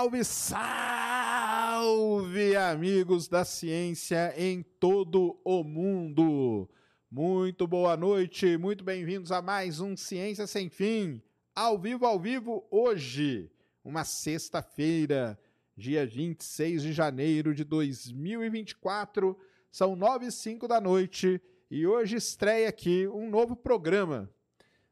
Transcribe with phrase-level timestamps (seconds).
[0.00, 1.76] Salve, salve,
[2.56, 6.66] amigos da ciência em todo o mundo!
[7.10, 11.20] Muito boa noite, muito bem-vindos a mais um Ciência Sem Fim,
[11.54, 13.52] ao vivo, ao vivo, hoje,
[13.84, 15.38] uma sexta-feira,
[15.76, 19.38] dia 26 de janeiro de 2024,
[19.70, 21.38] são nove e cinco da noite
[21.70, 24.30] e hoje estreia aqui um novo programa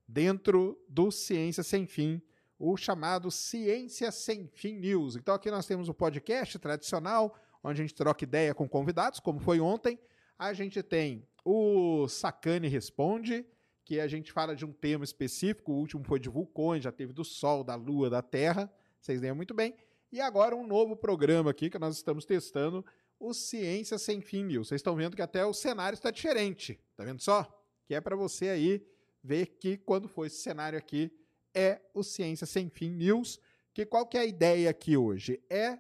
[0.07, 2.21] dentro do Ciência Sem Fim,
[2.59, 5.17] o chamado Ciência Sem Fim News.
[5.17, 9.39] Então aqui nós temos o podcast tradicional, onde a gente troca ideia com convidados, como
[9.39, 9.99] foi ontem.
[10.39, 13.47] A gente tem o Sacane Responde,
[13.85, 15.73] que a gente fala de um tema específico.
[15.73, 18.71] O último foi de vulcões, já teve do Sol, da Lua, da Terra.
[19.01, 19.75] Vocês lembram muito bem.
[20.11, 22.85] E agora um novo programa aqui que nós estamos testando,
[23.21, 24.69] o Ciência Sem Fim News.
[24.69, 26.81] Vocês estão vendo que até o cenário está diferente.
[26.97, 27.47] Tá vendo só?
[27.87, 28.87] Que é para você aí
[29.23, 31.13] ver que quando for esse cenário aqui,
[31.59, 33.41] é o Ciência Sem Fim News,
[33.75, 35.41] que qual que é a ideia aqui hoje?
[35.51, 35.77] É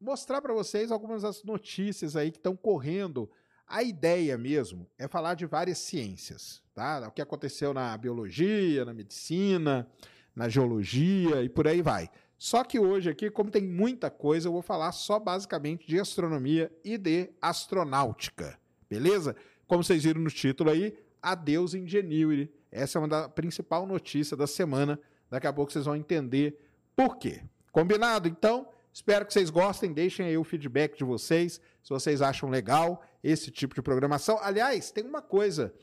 [0.00, 3.28] mostrar para vocês algumas das notícias aí que estão correndo.
[3.66, 7.08] A ideia mesmo é falar de várias ciências, tá?
[7.08, 9.90] O que aconteceu na biologia, na medicina,
[10.34, 12.08] na geologia e por aí vai.
[12.38, 16.70] Só que hoje aqui, como tem muita coisa, eu vou falar só basicamente de astronomia
[16.84, 18.56] e de astronáutica,
[18.88, 19.34] beleza?
[19.66, 22.55] Como vocês viram no título aí, Adeus Ingenuity.
[22.70, 24.98] Essa é uma da principal notícia da semana.
[25.30, 26.58] Daqui a pouco vocês vão entender
[26.94, 27.42] por quê.
[27.72, 28.28] Combinado?
[28.28, 29.92] Então, espero que vocês gostem.
[29.92, 34.38] Deixem aí o feedback de vocês, se vocês acham legal esse tipo de programação.
[34.40, 35.74] Aliás, tem uma coisa.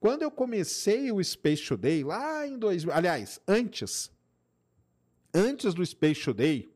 [0.00, 2.94] Quando eu comecei o Space Today, lá em 2000...
[2.94, 4.10] Aliás, antes.
[5.34, 6.68] Antes do Space Today,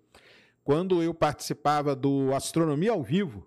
[0.62, 3.46] quando eu participava do Astronomia ao Vivo,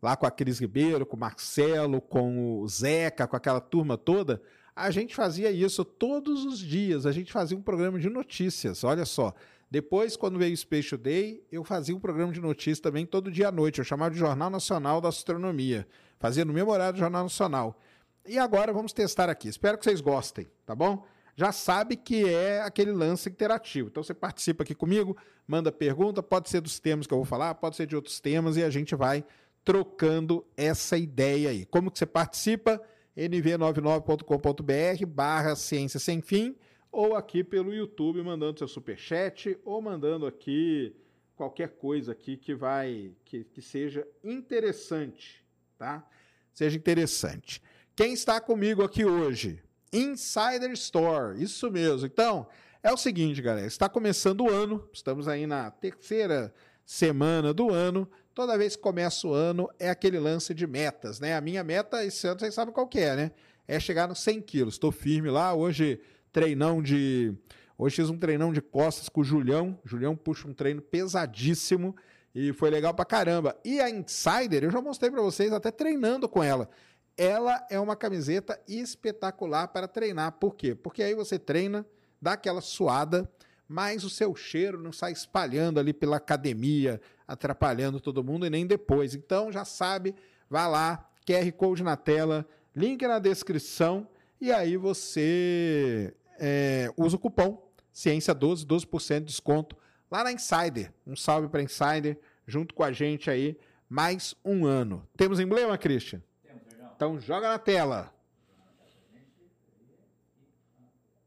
[0.00, 4.42] lá com a Cris Ribeiro, com o Marcelo, com o Zeca, com aquela turma toda,
[4.76, 7.06] a gente fazia isso todos os dias.
[7.06, 8.82] A gente fazia um programa de notícias.
[8.82, 9.32] Olha só.
[9.70, 13.48] Depois, quando veio o Space Today, eu fazia um programa de notícias também todo dia
[13.48, 13.78] à noite.
[13.78, 15.86] Eu chamava de Jornal Nacional da Astronomia.
[16.18, 17.78] Fazia no meu horário do Jornal Nacional.
[18.26, 19.48] E agora vamos testar aqui.
[19.48, 21.04] Espero que vocês gostem, tá bom?
[21.36, 23.88] Já sabe que é aquele lance interativo.
[23.88, 27.54] Então você participa aqui comigo, manda pergunta, pode ser dos temas que eu vou falar,
[27.56, 29.24] pode ser de outros temas e a gente vai
[29.64, 31.66] trocando essa ideia aí.
[31.66, 32.80] Como que você participa?
[33.16, 36.56] nv99.com.br barra ciência sem fim
[36.90, 40.94] ou aqui pelo YouTube mandando seu superchat ou mandando aqui
[41.34, 45.44] qualquer coisa aqui que vai que, que seja interessante,
[45.76, 46.08] tá?
[46.52, 47.60] Seja interessante.
[47.96, 49.60] Quem está comigo aqui hoje?
[49.92, 52.06] Insider Store, isso mesmo.
[52.06, 52.46] Então,
[52.82, 56.54] é o seguinte, galera, está começando o ano, estamos aí na terceira
[56.84, 58.08] semana do ano.
[58.34, 61.36] Toda vez que começa o ano é aquele lance de metas, né?
[61.36, 63.30] A minha meta esse ano, vocês sabem qual que é, né?
[63.68, 64.74] É chegar nos 100 quilos.
[64.74, 65.54] Estou firme lá.
[65.54, 66.00] Hoje,
[66.32, 67.32] treinão de.
[67.78, 69.78] Hoje fiz um treinão de costas com o Julião.
[69.84, 71.94] Julião puxa um treino pesadíssimo
[72.34, 73.56] e foi legal pra caramba.
[73.64, 76.68] E a Insider, eu já mostrei para vocês até treinando com ela.
[77.16, 80.32] Ela é uma camiseta espetacular para treinar.
[80.32, 80.74] Por quê?
[80.74, 81.86] Porque aí você treina,
[82.20, 83.30] dá aquela suada,
[83.68, 88.66] mas o seu cheiro não sai espalhando ali pela academia, atrapalhando todo mundo e nem
[88.66, 89.14] depois.
[89.14, 90.14] Então já sabe,
[90.48, 94.06] vá lá, QR Code na tela, link na descrição
[94.40, 97.64] e aí você é, usa o cupom
[97.94, 99.76] Ciência12, 12% de desconto
[100.10, 100.92] lá na Insider.
[101.06, 103.56] Um salve para Insider, junto com a gente aí,
[103.88, 105.08] mais um ano.
[105.16, 106.20] Temos emblema, Christian?
[106.42, 106.62] Temos,
[106.96, 108.12] Então joga na tela.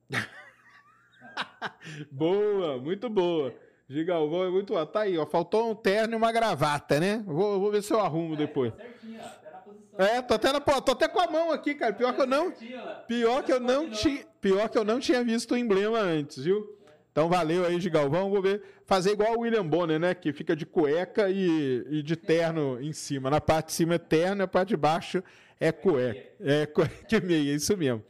[2.12, 3.54] boa, muito boa.
[3.90, 4.74] Gigalvão é muito.
[4.88, 5.26] Tá aí, ó.
[5.26, 7.24] Faltou um terno e uma gravata, né?
[7.26, 8.74] Vou, vou ver se eu arrumo depois.
[9.98, 11.94] É, tô até, na, pô, tô até com a mão aqui, cara.
[11.94, 12.54] Pior que eu não.
[13.08, 14.26] Pior que eu não tinha.
[14.42, 16.78] Pior que eu não tinha visto o emblema antes, viu?
[17.12, 18.30] Então valeu aí, Gigalvão.
[18.30, 18.62] Vou ver.
[18.86, 20.14] Fazer igual o William Bonner, né?
[20.14, 23.30] Que fica de cueca e, e de terno em cima.
[23.30, 25.24] Na parte de cima é terno, a parte de baixo
[25.60, 26.30] é cueca.
[26.40, 28.04] É cueca e meia, é isso mesmo.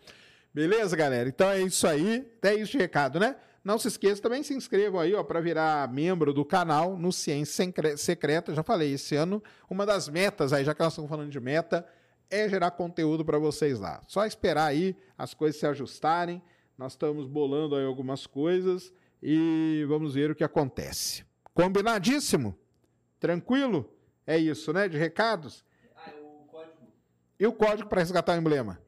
[0.54, 1.30] Beleza, galera?
[1.30, 2.28] Então é isso aí.
[2.42, 3.36] É isso de recado, né?
[3.68, 7.70] Não se esqueça, também se inscrevam aí, ó, para virar membro do canal no Ciência
[7.98, 8.56] Secreta.
[8.56, 11.86] Já falei, esse ano, uma das metas aí, já que nós estamos falando de meta,
[12.30, 14.02] é gerar conteúdo para vocês lá.
[14.08, 16.42] Só esperar aí as coisas se ajustarem.
[16.78, 21.26] Nós estamos bolando aí algumas coisas e vamos ver o que acontece.
[21.54, 22.58] Combinadíssimo?
[23.20, 23.94] Tranquilo?
[24.26, 24.88] É isso, né?
[24.88, 25.66] De recados?
[25.94, 26.88] Ah, o código.
[27.38, 28.80] E o código para resgatar o emblema?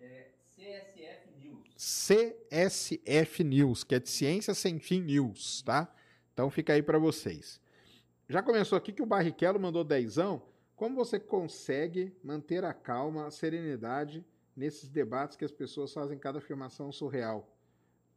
[1.79, 5.89] CSF News, que é de Ciência Sem Fim News, tá?
[6.33, 7.61] Então fica aí para vocês.
[8.27, 10.41] Já começou aqui que o Barrichello mandou dezão.
[10.75, 16.39] Como você consegue manter a calma, a serenidade nesses debates que as pessoas fazem cada
[16.39, 17.49] afirmação surreal?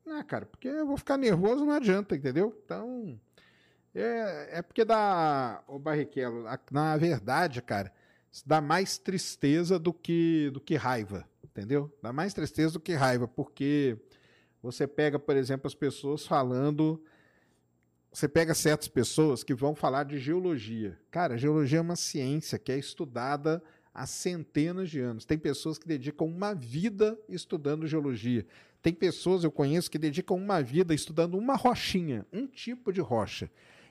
[0.05, 2.61] Ah, cara, porque eu vou ficar nervoso, não adianta, entendeu?
[2.65, 3.21] Então,
[3.95, 7.93] é, é porque dá, o Barrichello, na verdade, cara,
[8.45, 11.93] dá mais tristeza do que, do que raiva entendeu?
[12.03, 13.97] Dá mais tristeza do que raiva, porque
[14.63, 17.03] você pega, por exemplo, as pessoas falando.
[18.13, 20.99] Você pega certas pessoas que vão falar de geologia.
[21.11, 23.63] Cara, geologia é uma ciência que é estudada
[23.95, 25.25] há centenas de anos.
[25.25, 28.47] Tem pessoas que dedicam uma vida estudando geologia.
[28.83, 33.51] Tem pessoas, eu conheço, que dedicam uma vida estudando uma rochinha, um tipo de rocha.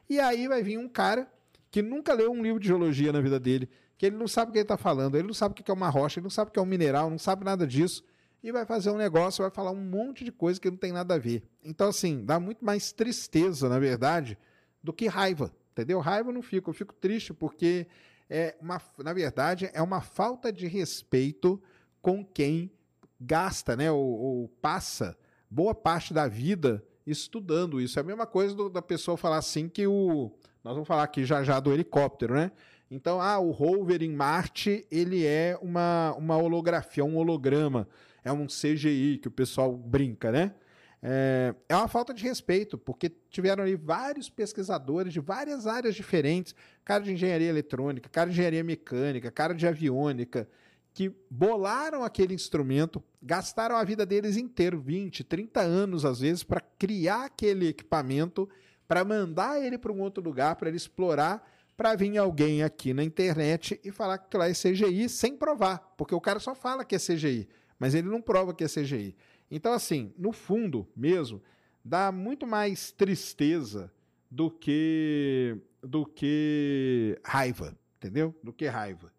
[0.10, 1.32] E aí vai vir um cara
[1.72, 3.70] que nunca leu um livro de geologia na vida dele,
[4.02, 5.74] que ele não sabe o que ele está falando, ele não sabe o que é
[5.76, 8.04] uma rocha, ele não sabe o que é um mineral, não sabe nada disso,
[8.42, 11.14] e vai fazer um negócio, vai falar um monte de coisa que não tem nada
[11.14, 11.44] a ver.
[11.64, 14.40] Então, assim, dá muito mais tristeza, na verdade,
[14.82, 16.00] do que raiva, entendeu?
[16.00, 17.86] Raiva eu não fico, eu fico triste porque,
[18.28, 21.62] é uma, na verdade, é uma falta de respeito
[22.02, 22.72] com quem
[23.20, 25.16] gasta, né, ou, ou passa
[25.48, 28.00] boa parte da vida estudando isso.
[28.00, 30.32] É a mesma coisa do, da pessoa falar assim que o.
[30.64, 32.52] Nós vamos falar aqui já já do helicóptero, né?
[32.92, 37.88] Então, ah, o rover em Marte, ele é uma, uma holografia, um holograma,
[38.22, 40.54] é um CGI que o pessoal brinca, né?
[41.02, 46.54] É, é uma falta de respeito, porque tiveram ali vários pesquisadores de várias áreas diferentes,
[46.84, 50.48] cara de engenharia eletrônica, cara de engenharia mecânica, cara de aviônica,
[50.94, 56.60] que bolaram aquele instrumento, gastaram a vida deles inteiro, 20, 30 anos às vezes, para
[56.60, 58.50] criar aquele equipamento,
[58.86, 61.42] para mandar ele para um outro lugar, para ele explorar
[61.82, 66.14] para vir alguém aqui na internet e falar que lá é CGI sem provar, porque
[66.14, 67.50] o cara só fala que é CGI,
[67.80, 69.16] mas ele não prova que é CGI.
[69.50, 71.42] Então, assim, no fundo mesmo,
[71.84, 73.92] dá muito mais tristeza
[74.30, 78.36] do que do que raiva, entendeu?
[78.44, 79.12] Do que raiva.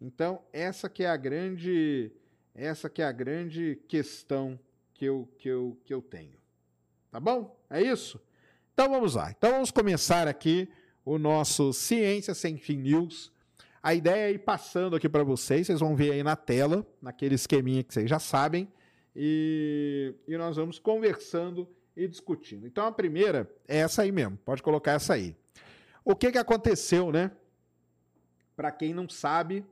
[0.00, 2.10] Então, essa que é a grande
[2.52, 4.58] essa que é a grande questão
[4.92, 6.36] que eu, que eu, que eu tenho.
[7.12, 7.56] Tá bom?
[7.70, 8.20] É isso?
[8.74, 9.30] Então vamos lá.
[9.30, 10.68] Então vamos começar aqui
[11.08, 13.32] o nosso Ciência Sem Fim News.
[13.82, 17.34] A ideia é ir passando aqui para vocês, vocês vão ver aí na tela, naquele
[17.34, 18.68] esqueminha que vocês já sabem,
[19.16, 21.66] e, e nós vamos conversando
[21.96, 22.66] e discutindo.
[22.66, 25.34] Então a primeira é essa aí mesmo, pode colocar essa aí.
[26.04, 27.30] O que, que aconteceu, né?
[28.54, 29.64] Para quem não sabe,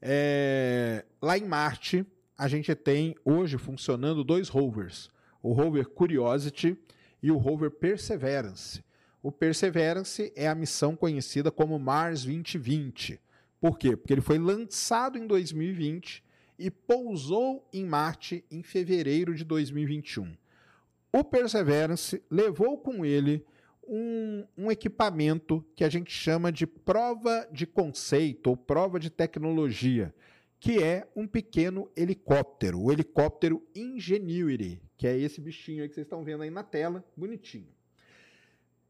[0.00, 2.06] é, lá em Marte,
[2.38, 5.10] a gente tem hoje funcionando dois rovers:
[5.42, 6.78] o rover Curiosity
[7.20, 8.84] e o rover Perseverance.
[9.24, 13.18] O Perseverance é a missão conhecida como Mars 2020.
[13.58, 13.96] Por quê?
[13.96, 16.22] Porque ele foi lançado em 2020
[16.58, 20.36] e pousou em Marte em fevereiro de 2021.
[21.10, 23.42] O Perseverance levou com ele
[23.88, 30.14] um, um, equipamento que a gente chama de prova de conceito ou prova de tecnologia,
[30.60, 36.04] que é um pequeno helicóptero, o helicóptero Ingenuity, que é esse bichinho aí que vocês
[36.04, 37.72] estão vendo aí na tela, bonitinho.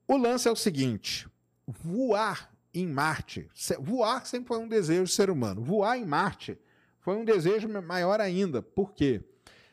[0.07, 1.29] O lance é o seguinte:
[1.67, 3.49] voar em Marte,
[3.81, 5.63] voar sempre foi um desejo do ser humano.
[5.63, 6.59] Voar em Marte
[7.01, 8.61] foi um desejo maior ainda.
[8.61, 9.23] Por quê?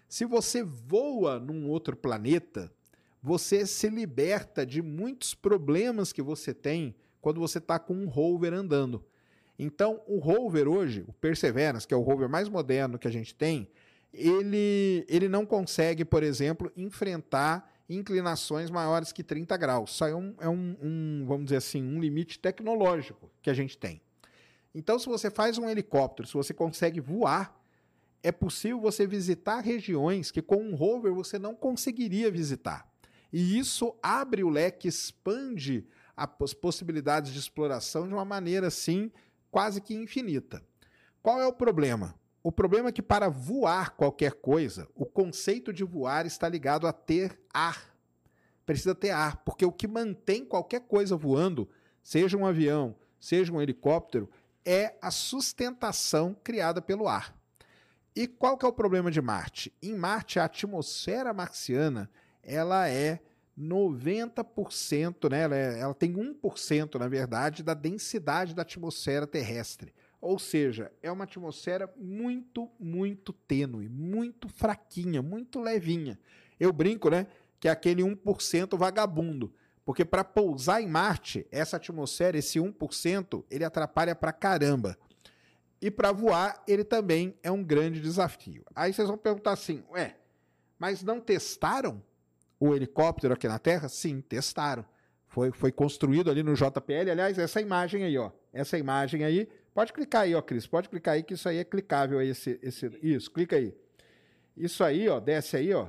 [0.08, 2.72] Se você voa num outro planeta,
[3.22, 8.54] você se liberta de muitos problemas que você tem quando você está com um rover
[8.54, 9.06] andando.
[9.58, 13.34] Então, o rover hoje, o Perseverance, que é o rover mais moderno que a gente
[13.36, 13.70] tem,
[14.12, 19.92] ele, ele não consegue, por exemplo, enfrentar inclinações maiores que 30 graus.
[19.92, 23.78] Isso é, um, é um, um, vamos dizer assim, um limite tecnológico que a gente
[23.78, 24.02] tem.
[24.74, 27.60] Então, se você faz um helicóptero, se você consegue voar,
[28.24, 32.90] é possível você visitar regiões que com um rover você não conseguiria visitar.
[33.34, 39.12] E isso abre o leque, expande as possibilidades de exploração de uma maneira assim
[39.50, 40.64] quase que infinita.
[41.22, 42.16] Qual é o problema?
[42.44, 46.94] O problema é que para voar qualquer coisa, o conceito de voar está ligado a
[46.94, 47.96] ter ar.
[48.66, 51.70] Precisa ter ar, porque o que mantém qualquer coisa voando,
[52.02, 54.30] seja um avião, seja um helicóptero,
[54.66, 57.36] é a sustentação criada pelo ar.
[58.16, 59.74] E qual que é o problema de Marte?
[59.82, 62.10] Em Marte, a atmosfera marciana,
[62.44, 63.22] ela é
[63.58, 65.42] 90%, né?
[65.42, 69.94] Ela, é, ela tem 1%, na verdade, da densidade da atmosfera terrestre.
[70.22, 76.20] Ou seja, é uma atmosfera muito, muito tênue, muito fraquinha, muito levinha.
[76.60, 77.26] Eu brinco, né?
[77.60, 79.52] Que é aquele 1% vagabundo.
[79.84, 84.96] Porque para pousar em Marte, essa atmosfera, esse 1%, ele atrapalha pra caramba.
[85.82, 88.64] E para voar, ele também é um grande desafio.
[88.76, 90.16] Aí vocês vão perguntar assim: ué,
[90.78, 92.02] mas não testaram
[92.60, 93.90] o helicóptero aqui na Terra?
[93.90, 94.86] Sim, testaram.
[95.28, 97.10] Foi, foi construído ali no JPL.
[97.10, 98.30] Aliás, essa imagem aí, ó.
[98.54, 99.50] Essa imagem aí.
[99.74, 100.68] Pode clicar aí, ó, Cris.
[100.68, 102.20] Pode clicar aí que isso aí é clicável.
[102.20, 103.74] Aí, esse, esse, isso, clica aí.
[104.56, 105.88] Isso aí, ó, desce aí, ó.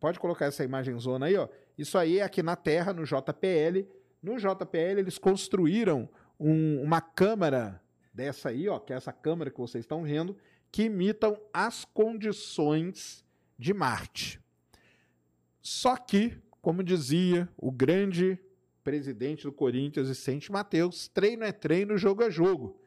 [0.00, 1.48] Pode colocar essa imagem zona aí, ó.
[1.78, 3.86] Isso aí é aqui na Terra, no JPL.
[4.22, 7.80] No JPL, eles construíram um, uma câmara
[8.12, 10.36] dessa aí, ó, que é essa câmera que vocês estão vendo,
[10.70, 13.24] que imitam as condições
[13.58, 14.40] de Marte.
[15.60, 18.38] Só que, como dizia o grande
[18.82, 22.80] presidente do Corinthians, Vicente Mateus, treino é treino, jogo é jogo.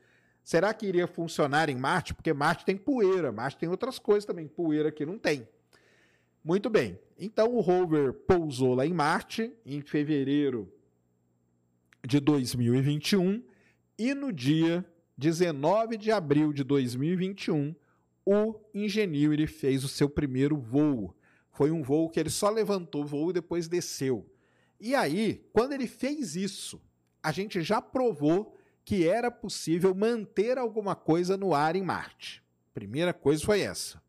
[0.48, 2.14] Será que iria funcionar em Marte?
[2.14, 5.46] Porque Marte tem poeira, Marte tem outras coisas também, poeira aqui não tem.
[6.42, 6.98] Muito bem.
[7.20, 10.74] Então o rover pousou lá em Marte em fevereiro
[12.02, 13.44] de 2021
[14.00, 14.86] e no dia
[15.18, 17.76] 19 de abril de 2021
[18.26, 21.14] o Ingenuity fez o seu primeiro voo.
[21.52, 24.26] Foi um voo que ele só levantou voo e depois desceu.
[24.80, 26.82] E aí, quando ele fez isso,
[27.22, 28.57] a gente já provou
[28.88, 32.42] que era possível manter alguma coisa no ar em Marte.
[32.74, 34.02] Primeira coisa foi essa.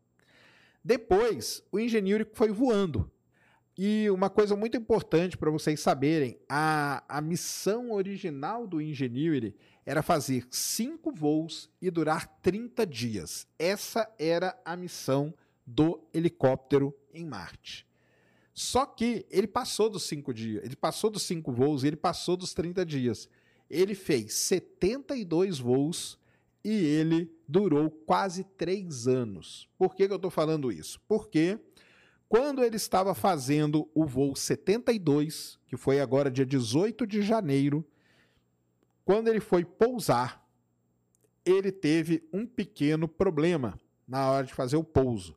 [0.81, 3.11] Depois, o Ingenuity foi voando.
[3.77, 9.53] E uma coisa muito importante para vocês saberem: a, a missão original do Ingenuity
[9.85, 13.45] era fazer cinco voos e durar 30 dias.
[13.59, 15.33] Essa era a missão
[15.67, 17.85] do helicóptero em Marte.
[18.53, 22.53] Só que ele passou dos cinco dias, ele passou dos cinco voos, ele passou dos
[22.53, 23.27] 30 dias.
[23.69, 26.17] Ele fez 72 voos
[26.63, 29.69] e ele durou quase três anos.
[29.77, 30.99] Por que, que eu estou falando isso?
[31.07, 31.59] Porque
[32.27, 37.85] quando ele estava fazendo o voo 72, que foi agora dia 18 de janeiro,
[39.03, 40.47] quando ele foi pousar,
[41.43, 45.35] ele teve um pequeno problema na hora de fazer o pouso.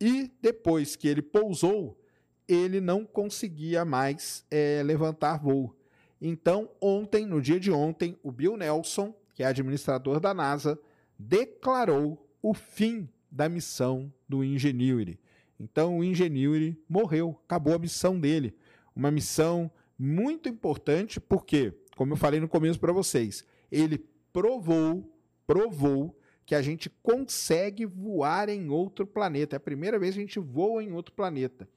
[0.00, 1.98] E depois que ele pousou,
[2.46, 5.74] ele não conseguia mais é, levantar voo.
[6.20, 10.78] Então, ontem, no dia de ontem, o Bill Nelson, que é administrador da NASA,
[11.18, 15.18] declarou o fim da missão do Ingenuity.
[15.60, 18.54] Então, o Ingenuity morreu, acabou a missão dele.
[18.94, 25.08] Uma missão muito importante, porque, como eu falei no começo para vocês, ele provou,
[25.46, 29.56] provou que a gente consegue voar em outro planeta.
[29.56, 31.68] É a primeira vez que a gente voa em outro planeta.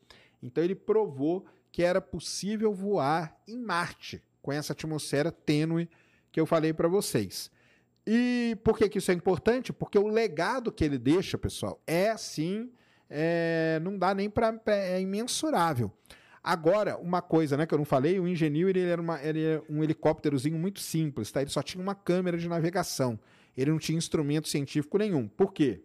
[0.42, 5.90] Então ele provou que era possível voar em Marte com essa atmosfera tênue
[6.32, 7.52] que eu falei para vocês.
[8.06, 9.72] E por que, que isso é importante?
[9.72, 12.72] Porque o legado que ele deixa, pessoal, é assim,
[13.10, 15.92] é, não dá nem para é imensurável.
[16.44, 19.64] Agora, uma coisa né, que eu não falei, o Ingenuity ele era, uma, ele era
[19.70, 21.42] um helicópterozinho muito simples, tá?
[21.42, 23.20] ele só tinha uma câmera de navegação
[23.56, 25.28] ele não tinha instrumento científico nenhum.
[25.28, 25.82] Por quê?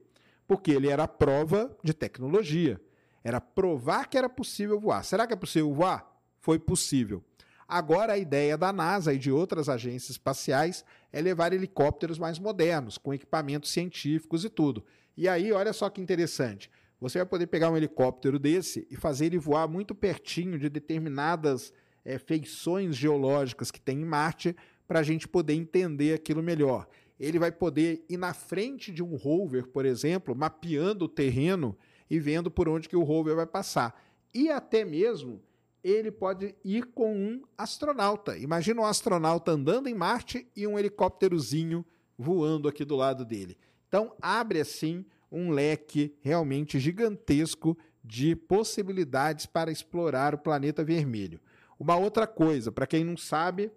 [0.46, 2.80] Porque ele era prova de tecnologia.
[3.24, 5.04] Era provar que era possível voar.
[5.04, 6.06] Será que é possível voar?
[6.40, 7.24] Foi possível.
[7.68, 12.98] Agora a ideia da NASA e de outras agências espaciais é levar helicópteros mais modernos,
[12.98, 14.84] com equipamentos científicos e tudo.
[15.16, 16.70] E aí, olha só que interessante.
[17.00, 21.72] Você vai poder pegar um helicóptero desse e fazer ele voar muito pertinho de determinadas
[22.04, 24.56] é, feições geológicas que tem em Marte
[24.86, 26.86] para a gente poder entender aquilo melhor
[27.18, 31.76] ele vai poder ir na frente de um rover, por exemplo, mapeando o terreno
[32.10, 34.00] e vendo por onde que o rover vai passar.
[34.34, 35.42] E até mesmo
[35.88, 38.36] ele pode ir com um astronauta.
[38.36, 41.84] Imagina um astronauta andando em Marte e um helicópterozinho
[42.18, 43.56] voando aqui do lado dele.
[43.86, 51.40] Então abre assim um leque realmente gigantesco de possibilidades para explorar o planeta vermelho.
[51.78, 53.70] Uma outra coisa, para quem não sabe,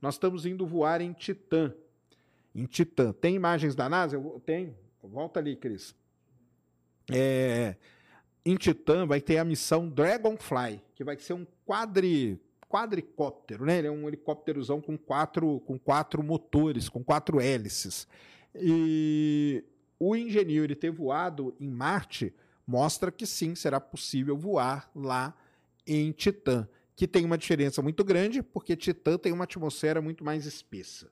[0.00, 1.74] nós estamos indo voar em Titã,
[2.54, 3.12] em Titã.
[3.12, 4.20] Tem imagens da NASA?
[4.44, 4.76] Tem.
[5.02, 5.94] Volta ali, Cris.
[7.10, 7.76] É,
[8.44, 10.85] em Titã vai ter a missão Dragonfly.
[10.96, 13.78] Que vai ser um quadri, quadricóptero, né?
[13.78, 18.08] Ele é um helicópterozão com quatro, com quatro motores, com quatro hélices.
[18.54, 19.62] E
[20.00, 22.34] o Ingenuity ter voado em Marte
[22.66, 25.36] mostra que sim, será possível voar lá
[25.86, 30.46] em Titã, que tem uma diferença muito grande, porque Titã tem uma atmosfera muito mais
[30.46, 31.10] espessa.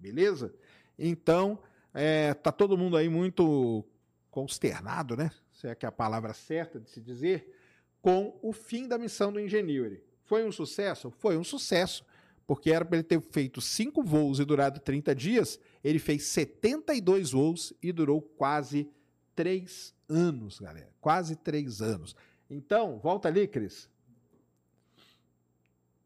[0.00, 0.54] Beleza?
[0.98, 1.58] Então,
[1.92, 3.84] é, tá todo mundo aí muito
[4.30, 5.30] consternado, né?
[5.52, 7.54] Se é que é a palavra certa de se dizer,
[8.00, 10.02] com o fim da missão do Ingenuity.
[10.24, 11.10] Foi um sucesso?
[11.10, 12.04] Foi um sucesso,
[12.46, 17.32] porque era para ele ter feito cinco voos e durado 30 dias, ele fez 72
[17.32, 18.88] voos e durou quase
[19.34, 20.92] três anos, galera.
[21.00, 22.14] Quase três anos.
[22.50, 23.88] Então, volta ali, Cris.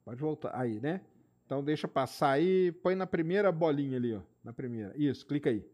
[0.04, 0.58] Pode voltar.
[0.58, 1.00] Aí, né?
[1.46, 2.72] Então deixa passar aí.
[2.72, 4.20] Põe na primeira bolinha ali, ó.
[4.42, 4.92] Na primeira.
[4.96, 5.64] Isso, clica aí.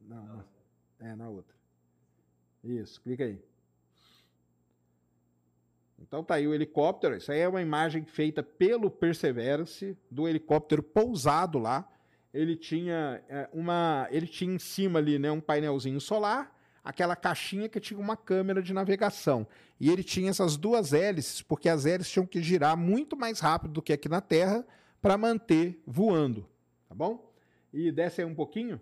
[0.00, 0.44] Não.
[0.98, 1.54] É, na outra.
[2.64, 3.42] Isso, clica aí.
[6.02, 7.16] Então tá aí o helicóptero.
[7.16, 11.88] Isso aí é uma imagem feita pelo Perseverance do helicóptero pousado lá.
[12.34, 17.68] Ele tinha é, uma, ele tinha em cima ali, né, um painelzinho solar, aquela caixinha
[17.68, 19.46] que tinha uma câmera de navegação.
[19.78, 23.72] E ele tinha essas duas hélices, porque as hélices tinham que girar muito mais rápido
[23.72, 24.66] do que aqui na Terra
[25.00, 26.48] para manter voando,
[26.88, 27.32] tá bom?
[27.72, 28.80] E desce aí um pouquinho.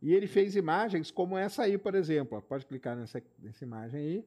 [0.00, 2.40] E ele fez imagens como essa aí, por exemplo.
[2.42, 4.24] Pode clicar nessa, nessa imagem aí.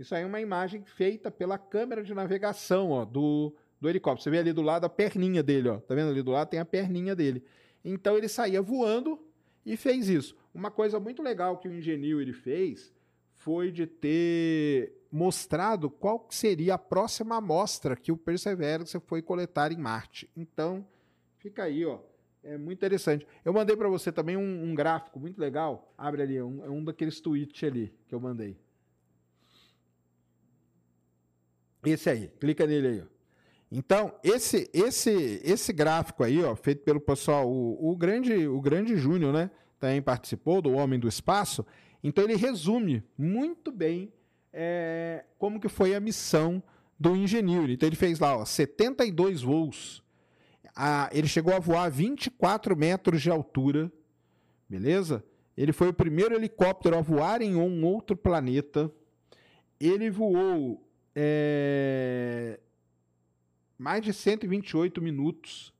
[0.00, 4.22] Isso aí é uma imagem feita pela câmera de navegação ó, do, do helicóptero.
[4.22, 5.78] Você vê ali do lado a perninha dele, ó.
[5.78, 7.44] Tá vendo ali do lado tem a perninha dele.
[7.84, 9.20] Então ele saía voando
[9.64, 10.34] e fez isso.
[10.54, 12.94] Uma coisa muito legal que o Engenil ele fez
[13.34, 19.76] foi de ter mostrado qual seria a próxima amostra que o Perseverance foi coletar em
[19.76, 20.30] Marte.
[20.34, 20.86] Então,
[21.36, 21.98] fica aí, ó.
[22.42, 23.26] É muito interessante.
[23.44, 25.92] Eu mandei para você também um, um, gráfico muito legal.
[25.98, 28.56] Abre ali, um, é um daqueles tweets ali que eu mandei.
[31.84, 33.02] Esse aí, clica nele aí.
[33.72, 38.96] Então, esse esse esse gráfico aí, ó, feito pelo pessoal, o, o grande o grande
[38.96, 41.64] Júnior, né, também participou do Homem do Espaço.
[42.02, 44.12] Então ele resume muito bem
[44.52, 46.62] é, como que foi a missão
[46.98, 47.70] do Engineer.
[47.70, 50.02] Então ele fez lá, ó, 72 voos.
[50.74, 53.90] Ah, ele chegou a voar 24 metros de altura,
[54.68, 55.24] beleza?
[55.56, 58.90] Ele foi o primeiro helicóptero a voar em um outro planeta.
[59.78, 60.89] Ele voou
[61.22, 62.58] é,
[63.76, 65.70] mais de 128 minutos.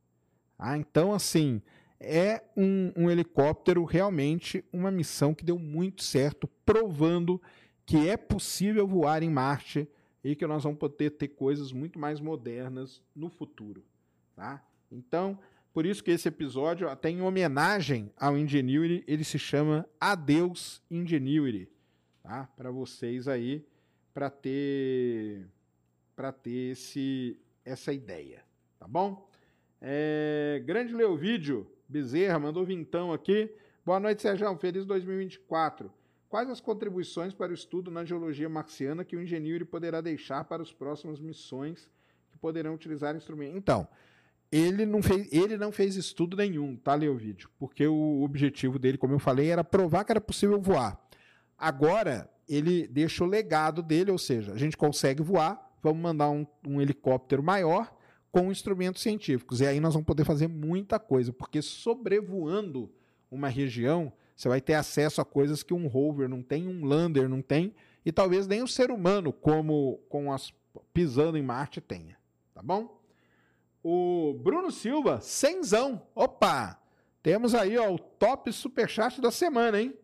[0.58, 1.62] Ah, então, assim,
[1.98, 7.40] é um, um, helicóptero realmente uma missão que deu muito certo, provando
[7.86, 9.88] que é possível voar em Marte
[10.22, 13.82] e que nós vamos poder ter coisas muito mais modernas no futuro.
[14.36, 14.62] Tá?
[14.92, 15.38] Então,
[15.72, 21.66] por isso que esse episódio, até em homenagem ao Ingenuity, ele se chama Adeus Ingenuity.
[22.22, 22.46] Tá?
[22.58, 23.64] Para vocês aí
[24.20, 25.46] para ter
[26.14, 28.44] para ter esse essa ideia,
[28.78, 29.26] tá bom?
[29.80, 33.50] É, grande Leovídio Bezerra mandou vintão aqui.
[33.82, 34.54] Boa noite, Sérgio.
[34.58, 35.90] Feliz 2024.
[36.28, 40.62] Quais as contribuições para o estudo na geologia marciana que o engenheiro poderá deixar para
[40.62, 41.90] as próximas missões
[42.30, 43.56] que poderão utilizar instrumentos?
[43.56, 43.88] Então,
[44.52, 47.48] ele não fez, ele não fez estudo nenhum, tá, Leovídio?
[47.58, 51.00] Porque o objetivo dele, como eu falei, era provar que era possível voar.
[51.60, 56.46] Agora, ele deixa o legado dele, ou seja, a gente consegue voar, vamos mandar um,
[56.66, 57.94] um helicóptero maior
[58.32, 59.60] com instrumentos científicos.
[59.60, 62.90] E aí nós vamos poder fazer muita coisa, porque sobrevoando
[63.30, 67.28] uma região, você vai ter acesso a coisas que um rover não tem, um lander
[67.28, 67.74] não tem,
[68.06, 70.50] e talvez nem o ser humano, como com as
[70.94, 72.16] pisando em Marte, tenha.
[72.54, 73.00] Tá bom?
[73.82, 76.02] O Bruno Silva, cenzão.
[76.14, 76.80] Opa!
[77.22, 79.94] Temos aí ó, o top superchat da semana, hein?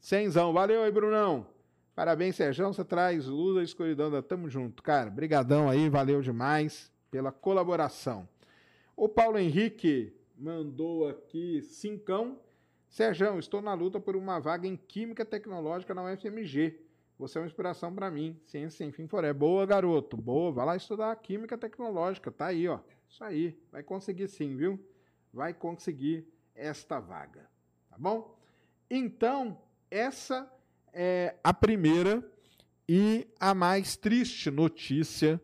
[0.00, 0.52] Cenzão.
[0.52, 1.46] Valeu aí, Brunão.
[1.94, 2.66] Parabéns, Sérgio.
[2.66, 4.10] Você traz luz à escuridão.
[4.10, 4.22] Da...
[4.22, 5.10] Tamo junto, cara.
[5.10, 5.88] Brigadão aí.
[5.88, 8.28] Valeu demais pela colaboração.
[8.96, 12.38] O Paulo Henrique mandou aqui cincão.
[12.88, 16.80] Sérgio, estou na luta por uma vaga em Química Tecnológica na UFMG.
[17.18, 18.40] Você é uma inspiração para mim.
[18.46, 20.16] Ciência sem fim for Boa, garoto.
[20.16, 20.52] Boa.
[20.52, 22.30] Vai lá estudar Química Tecnológica.
[22.30, 22.78] Tá aí, ó.
[23.08, 23.58] Isso aí.
[23.72, 24.78] Vai conseguir sim, viu?
[25.32, 27.48] Vai conseguir esta vaga.
[27.90, 28.38] Tá bom?
[28.88, 29.58] Então,
[29.90, 30.50] essa
[30.92, 32.22] é a primeira
[32.88, 35.40] e a mais triste notícia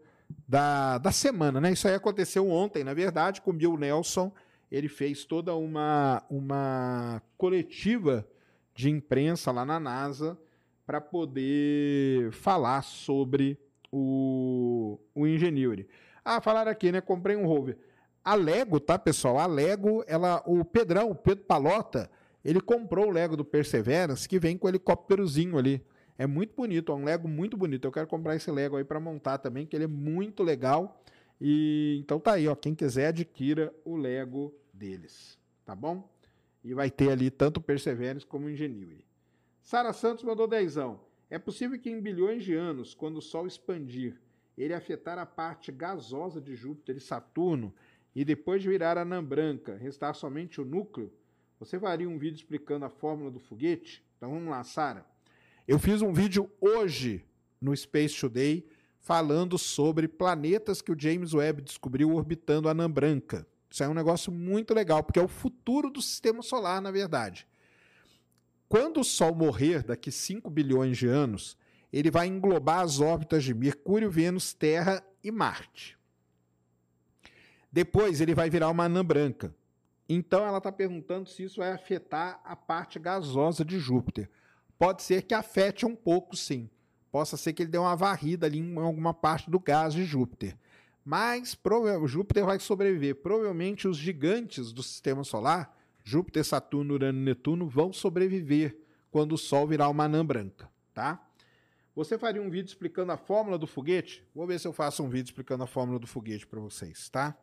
[0.48, 1.72] da, da semana, né?
[1.72, 4.32] Isso aí aconteceu ontem, na verdade, com o Bill Nelson.
[4.70, 8.26] Ele fez toda uma, uma coletiva
[8.74, 10.38] de imprensa lá na NASA
[10.86, 13.58] para poder falar sobre
[13.90, 15.86] o, o Ingenuity.
[16.24, 17.00] Ah, falaram aqui, né?
[17.00, 17.78] Comprei um rover.
[18.24, 19.38] A Lego, tá, pessoal?
[19.38, 22.10] A Lego, ela, o Pedrão, o Pedro Palota,
[22.44, 25.84] ele comprou o Lego do Perseverance, que vem com o helicópterozinho ali.
[26.18, 27.86] É muito bonito, é um Lego muito bonito.
[27.86, 31.02] Eu quero comprar esse Lego aí para montar também, que ele é muito legal.
[31.40, 36.08] E então tá aí, ó, quem quiser adquira o Lego deles, tá bom?
[36.62, 39.04] E vai ter ali tanto Perseverance como Ingenuity.
[39.62, 41.00] Sara Santos mandou dezão.
[41.30, 44.20] É possível que em bilhões de anos, quando o Sol expandir,
[44.56, 47.74] ele afetar a parte gasosa de Júpiter e Saturno
[48.14, 51.12] e depois de virar anã branca, restar somente o núcleo?
[51.64, 54.04] Você faria um vídeo explicando a fórmula do foguete?
[54.18, 55.06] Então vamos lá, Sara.
[55.66, 57.24] Eu fiz um vídeo hoje
[57.58, 58.66] no Space Today
[59.00, 63.46] falando sobre planetas que o James Webb descobriu orbitando a anã branca.
[63.70, 67.48] Isso é um negócio muito legal, porque é o futuro do sistema solar, na verdade.
[68.68, 71.56] Quando o Sol morrer daqui 5 bilhões de anos,
[71.90, 75.98] ele vai englobar as órbitas de Mercúrio, Vênus, Terra e Marte.
[77.72, 79.54] Depois ele vai virar uma anã branca.
[80.08, 84.30] Então ela está perguntando se isso vai afetar a parte gasosa de Júpiter.
[84.78, 86.68] Pode ser que afete um pouco, sim.
[87.10, 90.58] Possa ser que ele dê uma varrida ali em alguma parte do gás de Júpiter.
[91.04, 91.56] Mas
[92.06, 93.16] Júpiter vai sobreviver.
[93.16, 98.76] Provavelmente os gigantes do sistema solar Júpiter, Saturno, Urano e Netuno vão sobreviver
[99.10, 101.26] quando o Sol virar uma anã branca, tá?
[101.96, 104.22] Você faria um vídeo explicando a fórmula do foguete?
[104.34, 107.34] Vou ver se eu faço um vídeo explicando a fórmula do foguete para vocês, tá?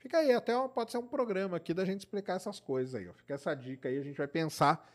[0.00, 3.12] Fica aí, até pode ser um programa aqui da gente explicar essas coisas aí, ó.
[3.12, 4.90] Fica essa dica aí, a gente vai pensar.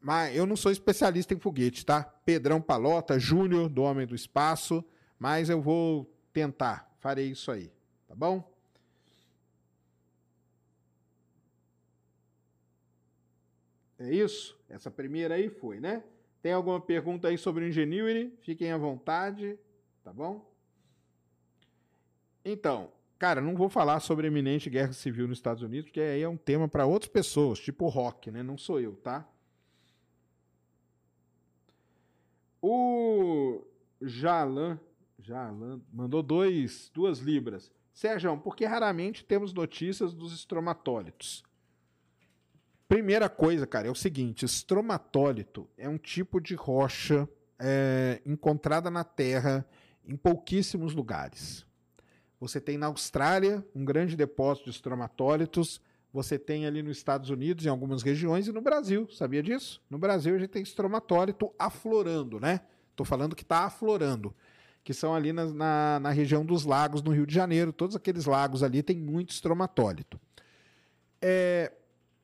[0.00, 2.04] Mas eu não sou especialista em foguete, tá?
[2.04, 4.84] Pedrão Palota, Júnior, do Homem do Espaço,
[5.18, 7.72] mas eu vou tentar, farei isso aí,
[8.06, 8.48] tá bom?
[13.98, 14.56] É isso?
[14.68, 16.04] Essa primeira aí foi, né?
[16.40, 18.32] Tem alguma pergunta aí sobre o Ingenuity?
[18.42, 19.58] Fiquem à vontade,
[20.04, 20.48] tá bom?
[22.44, 22.92] Então,
[23.24, 26.36] cara, não vou falar sobre eminente guerra civil nos Estados Unidos, porque aí é um
[26.36, 28.42] tema para outras pessoas, tipo rock, né?
[28.42, 29.26] Não sou eu, tá?
[32.60, 33.64] O
[34.02, 34.78] Jalan,
[35.18, 37.72] Jalan mandou dois, duas libras.
[37.94, 41.42] Sérgio, porque raramente temos notícias dos estromatólitos?
[42.86, 47.26] Primeira coisa, cara, é o seguinte: estromatólito é um tipo de rocha
[47.58, 49.66] é, encontrada na Terra
[50.04, 51.64] em pouquíssimos lugares.
[52.44, 55.80] Você tem na Austrália um grande depósito de estromatólitos.
[56.12, 59.08] Você tem ali nos Estados Unidos, em algumas regiões, e no Brasil.
[59.10, 59.80] Sabia disso?
[59.88, 62.60] No Brasil a gente tem estromatólito aflorando, né?
[62.90, 64.34] Estou falando que está aflorando.
[64.84, 67.72] Que são ali na, na, na região dos lagos, no Rio de Janeiro.
[67.72, 70.20] Todos aqueles lagos ali tem muito estromatólito.
[71.22, 71.72] É,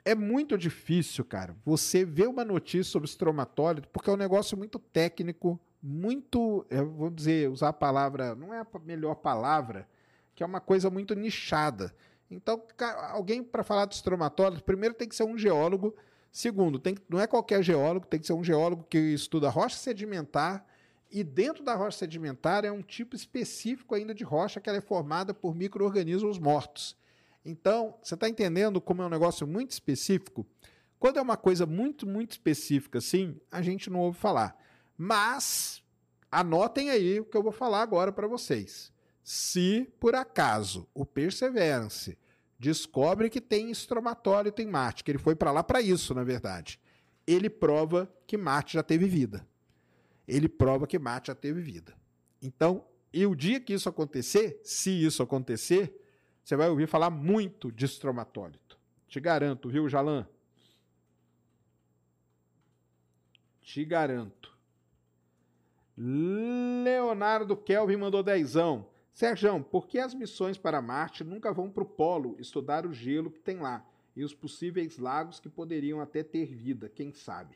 [0.05, 4.79] é muito difícil, cara, você ver uma notícia sobre estromatólito, porque é um negócio muito
[4.79, 9.89] técnico, muito, eu vou dizer, usar a palavra, não é a melhor palavra,
[10.35, 11.95] que é uma coisa muito nichada.
[12.31, 12.63] Então,
[13.11, 15.95] alguém para falar de estromatólito, primeiro tem que ser um geólogo,
[16.31, 20.65] segundo, tem, não é qualquer geólogo, tem que ser um geólogo que estuda rocha sedimentar,
[21.11, 24.83] e dentro da rocha sedimentar é um tipo específico ainda de rocha que ela é
[24.83, 26.97] formada por micro-organismos mortos.
[27.45, 30.47] Então, você está entendendo como é um negócio muito específico?
[31.01, 34.57] Quando é uma coisa muito, muito específica assim, a gente não ouve falar.
[34.97, 35.83] Mas
[36.31, 38.90] anotem aí o que eu vou falar agora para vocês.
[39.23, 42.19] Se por acaso o Perseverance
[42.59, 46.81] descobre que tem estromatólito em Marte, que ele foi para lá para isso, na verdade,
[47.27, 49.47] ele prova que Marte já teve vida.
[50.27, 51.95] Ele prova que Marte já teve vida.
[52.43, 56.01] Então, e o dia que isso acontecer, se isso acontecer,
[56.45, 58.79] você vai ouvir falar muito de estromatólito.
[59.09, 60.29] Te garanto, viu, Jalan?
[63.63, 64.57] Te garanto.
[65.97, 68.90] Leonardo Kelvin mandou dezão.
[69.21, 73.31] Sérgio, por que as missões para Marte nunca vão para o polo estudar o gelo
[73.31, 73.85] que tem lá
[74.17, 77.55] e os possíveis lagos que poderiam até ter vida, quem sabe?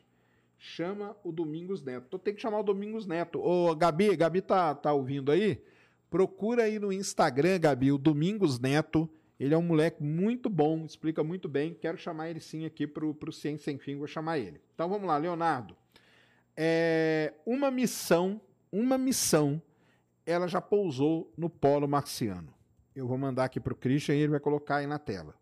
[0.59, 2.05] Chama o Domingos Neto.
[2.07, 3.41] Tô tem que chamar o Domingos Neto.
[3.41, 5.59] Ô, Gabi, Gabi tá, tá ouvindo aí?
[6.07, 9.09] Procura aí no Instagram, Gabi, o Domingos Neto.
[9.39, 11.73] Ele é um moleque muito bom, explica muito bem.
[11.73, 14.61] Quero chamar ele sim aqui para o Ciência Sem Fim, vou chamar ele.
[14.75, 15.75] Então vamos lá, Leonardo.
[16.55, 18.39] É, uma missão,
[18.71, 19.59] uma missão,
[20.25, 22.53] ela já pousou no polo marciano.
[22.95, 25.35] Eu vou mandar aqui para o Christian e ele vai colocar aí na tela.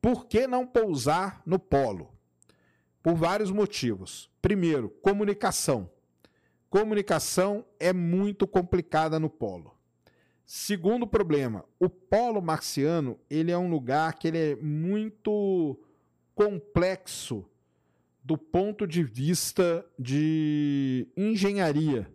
[0.00, 2.10] Por que não pousar no polo?
[3.02, 4.30] Por vários motivos.
[4.40, 5.90] Primeiro, comunicação.
[6.70, 9.74] Comunicação é muito complicada no polo.
[10.46, 15.78] Segundo problema, o polo marciano ele é um lugar que ele é muito
[16.34, 17.44] complexo
[18.24, 22.12] do ponto de vista de engenharia.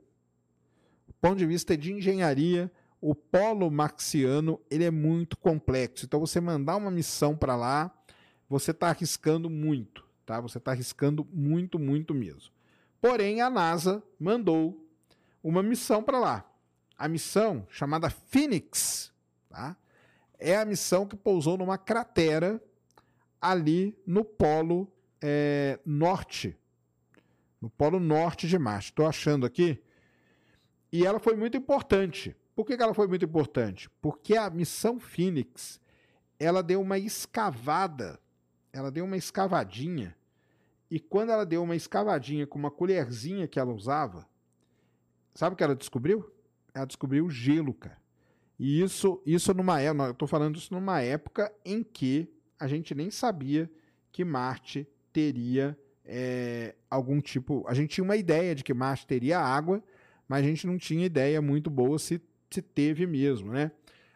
[1.25, 6.05] Ponto de vista de engenharia, o polo marciano ele é muito complexo.
[6.05, 7.91] Então você mandar uma missão para lá,
[8.47, 10.39] você está arriscando muito, tá?
[10.39, 12.51] Você está arriscando muito, muito mesmo.
[13.01, 14.87] Porém, a NASA mandou
[15.43, 16.45] uma missão para lá.
[16.95, 19.11] A missão chamada Phoenix,
[19.49, 19.75] tá?
[20.37, 22.61] É a missão que pousou numa cratera
[23.41, 24.87] ali no polo
[25.19, 26.55] é, norte,
[27.59, 28.91] no polo norte de Marte.
[28.91, 29.81] Estou achando aqui.
[30.91, 32.35] E ela foi muito importante.
[32.55, 33.89] Por que, ela foi muito importante?
[34.01, 35.79] Porque a missão Phoenix
[36.39, 38.19] ela deu uma escavada,
[38.71, 40.15] ela deu uma escavadinha.
[40.89, 44.27] E quando ela deu uma escavadinha com uma colherzinha que ela usava,
[45.33, 46.31] sabe o que ela descobriu?
[46.73, 47.97] Ela descobriu gelo, cara.
[48.57, 52.95] E isso, isso numa época, eu estou falando isso numa época em que a gente
[52.95, 53.69] nem sabia
[54.11, 57.65] que Marte teria é, algum tipo.
[57.67, 59.83] A gente tinha uma ideia de que Marte teria água,
[60.27, 63.71] mas a gente não tinha ideia muito boa se, se teve mesmo, né?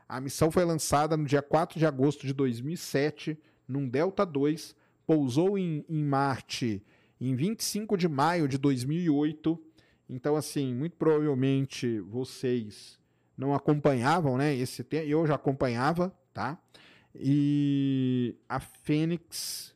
[0.08, 5.58] A missão foi lançada no dia 4 de agosto de 2007, num Delta 2, pousou
[5.58, 6.84] em, em Marte
[7.22, 9.60] em 25 de maio de 2008.
[10.10, 13.00] Então, assim, muito provavelmente vocês
[13.38, 14.56] não acompanhavam, né?
[14.56, 16.58] Esse tempo, eu já acompanhava, tá?
[17.14, 19.76] E a Fênix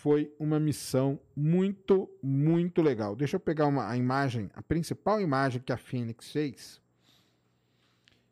[0.00, 3.14] foi uma missão muito, muito legal.
[3.14, 6.80] Deixa eu pegar uma, a imagem, a principal imagem que a Fênix fez,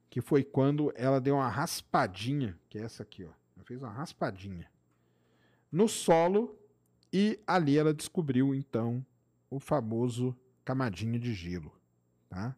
[0.09, 3.31] que foi quando ela deu uma raspadinha, que é essa aqui, ó.
[3.54, 4.66] Ela fez uma raspadinha
[5.70, 6.59] no solo
[7.12, 9.04] e ali ela descobriu então
[9.50, 11.70] o famoso camadinho de gelo,
[12.31, 12.57] tá?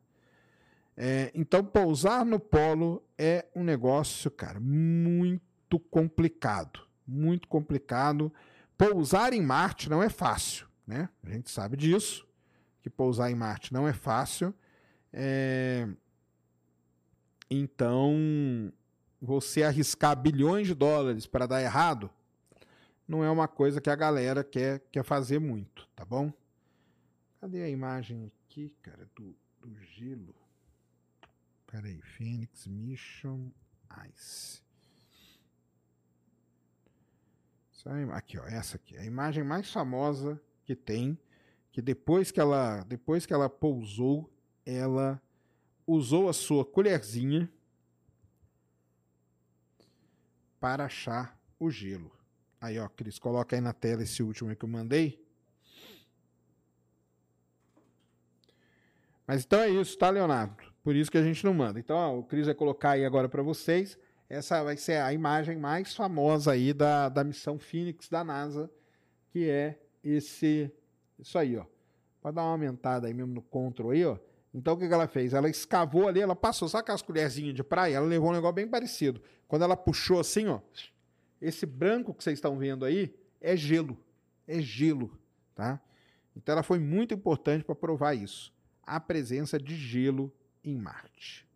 [0.96, 6.86] É, então, pousar no polo é um negócio, cara, muito complicado.
[7.04, 8.32] Muito complicado.
[8.80, 11.10] Pousar em Marte não é fácil, né?
[11.22, 12.26] A gente sabe disso,
[12.80, 14.54] que pousar em Marte não é fácil.
[15.12, 15.86] É...
[17.50, 18.72] Então,
[19.20, 22.10] você arriscar bilhões de dólares para dar errado
[23.06, 26.32] não é uma coisa que a galera quer, quer fazer muito, tá bom?
[27.38, 30.34] Cadê a imagem aqui, cara, do, do gelo?
[31.66, 33.50] Peraí, Phoenix Mission
[34.08, 34.62] Ice.
[38.12, 41.18] Aqui, ó, essa aqui, a imagem mais famosa que tem,
[41.72, 44.30] que depois que ela, depois que ela pousou,
[44.66, 45.20] ela
[45.86, 47.50] usou a sua colherzinha
[50.60, 52.12] para achar o gelo.
[52.60, 55.24] Aí, ó, Cris, coloca aí na tela esse último que eu mandei.
[59.26, 60.56] Mas então é isso, tá, Leonardo?
[60.82, 61.78] Por isso que a gente não manda.
[61.80, 63.98] Então, ó, o Cris vai colocar aí agora para vocês.
[64.30, 68.70] Essa vai ser a imagem mais famosa aí da, da missão Phoenix da NASA,
[69.28, 70.72] que é esse
[71.18, 71.66] isso aí, ó.
[72.20, 74.16] Pode dar uma aumentada aí mesmo no control aí, ó.
[74.54, 75.34] Então o que, que ela fez?
[75.34, 77.96] Ela escavou ali, ela passou, sabe aquelas colherzinhas de praia?
[77.96, 79.20] Ela levou um negócio bem parecido.
[79.48, 80.60] Quando ela puxou assim, ó,
[81.42, 83.98] esse branco que vocês estão vendo aí é gelo.
[84.46, 85.10] É gelo,
[85.56, 85.80] tá?
[86.36, 88.54] Então ela foi muito importante para provar isso.
[88.84, 91.49] A presença de gelo em Marte.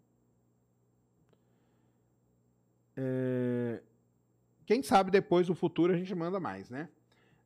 [2.96, 3.80] É...
[4.66, 6.88] Quem sabe depois do futuro a gente manda mais, né?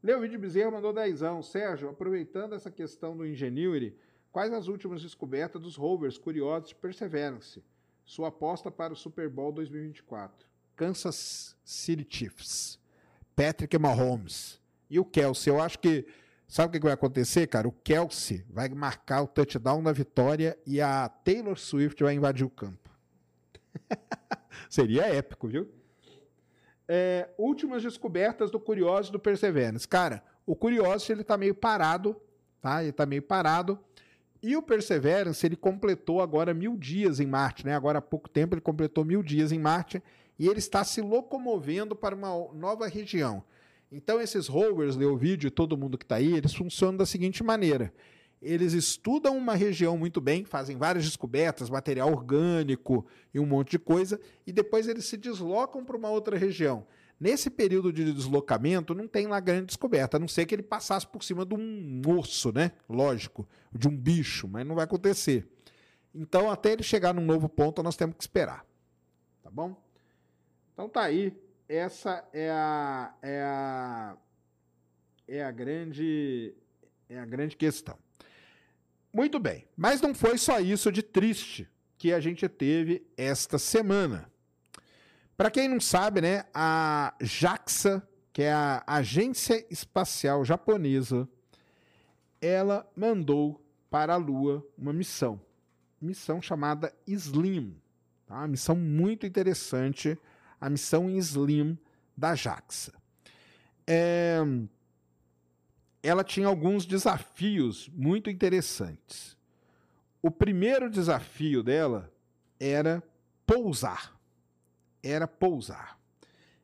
[0.02, 1.42] Leovídio Bezerra mandou dezão.
[1.42, 3.96] Sérgio, aproveitando essa questão do Ingenuity,
[4.30, 7.64] quais as últimas descobertas dos rovers curiosos de Perseverance?
[8.04, 10.46] Sua aposta para o Super Bowl 2024.
[10.76, 12.78] Kansas City Chiefs.
[13.34, 14.60] Patrick Mahomes.
[14.88, 15.52] E o Kelsey.
[15.52, 16.06] Eu acho que
[16.48, 17.68] Sabe o que vai acontecer, cara?
[17.68, 22.48] O Kelsey vai marcar o touchdown na vitória e a Taylor Swift vai invadir o
[22.48, 22.88] campo.
[24.68, 25.68] Seria épico, viu?
[26.86, 29.86] É, últimas descobertas do Curiosity do Perseverance.
[29.86, 32.16] Cara, o Curiosity ele tá meio parado,
[32.60, 32.82] tá?
[32.82, 33.78] Ele tá meio parado.
[34.42, 37.74] E o Perseverance ele completou agora mil dias em Marte, né?
[37.74, 40.02] Agora há pouco tempo ele completou mil dias em Marte
[40.38, 43.42] e ele está se locomovendo para uma nova região.
[43.90, 47.92] Então, esses rovers, Leovídeo e todo mundo que está aí, eles funcionam da seguinte maneira.
[48.40, 53.78] Eles estudam uma região muito bem, fazem várias descobertas, material orgânico e um monte de
[53.78, 56.86] coisa, e depois eles se deslocam para uma outra região.
[57.18, 61.06] Nesse período de deslocamento, não tem lá grande descoberta, a não ser que ele passasse
[61.06, 62.72] por cima de um osso, né?
[62.88, 65.48] Lógico, de um bicho, mas não vai acontecer.
[66.14, 68.64] Então, até ele chegar num novo ponto, nós temos que esperar.
[69.42, 69.76] Tá bom?
[70.72, 71.36] Então tá aí
[71.68, 74.16] essa é a, é a,
[75.26, 76.54] é a grande
[77.08, 77.98] é a grande questão.
[79.12, 84.30] Muito bem, mas não foi só isso de triste que a gente teve esta semana.
[85.36, 91.28] Para quem não sabe, né, a JAXA, que é a Agência Espacial Japonesa,
[92.40, 95.40] ela mandou para a Lua uma missão,
[96.00, 97.76] missão chamada SLIM,
[98.26, 98.36] tá?
[98.36, 100.18] Uma missão muito interessante
[100.60, 101.78] a missão Slim
[102.16, 102.92] da JAXA.
[103.86, 104.38] É,
[106.08, 109.36] ela tinha alguns desafios muito interessantes.
[110.22, 112.10] O primeiro desafio dela
[112.58, 113.02] era
[113.46, 114.18] pousar.
[115.02, 116.00] Era pousar.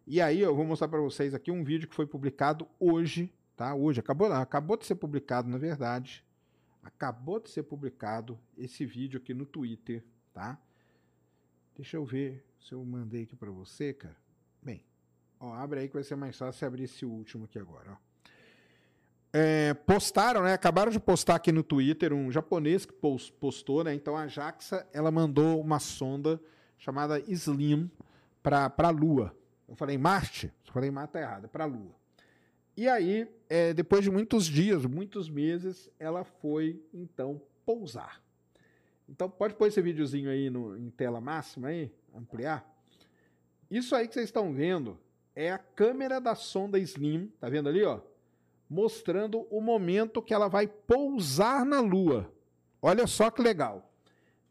[0.06, 3.74] E aí eu vou mostrar para vocês aqui um vídeo que foi publicado hoje, tá?
[3.74, 6.24] Hoje acabou, acabou de ser publicado, na verdade.
[6.82, 10.02] Acabou de ser publicado esse vídeo aqui no Twitter,
[10.32, 10.58] tá?
[11.76, 14.16] Deixa eu ver se eu mandei aqui para você, cara.
[14.62, 14.82] Bem,
[15.38, 18.13] ó, abre aí que vai ser mais fácil abrir esse último aqui agora, ó.
[19.36, 20.52] É, postaram, né?
[20.52, 23.92] Acabaram de postar aqui no Twitter um japonês que postou, né?
[23.92, 26.40] Então a JAXA ela mandou uma sonda
[26.78, 27.90] chamada Slim
[28.40, 29.36] para a Lua.
[29.68, 30.52] Eu falei Marte?
[30.64, 31.96] Eu falei Marte tá é para a Lua.
[32.76, 38.22] E aí, é, depois de muitos dias, muitos meses, ela foi então pousar.
[39.08, 42.64] Então pode pôr esse videozinho aí no, em tela máxima aí, ampliar.
[43.68, 44.96] Isso aí que vocês estão vendo
[45.34, 48.00] é a câmera da sonda Slim, tá vendo ali, ó?
[48.68, 52.30] Mostrando o momento que ela vai pousar na Lua.
[52.80, 53.90] Olha só que legal.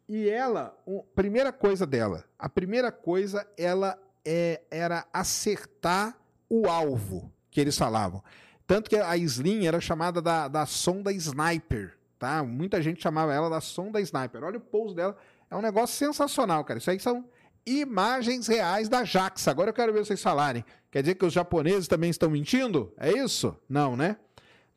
[0.08, 6.18] E ela, um, primeira coisa dela, a primeira coisa ela é, era acertar
[6.50, 8.24] o alvo que eles falavam.
[8.68, 12.42] Tanto que a Slim era chamada da, da sonda Sniper tá?
[12.42, 14.42] Muita gente chamava ela da sonda sniper.
[14.46, 15.14] Olha o pouso dela,
[15.52, 16.78] é um negócio sensacional, cara.
[16.78, 17.26] Isso aí são
[17.66, 19.52] imagens reais da JAXA.
[19.52, 20.64] Agora eu quero ver vocês falarem.
[20.92, 22.94] Quer dizer que os japoneses também estão mentindo?
[22.98, 23.58] É isso?
[23.68, 24.18] Não, né?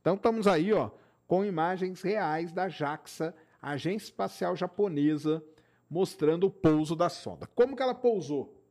[0.00, 0.90] Então estamos aí, ó,
[1.26, 5.42] com imagens reais da JAXA, Agência Espacial Japonesa,
[5.90, 7.46] mostrando o pouso da sonda.
[7.54, 8.62] Como que ela pousou?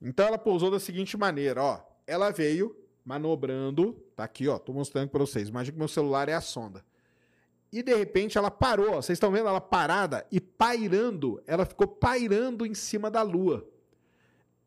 [0.00, 1.80] Então ela pousou da seguinte maneira, ó.
[2.06, 5.48] Ela veio manobrando, tá aqui, ó, tô mostrando para vocês.
[5.48, 6.84] Imagina que meu celular é a sonda.
[7.72, 12.66] E de repente ela parou, vocês estão vendo ela parada e pairando, ela ficou pairando
[12.66, 13.66] em cima da Lua.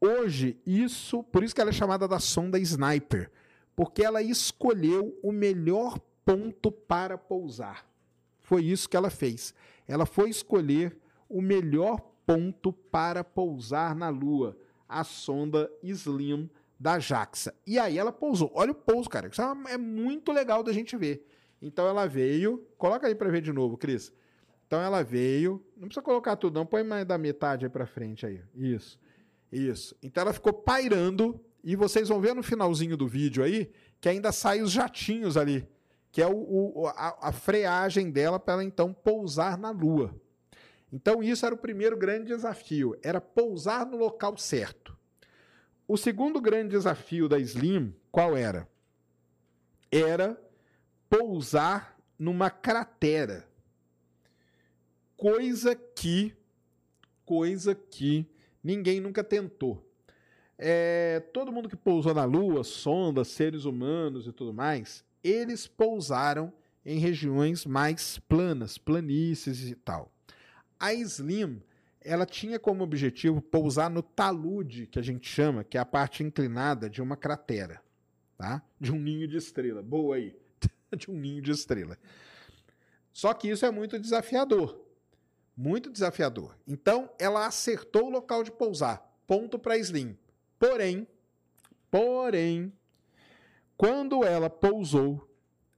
[0.02, 3.32] Hoje, isso, por isso que ela é chamada da sonda Sniper,
[3.76, 7.86] porque ela escolheu o melhor ponto para pousar.
[8.40, 9.54] Foi isso que ela fez.
[9.88, 10.98] Ela foi escolher
[11.30, 14.58] o melhor ponto para pousar na Lua,
[14.90, 17.54] a sonda Slim da JAXA.
[17.66, 18.52] E aí ela pousou.
[18.54, 19.28] Olha o pouso, cara.
[19.28, 21.26] Isso é muito legal da gente ver.
[21.62, 22.66] Então ela veio.
[22.78, 24.12] Coloca aí para ver de novo, Cris.
[24.68, 25.64] Então ela veio.
[25.78, 26.66] Não precisa colocar tudo, não.
[26.66, 28.42] Põe mais da metade aí para frente aí.
[28.54, 29.00] Isso.
[29.52, 29.96] Isso.
[30.02, 31.40] Então ela ficou pairando.
[31.64, 35.68] E vocês vão ver no finalzinho do vídeo aí que ainda saem os jatinhos ali.
[36.12, 40.14] Que é o, o a, a freagem dela para ela então pousar na Lua.
[40.92, 42.98] Então isso era o primeiro grande desafio.
[43.02, 44.96] Era pousar no local certo.
[45.88, 48.68] O segundo grande desafio da Slim, qual era?
[49.92, 50.40] Era
[51.18, 53.48] pousar numa cratera.
[55.16, 56.34] Coisa que
[57.26, 58.28] coisa que
[58.64, 59.84] ninguém nunca tentou.
[60.58, 66.54] É, todo mundo que pousou na Lua, sondas, seres humanos e tudo mais, eles pousaram
[66.86, 70.12] em regiões mais planas, planícies e tal.
[70.80, 71.62] A Slim,
[72.00, 76.24] ela tinha como objetivo pousar no talude, que a gente chama, que é a parte
[76.24, 77.82] inclinada de uma cratera,
[78.38, 78.62] tá?
[78.80, 79.82] De um ninho de estrela.
[79.82, 80.45] Boa aí.
[80.98, 81.98] de um ninho de estrela.
[83.12, 84.82] Só que isso é muito desafiador.
[85.56, 86.58] Muito desafiador.
[86.68, 88.98] Então, ela acertou o local de pousar.
[89.26, 90.18] Ponto para Slim.
[90.60, 91.08] Porém,
[91.90, 92.74] porém,
[93.78, 95.30] quando ela pousou,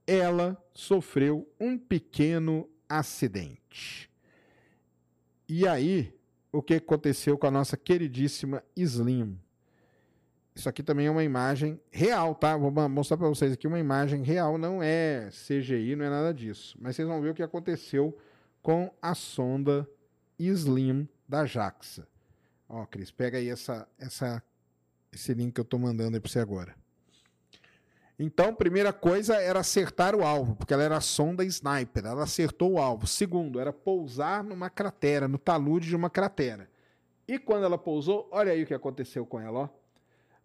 [0.06, 4.10] ela sofreu um pequeno acidente.
[5.48, 6.12] E aí,
[6.50, 9.38] o que aconteceu com a nossa queridíssima Slim?
[10.58, 12.56] Isso aqui também é uma imagem real, tá?
[12.56, 16.76] Vou mostrar para vocês aqui uma imagem real, não é CGI, não é nada disso.
[16.80, 18.18] Mas vocês vão ver o que aconteceu
[18.60, 19.88] com a sonda
[20.36, 22.08] Slim da JAXA.
[22.68, 24.42] Ó, Cris, pega aí essa, essa,
[25.12, 26.74] esse link que eu estou mandando aí para você agora.
[28.18, 32.78] Então, primeira coisa era acertar o alvo, porque ela era sonda sniper, ela acertou o
[32.78, 33.06] alvo.
[33.06, 36.68] Segundo, era pousar numa cratera, no talude de uma cratera.
[37.28, 39.78] E quando ela pousou, olha aí o que aconteceu com ela, ó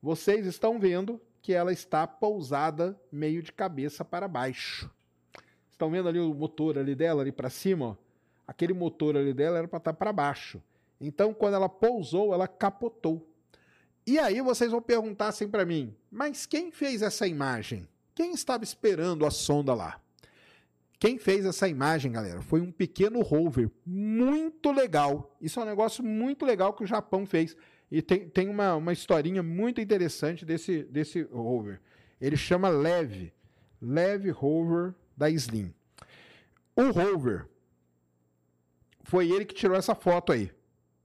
[0.03, 4.91] vocês estão vendo que ela está pousada meio de cabeça para baixo.
[5.71, 7.85] Estão vendo ali o motor ali dela, ali para cima?
[7.85, 7.95] Ó?
[8.45, 10.61] Aquele motor ali dela era para estar tá para baixo.
[10.99, 13.25] Então, quando ela pousou, ela capotou.
[14.05, 17.87] E aí vocês vão perguntar assim para mim: mas quem fez essa imagem?
[18.13, 20.01] Quem estava esperando a sonda lá?
[20.99, 25.33] Quem fez essa imagem, galera, foi um pequeno rover muito legal.
[25.39, 27.55] Isso é um negócio muito legal que o Japão fez.
[27.93, 31.79] E tem, tem uma, uma historinha muito interessante desse, desse rover.
[32.19, 33.31] Ele chama Leve.
[33.79, 35.71] Leve Rover da Slim.
[36.75, 37.45] O rover
[39.03, 40.51] foi ele que tirou essa foto aí.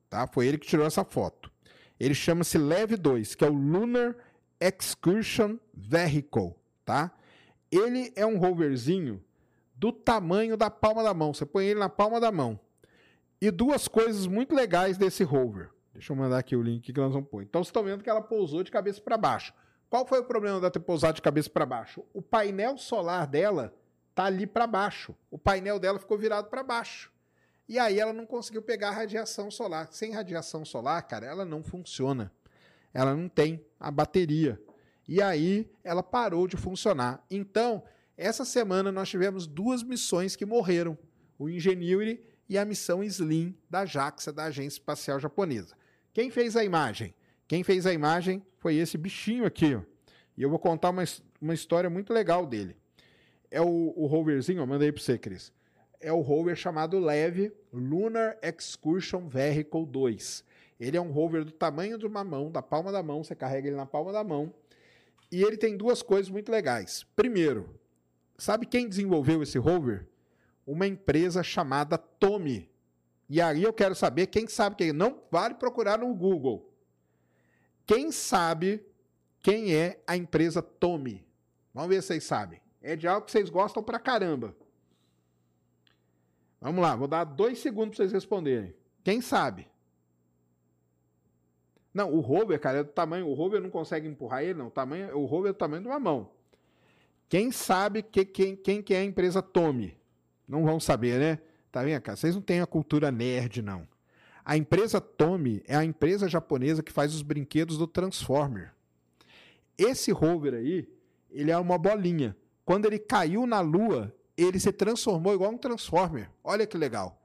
[0.08, 0.26] Tá?
[0.28, 1.52] Foi ele que tirou essa foto.
[2.00, 4.16] Ele chama-se Leve 2, que é o Lunar
[4.58, 6.54] Excursion Vehicle,
[6.86, 7.12] tá?
[7.70, 9.22] Ele é um roverzinho
[9.74, 11.34] do tamanho da palma da mão.
[11.34, 12.58] Você põe ele na palma da mão.
[13.42, 15.68] E duas coisas muito legais desse rover.
[15.98, 17.42] Deixa eu mandar aqui o link que nós vamos pôr.
[17.42, 19.52] Então vocês estão vendo que ela pousou de cabeça para baixo.
[19.90, 22.04] Qual foi o problema dela ter pousado de cabeça para baixo?
[22.14, 23.74] O painel solar dela
[24.14, 25.12] tá ali para baixo.
[25.28, 27.10] O painel dela ficou virado para baixo.
[27.68, 29.88] E aí ela não conseguiu pegar a radiação solar.
[29.90, 32.30] Sem radiação solar, cara, ela não funciona.
[32.94, 34.62] Ela não tem a bateria.
[35.08, 37.24] E aí ela parou de funcionar.
[37.28, 37.82] Então,
[38.16, 40.96] essa semana nós tivemos duas missões que morreram:
[41.36, 45.77] o Ingenuity e a missão Slim da JAXA, da Agência Espacial Japonesa.
[46.12, 47.14] Quem fez a imagem?
[47.46, 49.78] Quem fez a imagem foi esse bichinho aqui.
[50.36, 51.04] E eu vou contar uma,
[51.40, 52.76] uma história muito legal dele.
[53.50, 55.52] É o, o roverzinho, eu mandei para você, Cris.
[56.00, 60.44] É o rover chamado LEV Lunar Excursion Vehicle 2.
[60.78, 63.68] Ele é um rover do tamanho de uma mão, da palma da mão, você carrega
[63.68, 64.52] ele na palma da mão.
[65.30, 67.04] E ele tem duas coisas muito legais.
[67.16, 67.68] Primeiro,
[68.36, 70.06] sabe quem desenvolveu esse rover?
[70.66, 72.70] Uma empresa chamada Tomy.
[73.28, 74.92] E aí eu quero saber quem sabe quem.
[74.92, 76.72] Não vale procurar no Google.
[77.86, 78.84] Quem sabe
[79.42, 81.26] quem é a empresa Tome?
[81.74, 82.60] Vamos ver se vocês sabem.
[82.82, 84.56] É de algo que vocês gostam pra caramba.
[86.60, 88.74] Vamos lá, vou dar dois segundos para vocês responderem.
[89.04, 89.68] Quem sabe?
[91.94, 93.26] Não, o rover, cara, é do tamanho.
[93.26, 94.68] O rover não consegue empurrar ele, não.
[94.68, 96.30] O, tamanho, o rover é do tamanho de uma mão.
[97.28, 99.96] Quem sabe que, quem, quem que é a empresa Tome?
[100.46, 101.38] Não vão saber, né?
[101.70, 102.16] Tá vendo, cara?
[102.16, 103.86] Vocês não têm a cultura nerd, não.
[104.44, 108.72] A empresa Tommy é a empresa japonesa que faz os brinquedos do Transformer.
[109.76, 110.88] Esse rover aí,
[111.30, 112.36] ele é uma bolinha.
[112.64, 116.30] Quando ele caiu na Lua, ele se transformou igual um Transformer.
[116.42, 117.20] Olha que legal.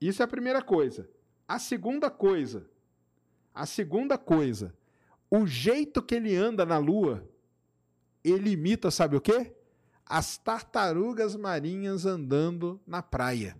[0.00, 1.08] Isso é a primeira coisa.
[1.48, 2.70] A segunda coisa,
[3.52, 4.72] a segunda coisa,
[5.28, 7.28] o jeito que ele anda na Lua,
[8.22, 9.52] ele imita, sabe o quê?
[10.10, 13.56] As tartarugas marinhas andando na praia.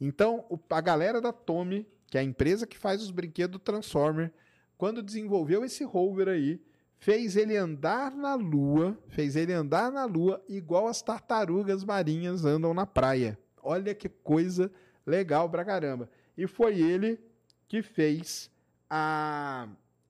[0.00, 4.30] Então, a galera da Tommy que é a empresa que faz os brinquedos Transformer,
[4.76, 6.60] quando desenvolveu esse rover aí,
[6.98, 12.74] fez ele andar na lua, fez ele andar na lua igual as tartarugas marinhas andam
[12.74, 13.38] na praia.
[13.62, 14.70] Olha que coisa
[15.06, 16.06] legal pra caramba.
[16.36, 17.18] E foi ele
[17.66, 18.50] que fez
[18.90, 19.66] a,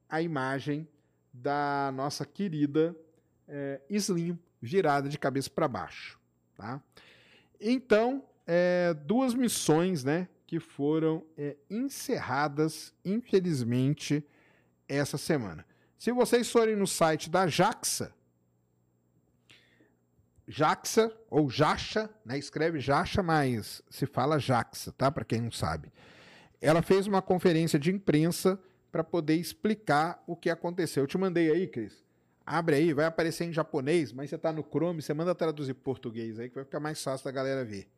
[0.09, 0.89] a imagem
[1.33, 2.97] da nossa querida
[3.47, 6.19] é, Slim virada de cabeça para baixo.
[6.57, 6.81] Tá?
[7.61, 14.25] Então, é, duas missões né, que foram é, encerradas, infelizmente,
[14.89, 15.67] essa semana.
[15.99, 18.15] Se vocês forem no site da JAXA,
[20.47, 22.39] JAXA ou JAXA, né?
[22.39, 25.11] escreve JAXA, mas se fala JAXA, tá?
[25.11, 25.93] Para quem não sabe.
[26.61, 28.61] Ela fez uma conferência de imprensa
[28.91, 31.05] para poder explicar o que aconteceu.
[31.05, 32.02] Eu te mandei aí, Cris.
[32.45, 36.39] Abre aí, vai aparecer em japonês, mas você está no Chrome, você manda traduzir português
[36.39, 37.89] aí que vai ficar mais fácil da galera ver.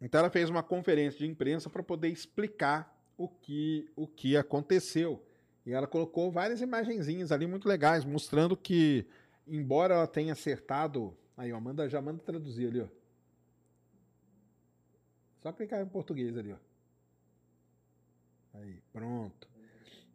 [0.00, 5.22] Então ela fez uma conferência de imprensa para poder explicar o que, o que aconteceu.
[5.64, 9.06] E ela colocou várias imagenzinhas ali muito legais, mostrando que,
[9.46, 11.14] embora ela tenha acertado.
[11.36, 12.99] Aí, ó, manda, já manda traduzir ali, ó.
[15.42, 16.56] Só clicar em português ali, ó.
[18.58, 19.48] Aí, pronto.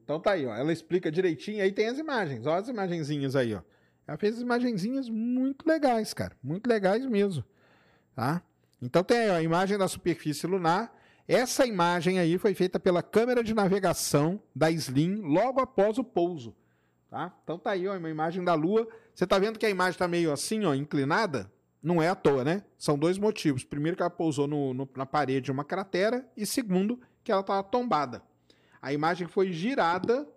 [0.03, 0.55] Então tá aí, ó.
[0.55, 2.45] Ela explica direitinho, aí tem as imagens.
[2.45, 3.61] Olha as imagenzinhas aí, ó.
[4.07, 6.37] Ela fez imagenzinhas muito legais, cara.
[6.43, 7.43] Muito legais mesmo.
[8.15, 8.41] Tá?
[8.81, 10.95] Então tem a imagem da superfície lunar.
[11.27, 16.55] Essa imagem aí foi feita pela câmera de navegação da Slim logo após o pouso.
[17.09, 17.35] Tá?
[17.43, 18.87] Então tá aí ó, uma imagem da Lua.
[19.13, 21.51] Você está vendo que a imagem está meio assim, ó, inclinada?
[21.85, 22.63] Não é à toa, né?
[22.77, 23.63] São dois motivos.
[23.63, 26.27] Primeiro, que ela pousou no, no, na parede de uma cratera.
[26.35, 28.23] E segundo, que ela estava tombada.
[28.81, 30.27] A imagem foi girada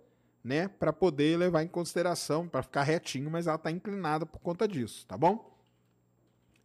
[0.44, 4.68] né, para poder levar em consideração, para ficar retinho, mas ela está inclinada por conta
[4.68, 5.59] disso, tá bom?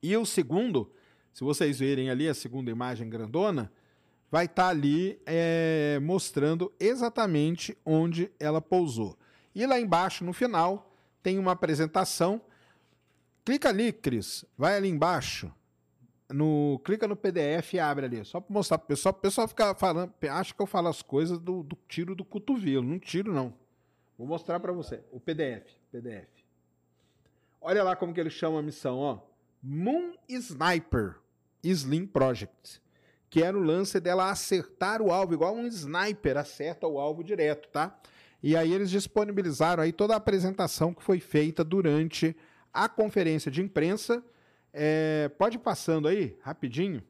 [0.01, 0.91] E o segundo
[1.33, 3.71] se vocês verem ali a segunda imagem grandona,
[4.29, 9.17] vai estar tá ali é, mostrando exatamente onde ela pousou.
[9.55, 12.39] E lá embaixo, no final, tem uma apresentação.
[13.45, 14.45] Clica ali, Cris.
[14.57, 15.51] Vai ali embaixo.
[16.31, 18.25] No, clica no PDF e abre ali.
[18.25, 19.13] Só para mostrar para o pessoal.
[19.13, 20.13] O pessoal fica falando.
[20.29, 22.83] Acha que eu falo as coisas do, do tiro do cotovelo.
[22.83, 23.53] Não tiro, não.
[24.17, 25.03] Vou mostrar para você.
[25.11, 25.75] O PDF.
[25.91, 26.29] PDF.
[27.61, 29.19] Olha lá como que ele chama a missão, ó.
[29.61, 31.23] Moon Sniper.
[31.63, 32.81] Slim Project,
[33.29, 37.69] que era o lance dela acertar o alvo, igual um sniper acerta o alvo direto,
[37.69, 37.97] tá?
[38.41, 42.35] E aí eles disponibilizaram aí toda a apresentação que foi feita durante
[42.73, 44.23] a conferência de imprensa.
[44.73, 47.03] É, pode ir passando aí, rapidinho.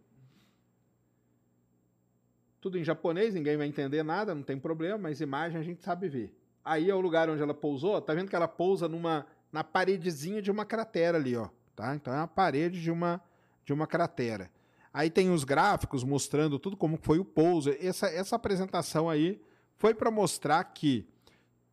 [2.63, 6.07] tudo em japonês, ninguém vai entender nada, não tem problema, mas imagem a gente sabe
[6.07, 6.33] ver.
[6.63, 10.41] Aí é o lugar onde ela pousou, tá vendo que ela pousa numa na paredezinha
[10.41, 11.93] de uma cratera ali, ó, tá?
[11.93, 13.21] Então é a parede de uma
[13.65, 14.49] de uma cratera.
[14.93, 17.69] Aí tem os gráficos mostrando tudo como foi o pouso.
[17.81, 19.41] Essa essa apresentação aí
[19.75, 21.05] foi para mostrar que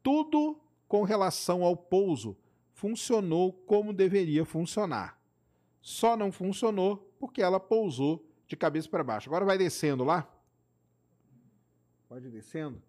[0.03, 2.37] tudo com relação ao pouso
[2.81, 5.21] funcionou como deveria funcionar.
[5.83, 9.29] Só não funcionou porque ela pousou de cabeça para baixo.
[9.29, 10.27] Agora vai descendo lá.
[12.09, 12.83] Pode ir descendo.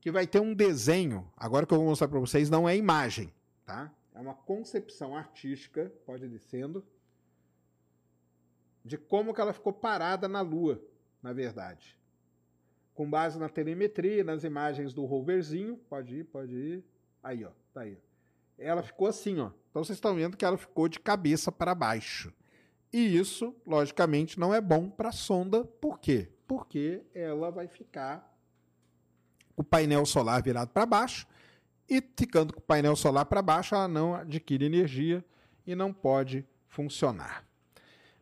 [0.00, 1.30] Que vai ter um desenho.
[1.36, 3.30] Agora que eu vou mostrar para vocês, não é imagem,
[3.66, 3.92] tá?
[4.14, 5.92] É uma concepção artística.
[6.06, 6.82] Pode ir descendo.
[8.82, 10.82] De como que ela ficou parada na Lua,
[11.22, 11.98] na verdade.
[12.94, 15.76] Com base na telemetria, nas imagens do roverzinho.
[15.90, 16.84] Pode ir, pode ir.
[17.22, 17.50] Aí, ó.
[17.74, 17.98] Tá aí.
[18.58, 19.50] Ela ficou assim, ó.
[19.70, 22.32] Então vocês estão vendo que ela ficou de cabeça para baixo.
[22.92, 25.64] E isso, logicamente, não é bom para a sonda.
[25.64, 26.28] Por quê?
[26.46, 28.34] Porque ela vai ficar
[29.54, 31.26] com o painel solar virado para baixo
[31.88, 35.24] e ficando com o painel solar para baixo, ela não adquire energia
[35.66, 37.44] e não pode funcionar.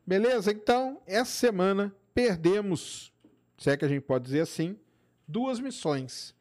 [0.07, 0.51] Beleza?
[0.53, 3.13] Então, essa semana perdemos,
[3.57, 4.79] se é que a gente pode dizer assim,
[5.27, 6.35] duas missões.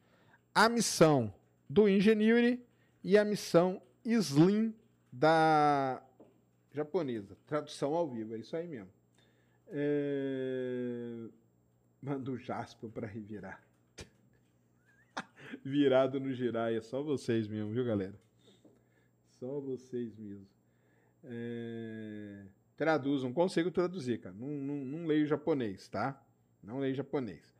[0.54, 1.34] A missão
[1.70, 2.62] do Ingenuity
[3.04, 4.74] e a missão Slim
[5.12, 6.02] da
[6.72, 7.38] japonesa.
[7.46, 8.90] Tradução ao vivo, é isso aí mesmo.
[9.70, 11.28] É...
[12.02, 13.62] Manda o Jasper para revirar.
[15.64, 18.20] Virado no girar, é só vocês mesmo, viu, galera?
[19.40, 20.48] Só vocês mesmo.
[21.24, 22.46] É...
[22.76, 24.36] Traduz, não consigo traduzir, cara.
[24.36, 26.22] Não, não, não leio japonês, tá?
[26.62, 27.54] Não leio japonês.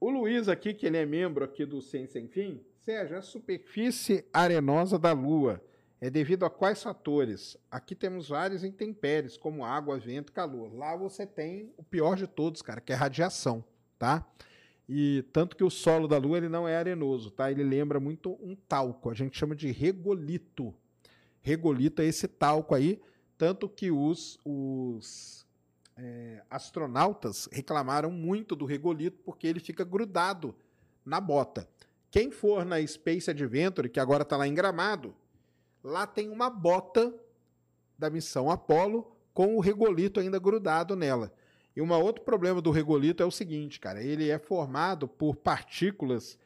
[0.00, 4.26] O Luiz aqui, que ele é membro aqui do Ciência Sem Fim, Sérgio, a superfície
[4.30, 5.58] arenosa da Lua
[6.02, 7.56] é devido a quais fatores?
[7.70, 10.70] Aqui temos vários intempéries, como água, vento, calor.
[10.74, 13.64] Lá você tem o pior de todos, cara, que é radiação,
[13.98, 14.26] tá?
[14.86, 17.50] E tanto que o solo da Lua ele não é arenoso, tá?
[17.50, 19.08] Ele lembra muito um talco.
[19.08, 20.74] A gente chama de regolito.
[21.40, 23.00] Regolito é esse talco aí,
[23.38, 25.46] tanto que os, os
[25.96, 30.54] é, astronautas reclamaram muito do regolito porque ele fica grudado
[31.02, 31.66] na bota.
[32.14, 35.12] Quem for na Space Adventure, que agora está lá em Gramado,
[35.84, 37.14] Lá tem uma bota
[37.98, 41.30] da missão Apollo com o regolito ainda grudado nela.
[41.76, 46.38] E um outro problema do regolito é o seguinte, cara, ele é formado por partículas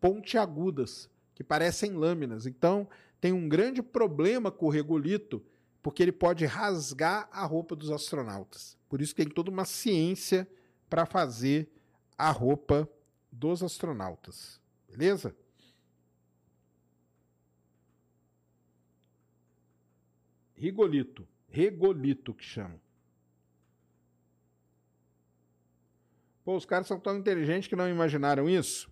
[0.00, 2.46] pontiagudas que parecem lâminas.
[2.46, 2.86] Então,
[3.20, 5.42] tem um grande problema com o regolito,
[5.82, 8.76] porque ele pode rasgar a roupa dos astronautas.
[8.88, 10.46] Por isso tem toda uma ciência
[10.88, 11.68] para fazer
[12.16, 12.88] a roupa
[13.32, 14.62] dos astronautas.
[14.96, 15.34] Beleza?
[20.54, 21.26] Rigolito.
[21.48, 22.80] Regolito que chama.
[26.44, 28.88] Pô, os caras são tão inteligentes que não imaginaram isso?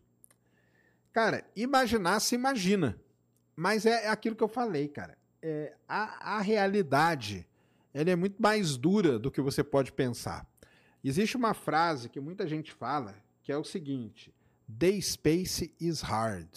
[1.13, 3.01] Cara, imaginar se imagina.
[3.55, 5.17] Mas é, é aquilo que eu falei, cara.
[5.41, 7.49] É, a, a realidade
[7.95, 10.47] ela é muito mais dura do que você pode pensar.
[11.05, 14.35] Existe uma frase que muita gente fala que é o seguinte:
[14.79, 16.49] The space is hard.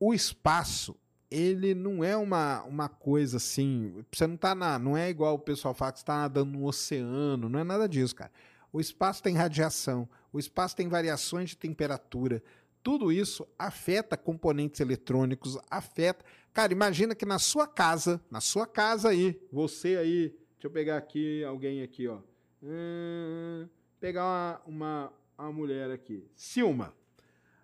[0.00, 0.96] O espaço
[1.30, 4.04] ele não é uma, uma coisa assim.
[4.10, 4.78] Você não tá na.
[4.78, 8.14] Não é igual o pessoal fala que está nadando no oceano, não é nada disso,
[8.14, 8.32] cara.
[8.72, 12.42] O espaço tem radiação, o espaço tem variações de temperatura.
[12.82, 16.24] Tudo isso afeta componentes eletrônicos, afeta.
[16.52, 20.96] Cara, imagina que na sua casa, na sua casa aí, você aí, deixa eu pegar
[20.96, 22.20] aqui alguém aqui, ó.
[22.62, 23.68] Hum,
[24.00, 26.26] pegar uma, uma, uma mulher aqui.
[26.34, 26.94] Silma.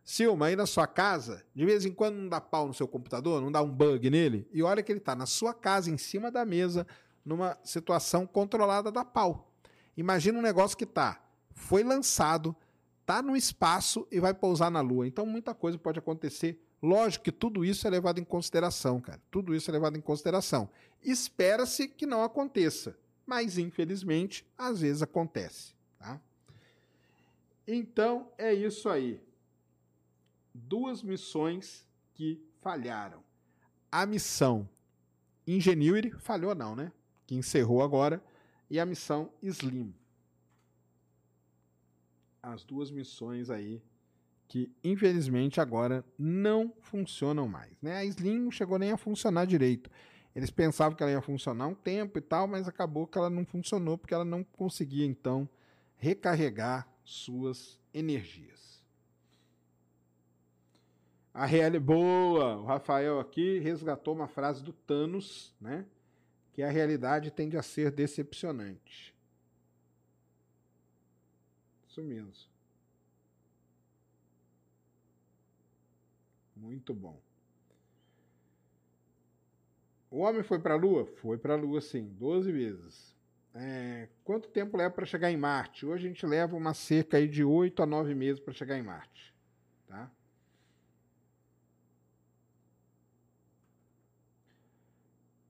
[0.05, 3.41] Silma, aí na sua casa, de vez em quando não dá pau no seu computador,
[3.41, 6.31] não dá um bug nele, e olha que ele está na sua casa, em cima
[6.31, 6.87] da mesa,
[7.25, 9.51] numa situação controlada da pau.
[9.97, 12.55] Imagina um negócio que tá, foi lançado,
[13.07, 15.07] tá no espaço e vai pousar na Lua.
[15.07, 16.61] Então muita coisa pode acontecer.
[16.83, 19.23] Lógico que tudo isso é levado em consideração, cara.
[19.31, 20.69] Tudo isso é levado em consideração.
[21.03, 22.95] Espera-se que não aconteça,
[23.25, 26.21] mas infelizmente às vezes acontece, tá?
[27.67, 29.19] Então é isso aí
[30.55, 33.23] duas missões que falharam.
[33.91, 34.69] A missão
[35.47, 36.93] Ingenuity falhou não, né?
[37.27, 38.23] Que encerrou agora
[38.71, 39.95] e a missão Slim.
[42.43, 43.83] As duas missões aí
[44.47, 47.97] que infelizmente agora não funcionam mais, né?
[47.97, 49.91] A Slim não chegou nem a funcionar direito.
[50.35, 53.45] Eles pensavam que ela ia funcionar um tempo e tal, mas acabou que ela não
[53.45, 55.49] funcionou porque ela não conseguia então
[55.97, 58.74] recarregar suas energias.
[61.35, 61.81] A real...
[61.81, 62.59] Boa!
[62.59, 65.85] O Rafael aqui resgatou uma frase do Thanos, né?
[66.53, 69.13] Que a realidade tende a ser decepcionante.
[71.89, 72.33] Isso mesmo.
[76.55, 77.21] Muito bom.
[80.09, 81.05] O homem foi para a Lua?
[81.17, 83.17] Foi para a Lua, sim, 12 vezes.
[83.53, 85.85] É, quanto tempo leva para chegar em Marte?
[85.85, 88.83] Hoje a gente leva uma cerca aí de 8 a 9 meses para chegar em
[88.83, 89.34] Marte.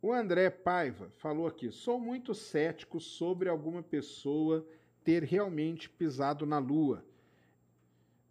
[0.04, 4.62] O André Paiva falou aqui: sou muito cético sobre alguma pessoa
[5.02, 7.02] ter realmente pisado na Lua.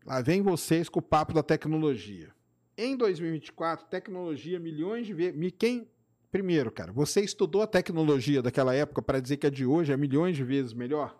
[0.05, 2.31] Lá vem vocês com o papo da tecnologia.
[2.77, 5.53] Em 2024, tecnologia milhões de vezes.
[5.57, 5.89] Quem.
[6.29, 9.97] Primeiro, cara, você estudou a tecnologia daquela época para dizer que a de hoje é
[9.97, 11.19] milhões de vezes melhor?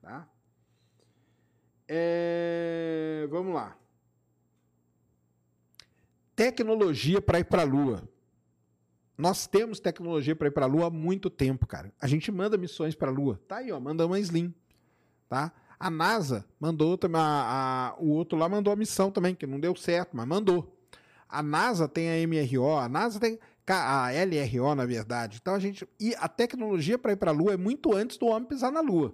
[0.00, 0.30] Tá?
[1.88, 3.26] É...
[3.28, 3.76] Vamos lá.
[6.36, 8.08] Tecnologia para ir para a Lua.
[9.18, 11.92] Nós temos tecnologia para ir para a Lua há muito tempo, cara.
[12.00, 13.40] A gente manda missões para a Lua.
[13.48, 14.54] Tá aí, ó, manda uma Slim,
[15.28, 15.52] tá?
[15.78, 19.74] A NASA mandou também, a, o outro lá mandou a missão também, que não deu
[19.74, 20.72] certo, mas mandou.
[21.28, 25.38] A NASA tem a MRO, a NASA tem a LRO, na verdade.
[25.42, 25.86] Então a gente.
[25.98, 28.80] E a tecnologia para ir para a Lua é muito antes do homem pisar na
[28.80, 29.12] Lua.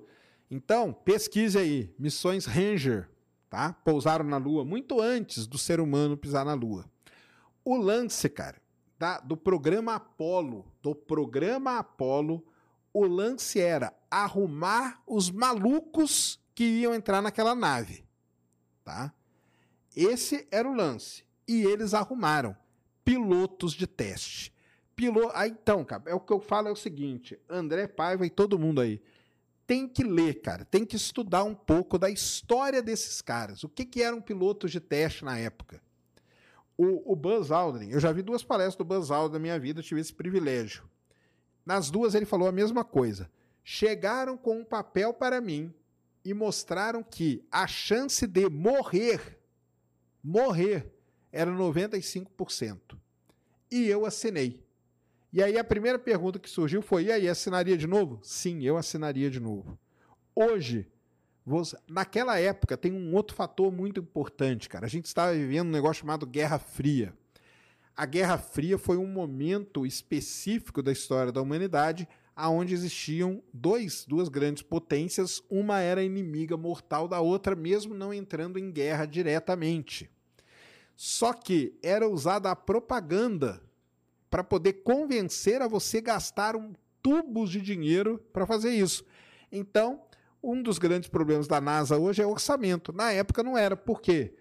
[0.50, 3.08] Então, pesquise aí, missões Ranger,
[3.48, 3.72] tá?
[3.72, 6.84] Pousaram na Lua muito antes do ser humano pisar na Lua.
[7.64, 8.56] O lance, cara,
[8.98, 12.44] da, do programa Apolo, do programa Apolo,
[12.92, 18.04] o lance era arrumar os malucos que iam entrar naquela nave,
[18.84, 19.12] tá?
[19.96, 21.24] Esse era o lance.
[21.46, 22.56] E eles arrumaram
[23.04, 24.52] pilotos de teste.
[25.34, 28.58] Ah, então, cara, é o que eu falo é o seguinte, André Paiva e todo
[28.58, 29.02] mundo aí,
[29.66, 33.64] tem que ler, cara, tem que estudar um pouco da história desses caras.
[33.64, 35.82] O que que eram pilotos de teste na época?
[36.76, 39.82] O, o Buzz Aldrin, eu já vi duas palestras do Buzz Aldrin na minha vida,
[39.82, 40.84] tive esse privilégio.
[41.64, 43.30] Nas duas ele falou a mesma coisa.
[43.62, 45.72] Chegaram com um papel para mim
[46.24, 49.38] e mostraram que a chance de morrer,
[50.22, 50.92] morrer,
[51.30, 52.98] era 95%.
[53.70, 54.64] E eu assinei.
[55.32, 58.20] E aí a primeira pergunta que surgiu foi: e aí, assinaria de novo?
[58.22, 59.76] Sim, eu assinaria de novo.
[60.34, 60.88] Hoje,
[61.46, 64.86] você, naquela época, tem um outro fator muito importante, cara.
[64.86, 67.12] A gente estava vivendo um negócio chamado Guerra Fria.
[67.96, 74.28] A Guerra Fria foi um momento específico da história da humanidade aonde existiam dois, duas
[74.28, 80.10] grandes potências, uma era inimiga mortal da outra, mesmo não entrando em guerra diretamente.
[80.96, 83.62] Só que era usada a propaganda
[84.28, 89.04] para poder convencer a você gastar um tubos de dinheiro para fazer isso.
[89.52, 90.02] Então,
[90.44, 92.92] um dos grandes problemas da NASA hoje é orçamento.
[92.92, 93.76] Na época não era.
[93.76, 94.34] Por quê?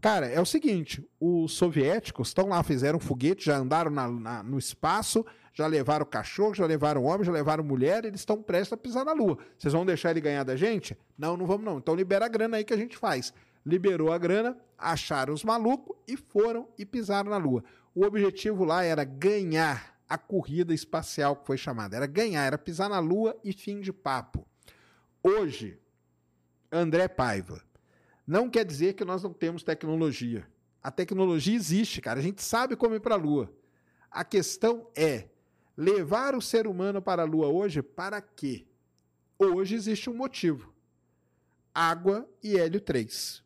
[0.00, 4.58] Cara, é o seguinte: os soviéticos estão lá, fizeram foguete, já andaram na, na, no
[4.58, 9.04] espaço, já levaram cachorro, já levaram homem, já levaram mulher, eles estão prestes a pisar
[9.04, 9.38] na Lua.
[9.56, 10.98] Vocês vão deixar ele ganhar da gente?
[11.16, 11.78] Não, não vamos não.
[11.78, 13.32] Então libera a grana aí que a gente faz.
[13.64, 17.64] Liberou a grana, acharam os malucos e foram e pisaram na Lua.
[17.94, 21.96] O objetivo lá era ganhar a corrida espacial que foi chamada.
[21.96, 24.46] Era ganhar, era pisar na Lua e fim de papo
[25.24, 25.78] hoje,
[26.70, 27.64] André Paiva,
[28.26, 30.46] não quer dizer que nós não temos tecnologia.
[30.82, 32.20] A tecnologia existe, cara.
[32.20, 33.50] A gente sabe como ir para a Lua.
[34.10, 35.28] A questão é
[35.76, 38.66] levar o ser humano para a Lua hoje para quê?
[39.38, 40.72] Hoje existe um motivo:
[41.74, 43.42] água e hélio 3.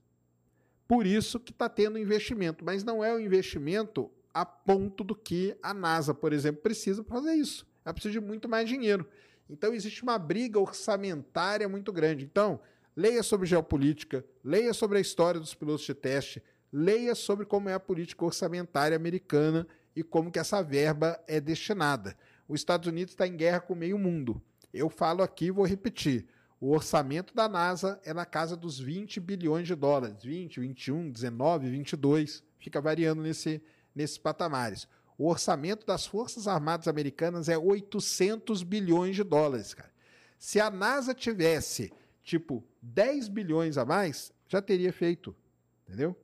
[0.87, 5.57] Por isso que está tendo investimento, mas não é o investimento a ponto do que
[5.63, 7.67] a NASA, por exemplo, precisa para fazer isso.
[7.85, 9.07] Ela precisa de muito mais dinheiro.
[9.49, 12.25] Então existe uma briga orçamentária muito grande.
[12.25, 12.61] Então,
[12.97, 16.43] leia sobre geopolítica, leia sobre a história dos pilotos de teste,
[16.73, 22.17] leia sobre como é a política orçamentária americana e como que essa verba é destinada.
[22.49, 24.41] Os Estados Unidos está em guerra com o meio mundo.
[24.73, 26.27] Eu falo aqui e vou repetir.
[26.61, 30.23] O orçamento da NASA é na casa dos 20 bilhões de dólares.
[30.25, 32.43] 20, 21, 19, 22.
[32.59, 33.63] Fica variando nesse,
[33.95, 34.89] nesses patamares.
[35.19, 39.93] O orçamento das Forças Armadas Americanas é 800 bilhões de dólares, cara.
[40.39, 41.93] Se a NASA tivesse,
[42.23, 45.35] tipo, 10 bilhões a mais, já teria feito,
[45.85, 46.17] entendeu?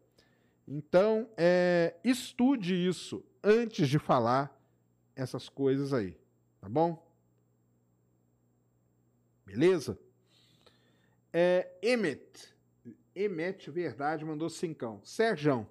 [0.66, 4.56] Então, é, estude isso antes de falar
[5.16, 6.16] essas coisas aí,
[6.60, 7.04] tá bom?
[9.44, 9.98] Beleza?
[11.32, 12.54] É, Emmet,
[13.14, 15.00] Emmet Verdade mandou cincão.
[15.04, 15.66] Sérgio,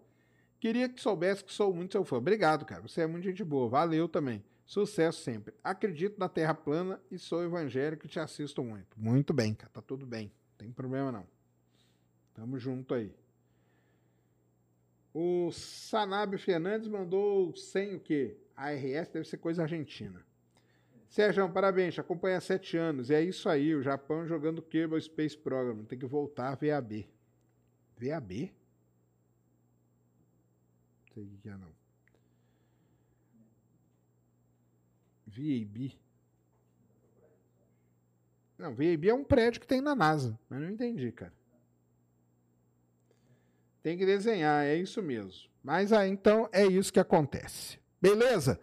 [0.63, 2.15] Queria que soubesse que sou muito seu fã.
[2.15, 2.81] Obrigado, cara.
[2.83, 3.67] Você é muito gente boa.
[3.67, 4.41] Valeu também.
[4.65, 5.53] Sucesso sempre.
[5.61, 8.97] Acredito na Terra plana e sou evangélico e te assisto muito.
[8.97, 9.69] Muito bem, cara.
[9.73, 10.27] Tá tudo bem.
[10.27, 11.27] Não tem problema não.
[12.33, 13.13] Tamo junto aí.
[15.13, 18.37] O Sanabio Fernandes mandou sem o quê?
[18.55, 20.25] ARS deve ser coisa argentina.
[21.09, 23.09] Sérgio, parabéns, acompanha há sete anos.
[23.09, 25.83] E é isso aí, o Japão jogando Kerbal Space Program.
[25.83, 27.05] Tem que voltar a VAB.
[27.97, 28.62] VAB?
[31.13, 31.73] Sei o que não.
[35.27, 35.97] VAB.
[38.57, 41.33] Não, VAB é um prédio que tem na NASA, mas não entendi, cara.
[43.81, 45.49] Tem que desenhar, é isso mesmo.
[45.61, 47.77] Mas aí, então, é isso que acontece.
[48.01, 48.59] Beleza?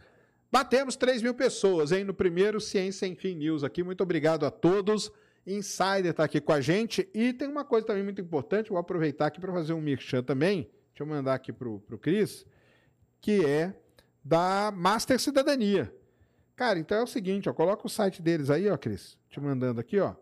[0.51, 2.05] Batemos 3 mil pessoas, hein?
[2.05, 3.83] No primeiro Ciência Sem Fim News aqui.
[3.83, 5.13] Muito obrigado a todos.
[5.47, 7.09] Insider está aqui com a gente.
[7.15, 10.71] E tem uma coisa também muito importante, vou aproveitar aqui para fazer um merchan também.
[11.03, 12.45] Eu mandar aqui para o Cris,
[13.21, 13.75] que é
[14.25, 15.95] da Master Cidadania.
[16.55, 19.17] Cara, então é o seguinte, ó, coloca o site deles aí, ó, Cris.
[19.29, 20.15] Te mandando aqui, ó.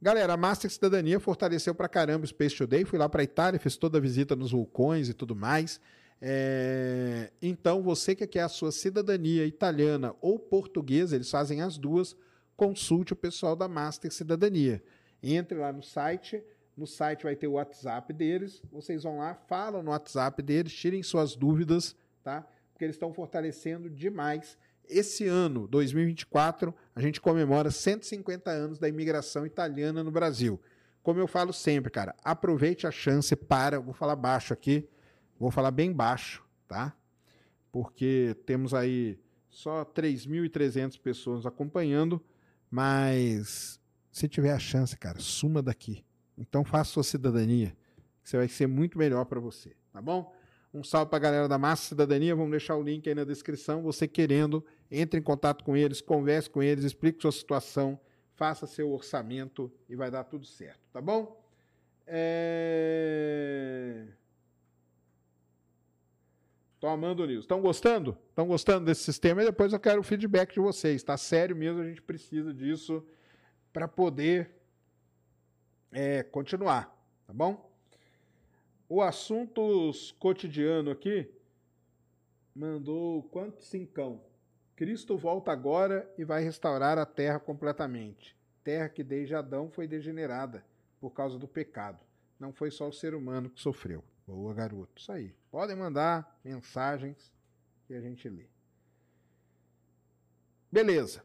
[0.00, 2.84] Galera, a Master Cidadania fortaleceu pra caramba o Space Today.
[2.84, 5.80] Fui lá pra Itália, fiz toda a visita nos vulcões e tudo mais.
[6.20, 7.30] É...
[7.42, 12.16] Então, você que quer a sua cidadania italiana ou portuguesa, eles fazem as duas
[12.56, 14.82] consulte o pessoal da Master Cidadania.
[15.22, 16.42] Entre lá no site,
[16.76, 21.02] no site vai ter o WhatsApp deles, vocês vão lá, falam no WhatsApp deles, tirem
[21.02, 22.46] suas dúvidas, tá?
[22.72, 24.58] Porque eles estão fortalecendo demais.
[24.88, 30.60] Esse ano, 2024, a gente comemora 150 anos da imigração italiana no Brasil.
[31.02, 34.88] Como eu falo sempre, cara, aproveite a chance para, vou falar baixo aqui,
[35.38, 36.94] vou falar bem baixo, tá?
[37.72, 39.18] Porque temos aí
[39.48, 42.22] só 3.300 pessoas acompanhando
[42.70, 46.04] mas se tiver a chance, cara, suma daqui.
[46.36, 47.74] Então faça sua cidadania,
[48.22, 50.34] que você vai ser muito melhor para você, tá bom?
[50.74, 53.82] Um salve para a galera da Massa Cidadania, vamos deixar o link aí na descrição.
[53.82, 57.98] Você querendo, entre em contato com eles, converse com eles, explique sua situação,
[58.34, 61.42] faça seu orçamento e vai dar tudo certo, tá bom?
[62.06, 64.06] É...
[66.78, 67.44] Tô amando News.
[67.44, 68.18] Estão gostando?
[68.28, 69.42] Estão gostando desse sistema?
[69.42, 71.16] E depois eu quero o feedback de vocês, tá?
[71.16, 73.02] Sério mesmo, a gente precisa disso
[73.72, 74.55] para poder
[75.98, 76.94] é, continuar,
[77.26, 77.72] tá bom?
[78.86, 81.26] O assuntos cotidiano aqui
[82.54, 84.20] mandou quanto cincão?
[84.76, 88.36] Cristo volta agora e vai restaurar a terra completamente.
[88.62, 90.62] Terra que desde Adão foi degenerada
[91.00, 92.04] por causa do pecado.
[92.38, 94.04] Não foi só o ser humano que sofreu.
[94.26, 95.00] Boa, garoto.
[95.00, 95.34] Isso aí.
[95.50, 97.32] Podem mandar mensagens
[97.86, 98.44] que a gente lê.
[100.70, 101.24] Beleza.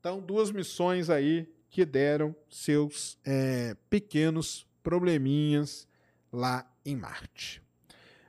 [0.00, 5.86] Então, duas missões aí que deram seus é, pequenos probleminhas
[6.32, 7.62] lá em Marte.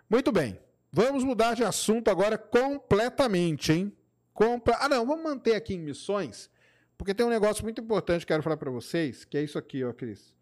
[0.09, 0.59] Muito bem.
[0.91, 3.91] Vamos mudar de assunto agora completamente, hein?
[4.33, 4.77] Compra...
[4.79, 6.49] Ah, não, vamos manter aqui em missões,
[6.97, 9.83] porque tem um negócio muito importante que quero falar para vocês, que é isso aqui,
[9.83, 10.35] ó, Cris.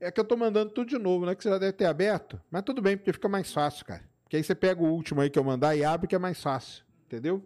[0.00, 1.34] É que eu tô mandando tudo de novo, né?
[1.34, 2.40] Que você já deve ter aberto.
[2.50, 4.08] Mas tudo bem, porque fica mais fácil, cara.
[4.22, 6.40] Porque aí você pega o último aí que eu mandar e abre, que é mais
[6.40, 6.84] fácil.
[7.06, 7.42] Entendeu?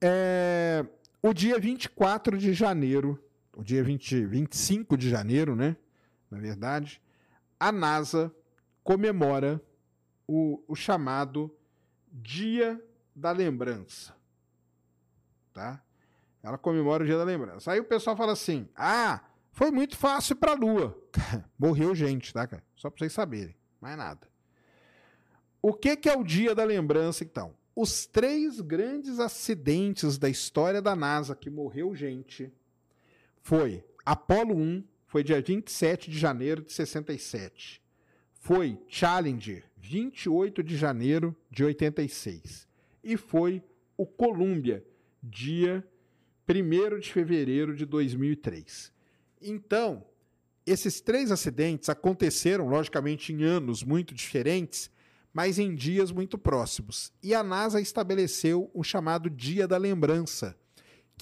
[0.00, 0.84] É,
[1.20, 3.22] o dia 24 de janeiro,
[3.56, 5.76] o dia 20, 25 de janeiro, né?
[6.30, 7.00] Na verdade,
[7.58, 8.34] a NASA
[8.82, 9.60] comemora
[10.26, 11.54] o, o chamado
[12.10, 12.82] Dia
[13.14, 14.14] da Lembrança.
[15.52, 15.82] Tá?
[16.42, 17.72] Ela comemora o Dia da Lembrança.
[17.72, 19.20] Aí o pessoal fala assim: ah
[19.52, 20.98] foi muito fácil para a Lua.
[21.58, 22.64] Morreu gente, tá, cara?
[22.74, 23.54] Só para vocês saberem.
[23.80, 24.26] Mais nada.
[25.60, 27.54] O que, que é o dia da lembrança, então?
[27.76, 32.52] Os três grandes acidentes da história da NASA que morreu gente
[33.42, 37.82] foi Apollo 1, foi dia 27 de janeiro de 67.
[38.32, 42.66] Foi Challenger, 28 de janeiro de 86.
[43.04, 43.62] E foi
[43.96, 44.84] o Columbia,
[45.22, 45.86] dia
[46.48, 48.92] 1 de fevereiro de 2003.
[49.40, 50.04] Então,
[50.64, 54.90] esses três acidentes aconteceram, logicamente, em anos muito diferentes,
[55.32, 57.12] mas em dias muito próximos.
[57.22, 60.56] E a NASA estabeleceu o chamado Dia da Lembrança,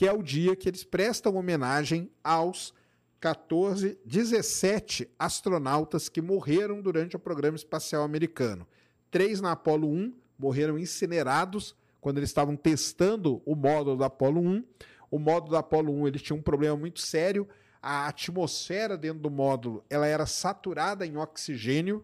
[0.01, 2.73] que é o dia que eles prestam homenagem aos
[3.21, 8.67] 14, 17 astronautas que morreram durante o programa espacial americano.
[9.11, 14.65] Três na Apollo 1 morreram incinerados quando eles estavam testando o módulo da Apollo 1.
[15.11, 17.47] O módulo da Apollo 1 ele tinha um problema muito sério
[17.83, 22.03] a atmosfera dentro do módulo ela era saturada em oxigênio.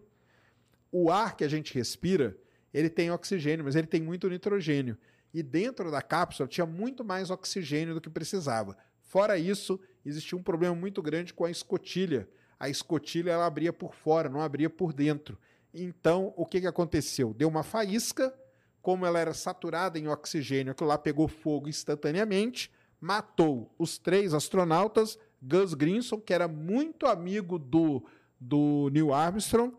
[0.91, 2.37] O ar que a gente respira,
[2.71, 4.95] ele tem oxigênio, mas ele tem muito nitrogênio.
[5.37, 8.75] E dentro da cápsula tinha muito mais oxigênio do que precisava.
[9.03, 12.27] Fora isso, existia um problema muito grande com a escotilha.
[12.59, 15.37] A escotilha ela abria por fora, não abria por dentro.
[15.71, 17.35] Então, o que, que aconteceu?
[17.35, 18.33] Deu uma faísca,
[18.81, 25.19] como ela era saturada em oxigênio, aquilo lá pegou fogo instantaneamente, matou os três astronautas
[25.39, 28.03] Gus Grinson, que era muito amigo do,
[28.39, 29.71] do Neil Armstrong,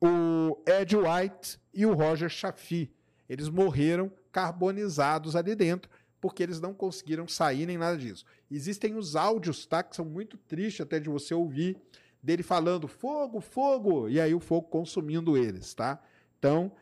[0.00, 2.90] o Ed White e o Roger Chaffee.
[3.28, 5.88] Eles morreram carbonizados ali dentro,
[6.20, 8.24] porque eles não conseguiram sair nem nada disso.
[8.50, 9.80] Existem os áudios, tá?
[9.80, 11.78] Que são muito tristes até de você ouvir,
[12.20, 16.02] dele falando fogo, fogo, e aí o fogo consumindo eles, tá?
[16.36, 16.72] Então,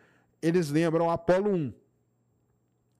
[0.40, 1.74] eles lembram Apollo 1.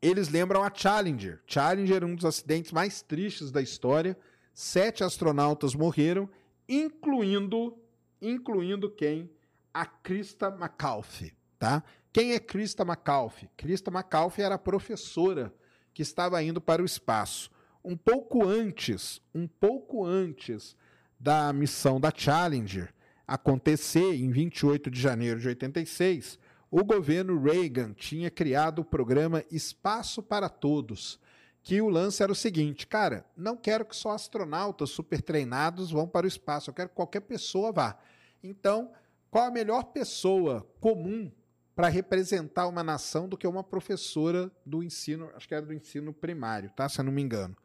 [0.03, 1.41] Eles lembram a Challenger.
[1.47, 4.19] Challenger, um dos acidentes mais tristes da história.
[4.53, 6.29] Sete astronautas morreram,
[6.69, 7.79] incluindo,
[8.21, 9.31] incluindo quem?
[9.73, 11.83] A Krista McAuliffe, tá?
[12.13, 13.49] Quem é Krista McAuliffe?
[13.57, 15.53] Krista McAuliffe era professora
[15.95, 17.51] que estava indo para o espaço.
[17.83, 20.77] Um pouco antes, um pouco antes
[21.19, 22.93] da missão da Challenger
[23.27, 26.39] acontecer, em 28 de janeiro de 86,
[26.71, 31.19] o governo Reagan tinha criado o programa Espaço para Todos,
[31.63, 36.07] que o lance era o seguinte, cara, não quero que só astronautas super treinados vão
[36.07, 37.99] para o espaço, eu quero que qualquer pessoa vá.
[38.43, 38.93] Então,
[39.31, 41.31] qual a melhor pessoa comum
[41.75, 46.13] para representar uma nação do que uma professora do ensino, acho que era do ensino
[46.13, 46.89] primário, tá?
[46.89, 47.57] Se eu não me engano.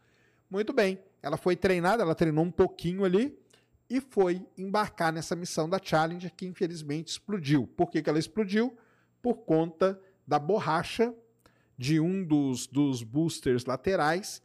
[0.49, 3.37] Muito bem, ela foi treinada, ela treinou um pouquinho ali
[3.89, 7.67] e foi embarcar nessa missão da Challenger que infelizmente explodiu.
[7.67, 8.77] Por que, que ela explodiu?
[9.21, 11.13] Por conta da borracha
[11.77, 14.41] de um dos, dos boosters laterais.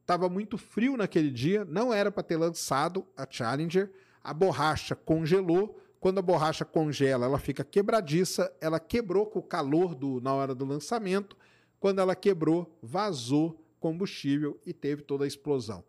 [0.00, 3.90] Estava muito frio naquele dia, não era para ter lançado a Challenger.
[4.22, 5.80] A borracha congelou.
[6.06, 8.54] Quando a borracha congela, ela fica quebradiça.
[8.60, 11.36] Ela quebrou com o calor do, na hora do lançamento.
[11.80, 15.82] Quando ela quebrou, vazou combustível e teve toda a explosão.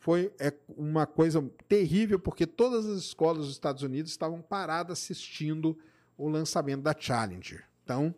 [0.00, 5.78] Foi é, uma coisa terrível, porque todas as escolas dos Estados Unidos estavam paradas assistindo
[6.18, 7.64] o lançamento da Challenger.
[7.84, 8.12] Então,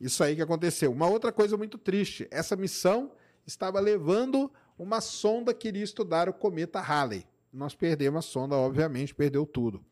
[0.00, 0.90] isso aí que aconteceu.
[0.90, 3.12] Uma outra coisa muito triste: essa missão
[3.46, 7.26] estava levando uma sonda que iria estudar o cometa Halley.
[7.52, 9.84] Nós perdemos a sonda, obviamente, perdeu tudo.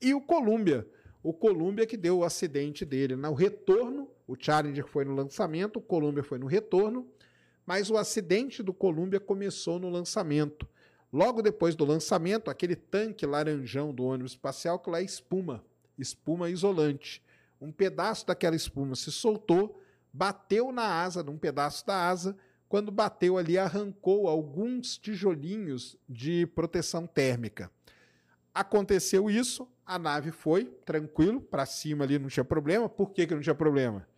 [0.00, 0.86] E o Columbia,
[1.22, 5.82] o Columbia que deu o acidente dele no retorno, o Challenger foi no lançamento, o
[5.82, 7.06] Columbia foi no retorno,
[7.64, 10.68] mas o acidente do Columbia começou no lançamento.
[11.12, 15.64] Logo depois do lançamento, aquele tanque laranjão do ônibus espacial que lá é espuma,
[15.98, 17.22] espuma isolante
[17.60, 19.80] um pedaço daquela espuma se soltou,
[20.12, 22.36] bateu na asa, num pedaço da asa,
[22.68, 27.70] quando bateu ali, arrancou alguns tijolinhos de proteção térmica.
[28.56, 32.88] Aconteceu isso, a nave foi tranquilo, para cima ali não tinha problema.
[32.88, 34.08] Por que, que não tinha problema?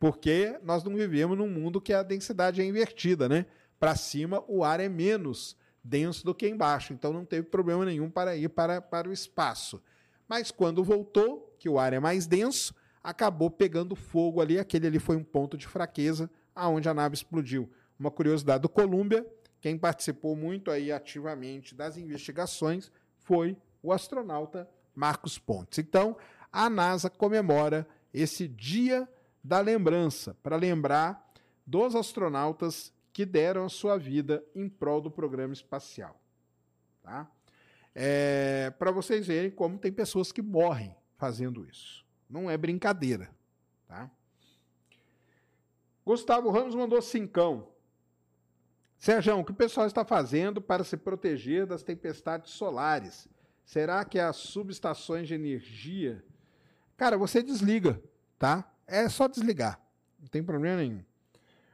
[0.00, 3.46] Porque nós não vivemos num mundo que a densidade é invertida, né?
[3.78, 8.10] Para cima o ar é menos denso do que embaixo, então não teve problema nenhum
[8.10, 9.80] para ir para, para o espaço.
[10.26, 14.58] Mas quando voltou, que o ar é mais denso, acabou pegando fogo ali.
[14.58, 17.70] Aquele ali foi um ponto de fraqueza aonde a nave explodiu.
[17.96, 19.24] Uma curiosidade do Columbia,
[19.60, 25.78] quem participou muito aí ativamente das investigações foi o astronauta Marcos Pontes.
[25.78, 26.16] Então,
[26.50, 29.06] a NASA comemora esse dia
[29.42, 31.30] da lembrança para lembrar
[31.66, 36.18] dos astronautas que deram a sua vida em prol do programa espacial.
[37.02, 37.30] Tá?
[37.94, 42.06] É, para vocês verem como tem pessoas que morrem fazendo isso.
[42.28, 43.30] Não é brincadeira.
[43.86, 44.10] Tá?
[46.06, 47.68] Gustavo Ramos mandou cincão.
[48.98, 53.28] Sérgio, o que o pessoal está fazendo para se proteger das tempestades solares?
[53.64, 56.22] Será que as subestações de energia.
[56.96, 58.00] Cara, você desliga,
[58.38, 58.70] tá?
[58.86, 59.80] É só desligar.
[60.20, 61.02] Não tem problema nenhum.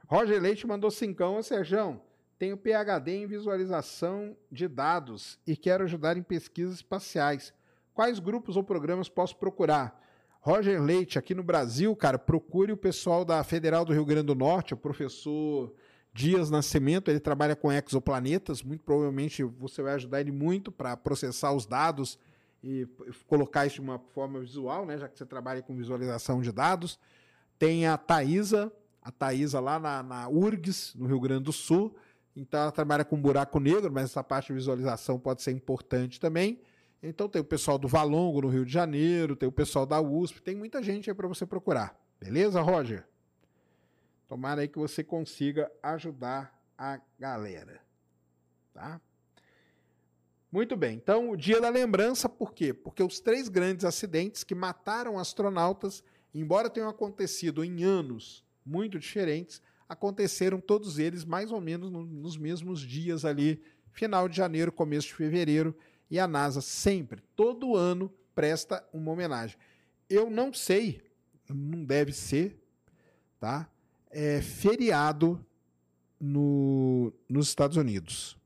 [0.07, 1.43] Roger Leite mandou cincão.
[1.43, 2.01] Sérgio,
[2.39, 7.53] tenho PhD em visualização de dados e quero ajudar em pesquisas espaciais.
[7.93, 10.01] Quais grupos ou programas posso procurar?
[10.41, 14.35] Roger Leite, aqui no Brasil, cara, procure o pessoal da Federal do Rio Grande do
[14.35, 15.75] Norte, o professor
[16.13, 21.53] Dias Nascimento, ele trabalha com exoplanetas, muito provavelmente você vai ajudar ele muito para processar
[21.53, 22.19] os dados
[22.63, 22.87] e
[23.27, 26.99] colocar isso de uma forma visual, né, já que você trabalha com visualização de dados.
[27.59, 31.95] Tem a Thaisa, a Thaisa lá na, na URGS, no Rio Grande do Sul,
[32.35, 36.61] então ela trabalha com buraco negro, mas essa parte de visualização pode ser importante também.
[37.03, 40.43] Então tem o pessoal do Valongo no Rio de Janeiro, tem o pessoal da USP,
[40.43, 41.99] tem muita gente aí para você procurar.
[42.21, 43.07] Beleza, Roger?
[44.31, 47.81] Tomara aí que você consiga ajudar a galera.
[48.73, 49.01] Tá?
[50.53, 50.95] Muito bem.
[50.95, 52.73] Então, o dia da lembrança, por quê?
[52.73, 59.61] Porque os três grandes acidentes que mataram astronautas, embora tenham acontecido em anos muito diferentes,
[59.89, 63.61] aconteceram todos eles mais ou menos nos mesmos dias ali,
[63.91, 65.77] final de janeiro, começo de fevereiro,
[66.09, 69.59] e a NASA sempre, todo ano, presta uma homenagem.
[70.09, 71.03] Eu não sei,
[71.49, 72.63] não deve ser,
[73.41, 73.69] tá?
[74.11, 75.45] É feriado
[76.21, 78.37] no, nos Estados Unidos.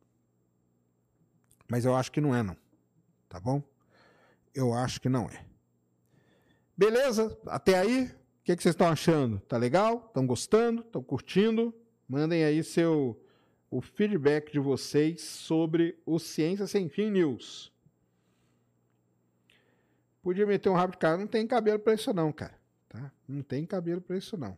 [1.68, 2.56] Mas eu acho que não é, não.
[3.28, 3.62] Tá bom?
[4.54, 5.44] Eu acho que não é.
[6.76, 7.36] Beleza?
[7.46, 8.10] Até aí, o
[8.44, 9.40] que, que vocês estão achando?
[9.40, 10.04] Tá legal?
[10.06, 10.82] Estão gostando?
[10.82, 11.74] Estão curtindo?
[12.08, 13.20] Mandem aí seu
[13.70, 17.72] o feedback de vocês sobre o Ciência Sem Fim News.
[20.22, 22.56] Podia meter um rabo de cara, não tem cabelo para isso não, cara.
[22.88, 23.10] tá?
[23.26, 24.56] Não tem cabelo para isso, não.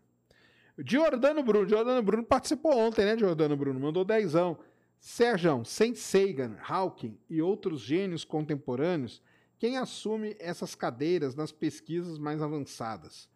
[0.85, 1.69] Giordano Bruno.
[1.69, 3.81] Giordano Bruno participou ontem, né, Giordano Bruno?
[3.81, 4.59] Mandou dezão.
[4.99, 9.23] Sérgio, sem Sagan, Hawking e outros gênios contemporâneos,
[9.59, 13.29] quem assume essas cadeiras nas pesquisas mais avançadas?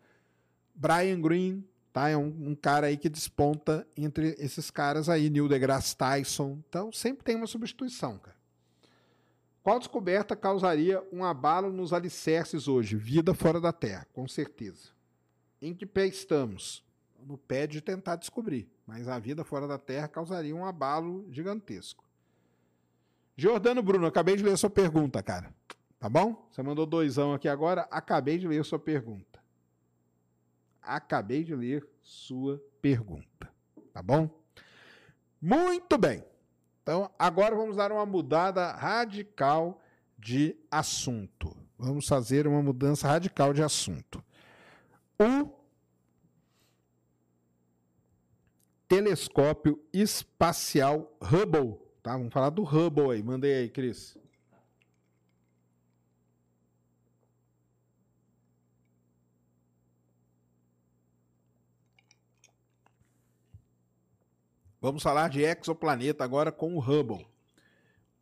[0.75, 2.09] Brian Green, tá?
[2.09, 6.59] É um, um, cara aí que desponta entre esses caras aí, Neil deGrasse Tyson.
[6.69, 8.37] Então sempre tem uma substituição, cara.
[9.63, 12.97] Qual descoberta causaria um abalo nos alicerces hoje?
[12.97, 14.89] Vida fora da Terra, com certeza.
[15.61, 16.83] Em que pé estamos?
[17.27, 22.05] No pé de tentar descobrir, mas a vida fora da Terra causaria um abalo gigantesco.
[23.37, 25.55] Jordano Bruno, acabei de ler sua pergunta, cara.
[25.99, 26.47] Tá bom?
[26.51, 29.39] Você mandou doisão aqui agora, acabei de ler sua pergunta.
[30.83, 33.51] Acabei de ler sua pergunta.
[33.93, 34.31] Tá bom?
[35.41, 36.25] Muito bem.
[36.83, 39.81] Então, agora vamos dar uma mudada radical
[40.19, 41.57] de assunto.
[41.79, 44.23] Vamos fazer uma mudança radical de assunto.
[45.19, 45.60] O
[48.91, 52.17] telescópio espacial Hubble, tá?
[52.17, 53.23] Vamos falar do Hubble aí.
[53.23, 54.19] Mandei aí, Cris.
[64.81, 67.29] Vamos falar de exoplaneta agora com o Hubble.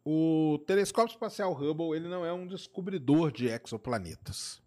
[0.05, 4.61] O telescópio espacial Hubble ele não é um descobridor de exoplanetas.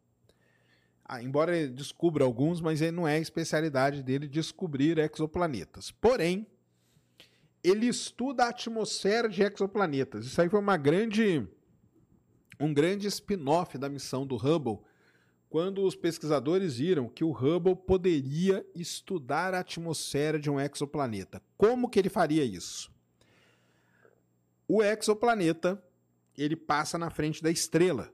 [1.14, 5.92] Ah, embora ele descubra alguns, mas ele não é a especialidade dele descobrir exoplanetas.
[5.92, 6.48] Porém,
[7.62, 10.26] ele estuda a atmosfera de exoplanetas.
[10.26, 11.46] Isso aí foi uma grande
[12.58, 14.80] um grande spin-off da missão do Hubble,
[15.50, 21.42] quando os pesquisadores viram que o Hubble poderia estudar a atmosfera de um exoplaneta.
[21.58, 22.90] Como que ele faria isso?
[24.66, 25.84] O exoplaneta,
[26.38, 28.14] ele passa na frente da estrela.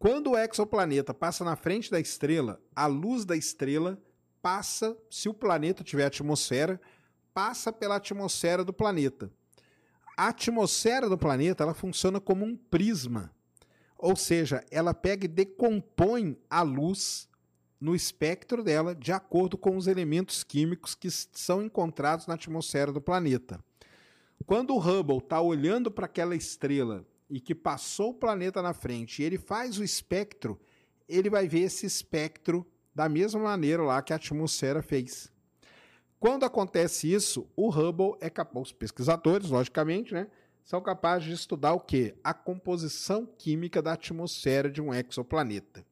[0.00, 3.96] Quando o exoplaneta passa na frente da estrela, a luz da estrela
[4.42, 6.80] passa, se o planeta tiver atmosfera,
[7.32, 9.30] passa pela atmosfera do planeta.
[10.16, 13.32] A atmosfera do planeta, ela funciona como um prisma
[14.02, 17.28] ou seja, ela pega e decompõe a luz
[17.78, 23.00] no espectro dela de acordo com os elementos químicos que são encontrados na atmosfera do
[23.00, 23.62] planeta.
[24.46, 29.22] Quando o Hubble está olhando para aquela estrela e que passou o planeta na frente
[29.22, 30.60] e ele faz o espectro,
[31.08, 35.32] ele vai ver esse espectro da mesma maneira lá que a atmosfera fez.
[36.18, 40.26] Quando acontece isso, o Hubble é capaz, os pesquisadores, logicamente, né,
[40.62, 42.14] são capazes de estudar o que?
[42.22, 45.82] A composição química da atmosfera de um exoplaneta.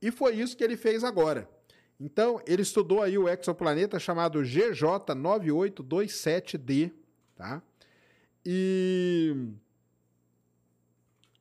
[0.00, 1.50] E foi isso que ele fez agora.
[1.98, 6.92] Então, ele estudou aí o exoplaneta chamado GJ9827d,
[7.34, 7.60] tá?
[8.44, 8.85] E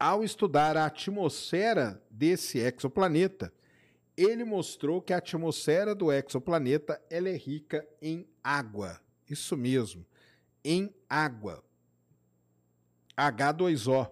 [0.05, 3.51] ao estudar a atmosfera desse exoplaneta,
[4.15, 9.01] ele mostrou que a atmosfera do exoplaneta ela é rica em água.
[9.27, 10.05] Isso mesmo,
[10.63, 11.63] em água.
[13.17, 14.11] H2O,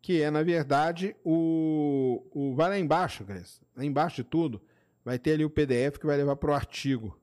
[0.00, 2.56] que é, na verdade, o, o.
[2.56, 3.60] Vai lá embaixo, Cris.
[3.76, 4.60] Lá embaixo de tudo,
[5.04, 7.16] vai ter ali o PDF que vai levar para o artigo.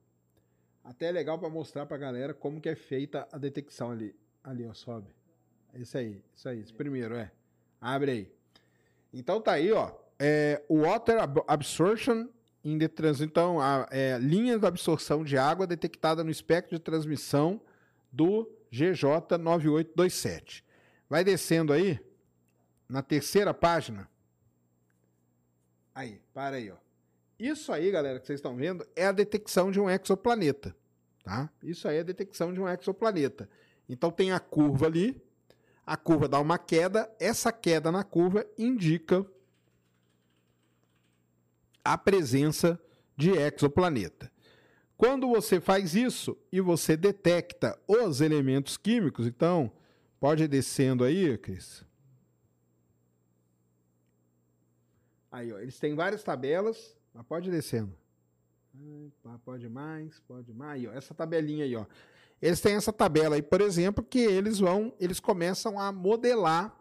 [0.82, 4.16] Até é legal para mostrar para a galera como que é feita a detecção ali.
[4.42, 5.14] Ali, ó, sobe.
[5.74, 6.60] Isso aí, isso aí.
[6.60, 7.30] Esse primeiro, é.
[7.80, 8.30] Abre aí.
[9.12, 9.92] Então tá aí, ó.
[10.18, 11.18] É, Water
[11.48, 12.28] Absorption
[12.62, 13.20] in the trans...
[13.20, 17.60] Então, a é, linha de absorção de água detectada no espectro de transmissão
[18.12, 20.62] do GJ9827.
[21.08, 21.98] Vai descendo aí,
[22.88, 24.08] na terceira página.
[25.94, 26.76] Aí, para aí, ó.
[27.38, 30.76] Isso aí, galera, que vocês estão vendo, é a detecção de um exoplaneta,
[31.24, 31.50] tá?
[31.62, 33.48] Isso aí é a detecção de um exoplaneta.
[33.88, 35.20] Então tem a curva ali,
[35.90, 39.26] a curva dá uma queda, essa queda na curva indica
[41.84, 42.80] a presença
[43.16, 44.30] de exoplaneta.
[44.96, 49.72] Quando você faz isso e você detecta os elementos químicos, então
[50.20, 51.82] Pode ir descendo aí, Cris.
[55.32, 57.96] Aí, ó, eles têm várias tabelas, mas pode ir descendo.
[59.42, 60.72] Pode mais, pode mais.
[60.72, 61.86] Aí, ó, essa tabelinha aí, ó.
[62.40, 66.74] Eles têm essa tabela aí, por exemplo, que eles vão, eles começam a modelar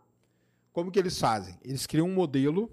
[0.72, 1.58] como que eles fazem.
[1.64, 2.72] Eles criam um modelo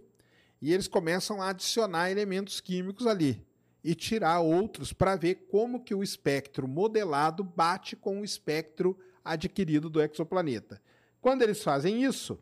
[0.61, 3.45] e eles começam a adicionar elementos químicos ali
[3.83, 9.89] e tirar outros para ver como que o espectro modelado bate com o espectro adquirido
[9.89, 10.81] do exoplaneta.
[11.21, 12.39] Quando eles fazem isso,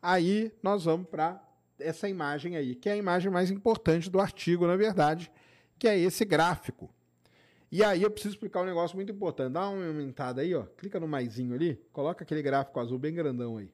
[0.00, 1.42] aí nós vamos para
[1.78, 5.32] essa imagem aí, que é a imagem mais importante do artigo, na verdade,
[5.78, 6.91] que é esse gráfico.
[7.72, 9.54] E aí eu preciso explicar um negócio muito importante.
[9.54, 10.64] Dá uma aumentada aí, ó.
[10.76, 13.72] Clica no maisinho ali, coloca aquele gráfico azul bem grandão aí.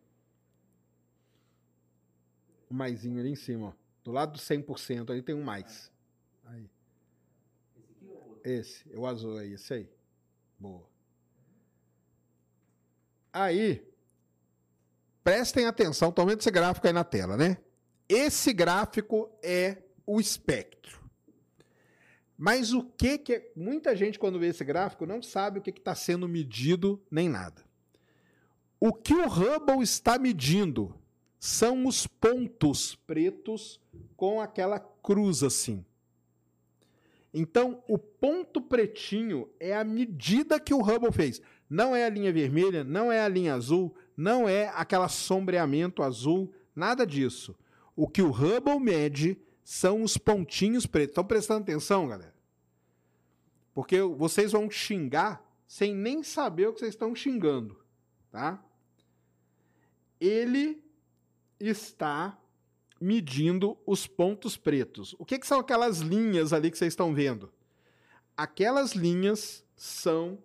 [2.70, 3.72] O maisinho ali em cima, ó.
[4.04, 5.90] Do lado do 100% ali tem um mais.
[6.44, 6.70] Aí.
[8.44, 9.90] Esse, o azul aí, esse aí.
[10.56, 10.86] Boa.
[13.32, 13.84] Aí,
[15.24, 17.58] prestem atenção, vendo esse gráfico aí na tela, né?
[18.08, 20.97] Esse gráfico é o espectro.
[22.38, 23.50] Mas o que que.
[23.56, 27.64] Muita gente, quando vê esse gráfico, não sabe o que está sendo medido nem nada.
[28.78, 30.94] O que o Hubble está medindo
[31.40, 33.80] são os pontos pretos
[34.16, 35.84] com aquela cruz assim.
[37.34, 41.42] Então, o ponto pretinho é a medida que o Hubble fez.
[41.68, 46.52] Não é a linha vermelha, não é a linha azul, não é aquela sombreamento azul,
[46.74, 47.54] nada disso.
[47.96, 51.10] O que o Hubble mede são os pontinhos pretos.
[51.10, 52.34] Estão prestando atenção, galera?
[53.74, 57.78] Porque vocês vão xingar sem nem saber o que vocês estão xingando,
[58.30, 58.64] tá?
[60.18, 60.82] Ele
[61.60, 62.40] está
[62.98, 65.14] medindo os pontos pretos.
[65.18, 67.52] O que, que são aquelas linhas ali que vocês estão vendo?
[68.34, 70.42] Aquelas linhas são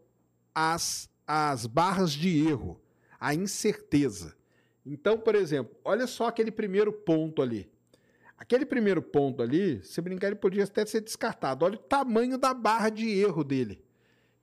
[0.54, 2.78] as, as barras de erro,
[3.18, 4.36] a incerteza.
[4.86, 7.72] Então, por exemplo, olha só aquele primeiro ponto ali.
[8.38, 11.66] Aquele primeiro ponto ali, se brincar, ele podia até ser descartado.
[11.66, 13.84] Olha o tamanho da barra de erro dele.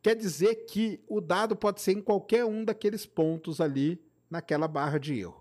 [0.02, 4.98] Quer dizer que o dado pode ser em qualquer um daqueles pontos ali naquela barra
[4.98, 5.40] de erro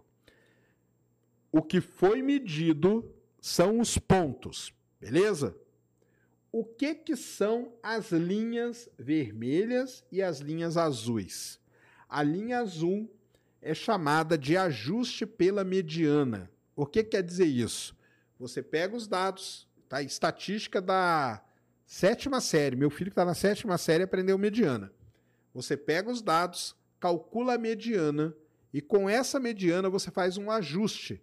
[1.51, 5.55] o que foi medido são os pontos, beleza?
[6.51, 11.59] O que, que são as linhas vermelhas e as linhas azuis?
[12.07, 13.09] A linha azul
[13.61, 16.49] é chamada de ajuste pela mediana.
[16.75, 17.95] O que quer dizer isso?
[18.39, 20.01] Você pega os dados, tá?
[20.01, 21.41] Estatística da
[21.85, 22.75] sétima série.
[22.75, 24.91] Meu filho que está na sétima série aprendeu mediana.
[25.53, 28.33] Você pega os dados, calcula a mediana
[28.73, 31.21] e com essa mediana você faz um ajuste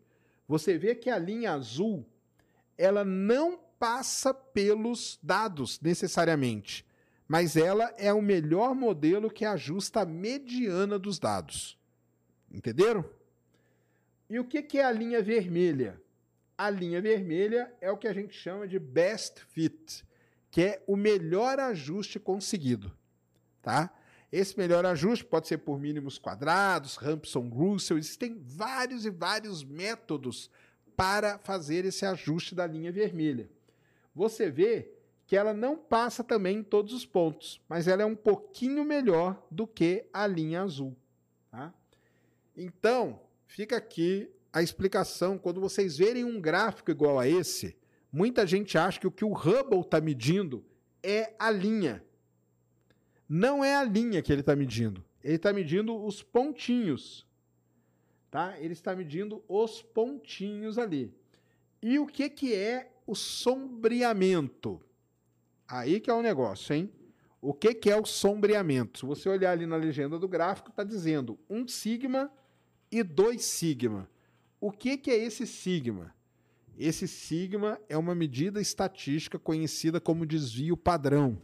[0.49, 2.07] você vê que a linha azul
[2.79, 6.87] ela não passa pelos dados necessariamente,
[7.27, 11.79] mas ela é o melhor modelo que ajusta a mediana dos dados.
[12.51, 13.05] Entenderam?
[14.29, 16.01] E o que é a linha vermelha?
[16.59, 20.05] A linha vermelha é o que a gente chama de best fit,
[20.51, 22.91] que é o melhor ajuste conseguido,
[23.61, 23.93] tá?
[24.33, 30.51] Esse melhor ajuste pode ser por mínimos quadrados, Rampson Russell, existem vários e vários métodos
[30.97, 33.51] para fazer esse ajuste da linha vermelha.
[34.15, 34.91] Você vê
[35.27, 39.45] que ela não passa também em todos os pontos, mas ela é um pouquinho melhor
[39.51, 40.97] do que a linha azul.
[41.51, 41.75] Tá?
[42.57, 45.39] Então, fica aqui a explicação.
[45.39, 47.77] Quando vocês verem um gráfico igual a esse,
[48.13, 50.65] muita gente acha que o que o Hubble está medindo
[51.03, 52.05] é a linha
[53.29, 55.05] não é a linha que ele está medindo.
[55.23, 57.27] Ele está medindo os pontinhos.
[58.31, 58.59] Tá?
[58.59, 61.13] Ele está medindo os pontinhos ali.
[61.83, 64.81] E o que, que é o sombreamento?
[65.67, 66.93] Aí que é o negócio, hein?
[67.41, 69.01] O que, que é o sombreamento?
[69.01, 72.33] Se você olhar ali na legenda do gráfico, está dizendo 1 sigma
[72.91, 74.09] e 2 sigma.
[74.61, 76.15] O que, que é esse sigma?
[76.79, 81.41] Esse sigma é uma medida estatística conhecida como desvio padrão.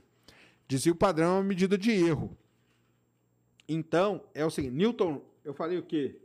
[0.69, 2.37] Desvio padrão é uma medida de erro.
[3.69, 6.21] Então, é o seguinte, Newton, eu falei o quê?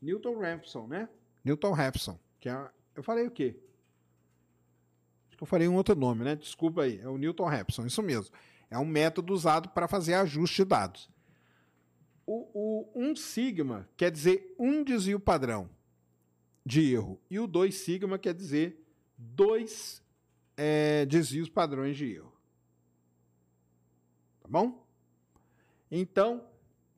[0.00, 1.08] Newton Raphson, né?
[1.44, 3.56] Newton Raphson, que é, eu falei o quê?
[5.28, 6.36] Acho que eu falei um outro nome, né?
[6.36, 8.34] Desculpa aí, é o Newton Raphson, isso mesmo.
[8.70, 11.10] É um método usado para fazer ajuste de dados.
[12.26, 15.68] O, o 1 sigma quer dizer um desvio padrão
[16.64, 18.82] de erro e o 2 sigma quer dizer
[19.16, 20.02] dois
[20.56, 22.32] é, desvios padrões de erro.
[24.40, 24.86] Tá bom?
[25.90, 26.46] Então,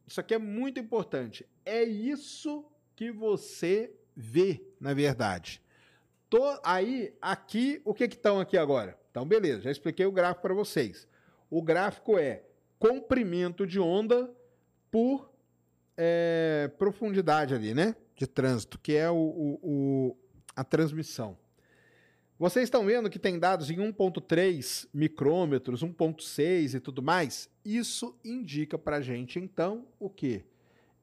[0.07, 1.47] isso aqui é muito importante.
[1.65, 2.65] É isso
[2.95, 5.63] que você vê, na verdade.
[6.31, 8.99] Tô, aí, aqui, o que estão aqui agora?
[9.11, 11.07] Então, beleza, já expliquei o gráfico para vocês.
[11.51, 12.43] O gráfico é
[12.79, 14.31] comprimento de onda
[14.91, 15.33] por
[15.97, 17.95] é, profundidade ali, né?
[18.17, 20.17] De trânsito, que é o, o, o
[20.57, 21.37] a transmissão.
[22.39, 27.49] Vocês estão vendo que tem dados em 1.3 micrômetros, 1.6 e tudo mais?
[27.65, 30.45] Isso indica para a gente, então, o quê?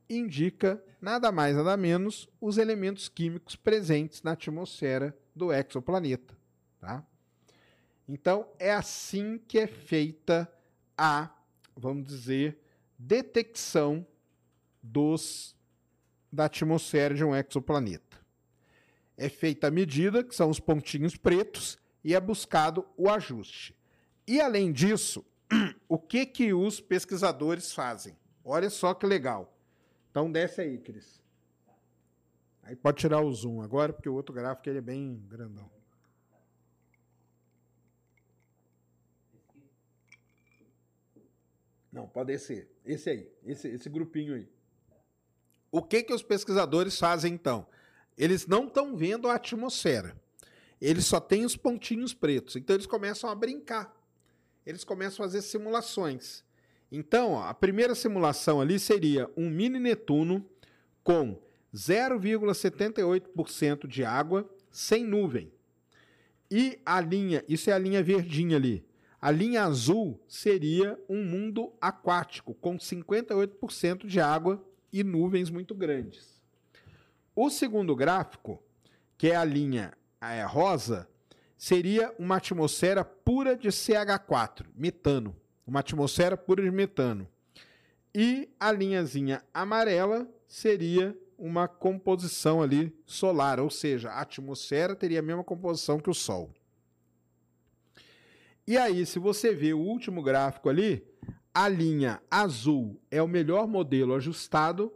[0.08, 6.38] Indica nada mais, nada menos, os elementos químicos presentes na atmosfera do exoplaneta.
[6.80, 7.04] Tá?
[8.08, 10.52] Então, é assim que é feita
[10.96, 11.36] a,
[11.76, 12.60] vamos dizer,
[12.98, 14.06] detecção
[14.84, 15.53] dos,
[16.34, 18.18] da atmosfera de um exoplaneta.
[19.16, 23.78] É feita a medida, que são os pontinhos pretos, e é buscado o ajuste.
[24.28, 25.24] E além disso,
[25.88, 28.18] o que que os pesquisadores fazem?
[28.44, 29.56] Olha só que legal.
[30.10, 31.22] Então desce aí, Cris.
[32.64, 35.70] Aí pode tirar o zoom agora, porque o outro gráfico ele é bem grandão.
[41.92, 42.72] Não, pode descer.
[42.84, 44.50] Esse aí, esse, esse grupinho aí.
[45.74, 47.66] O que que os pesquisadores fazem então?
[48.16, 50.16] Eles não estão vendo a atmosfera.
[50.80, 52.56] Eles só têm os pontinhos pretos.
[52.56, 53.92] Então eles começam a brincar.
[54.68, 56.44] Eles começam a fazer simulações.
[56.92, 60.48] Então, ó, a primeira simulação ali seria um mini Netuno
[61.04, 61.42] com
[61.74, 65.52] 0,78% de água sem nuvem.
[66.52, 68.86] E a linha, isso é a linha verdinha ali.
[69.20, 74.64] A linha azul seria um mundo aquático com 58% de água
[74.94, 76.40] e nuvens muito grandes.
[77.36, 78.64] O segundo gráfico,
[79.18, 79.92] que é a linha
[80.22, 81.10] é, rosa,
[81.58, 85.36] seria uma atmosfera pura de CH4, metano.
[85.66, 87.28] Uma atmosfera pura de metano.
[88.14, 95.24] E a linhazinha amarela seria uma composição ali solar, ou seja, a atmosfera teria a
[95.24, 96.54] mesma composição que o Sol.
[98.68, 101.06] E aí, se você vê o último gráfico ali,
[101.54, 104.92] a linha azul é o melhor modelo ajustado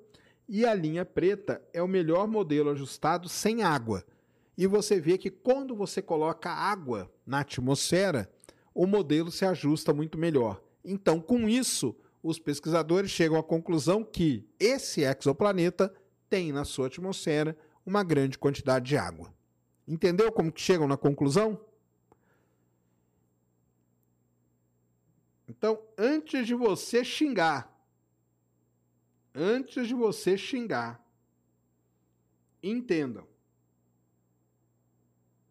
[0.49, 4.03] e a linha preta é o melhor modelo ajustado sem água.
[4.57, 8.27] E você vê que quando você coloca água na atmosfera,
[8.73, 10.61] o modelo se ajusta muito melhor.
[10.83, 15.93] Então, com isso, os pesquisadores chegam à conclusão que esse exoplaneta
[16.29, 17.55] tem na sua atmosfera
[17.85, 19.31] uma grande quantidade de água.
[19.87, 21.59] Entendeu como que chegam na conclusão?
[25.47, 27.73] Então, antes de você xingar,
[29.33, 31.01] antes de você xingar,
[32.61, 33.25] entendam.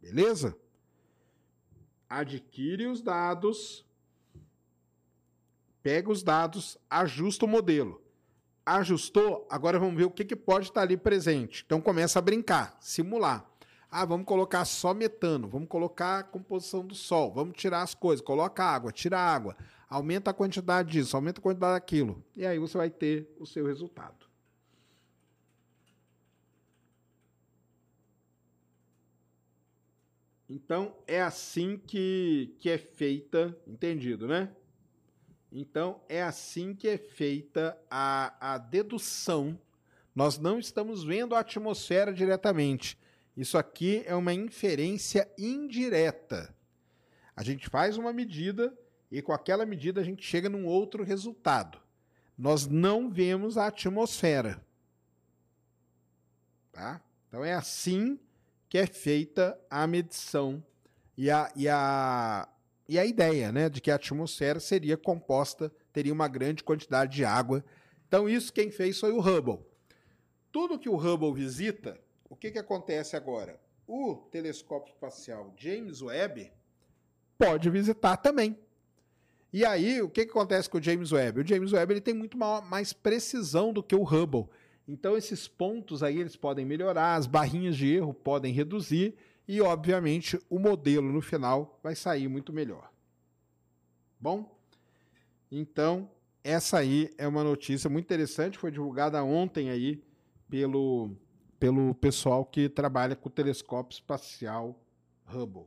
[0.00, 0.56] Beleza?
[2.08, 3.84] Adquire os dados,
[5.82, 8.02] pega os dados, ajusta o modelo.
[8.64, 11.62] Ajustou, agora vamos ver o que, que pode estar ali presente.
[11.64, 13.48] Então começa a brincar, simular.
[13.90, 18.24] Ah, vamos colocar só metano, vamos colocar a composição do sol, vamos tirar as coisas,
[18.24, 19.56] coloca água, tira água,
[19.88, 22.24] aumenta a quantidade disso, aumenta a quantidade daquilo.
[22.36, 24.26] E aí você vai ter o seu resultado.
[30.48, 34.54] Então é assim que, que é feita, entendido, né?
[35.50, 39.58] Então é assim que é feita a, a dedução.
[40.14, 42.98] Nós não estamos vendo a atmosfera diretamente.
[43.36, 46.54] Isso aqui é uma inferência indireta.
[47.34, 48.76] A gente faz uma medida
[49.10, 51.78] e com aquela medida a gente chega num outro resultado.
[52.36, 54.60] Nós não vemos a atmosfera.
[56.72, 57.00] Tá?
[57.28, 58.18] Então é assim
[58.68, 60.62] que é feita a medição
[61.16, 62.48] e a, e a,
[62.88, 67.24] e a ideia né, de que a atmosfera seria composta, teria uma grande quantidade de
[67.24, 67.64] água.
[68.06, 69.64] Então, isso quem fez foi o Hubble.
[70.52, 73.60] Tudo que o Hubble visita, o que, que acontece agora?
[73.86, 76.52] O telescópio espacial James Webb
[77.38, 78.58] pode visitar também.
[79.56, 81.40] E aí, o que, que acontece com o James Webb?
[81.40, 84.50] O James Webb ele tem muito mais precisão do que o Hubble.
[84.86, 89.14] Então, esses pontos aí eles podem melhorar, as barrinhas de erro podem reduzir
[89.48, 92.92] e, obviamente, o modelo no final vai sair muito melhor.
[94.20, 94.54] Bom?
[95.50, 96.10] Então,
[96.44, 100.04] essa aí é uma notícia muito interessante, foi divulgada ontem aí
[100.50, 101.16] pelo,
[101.58, 104.78] pelo pessoal que trabalha com o telescópio espacial
[105.24, 105.64] Hubble.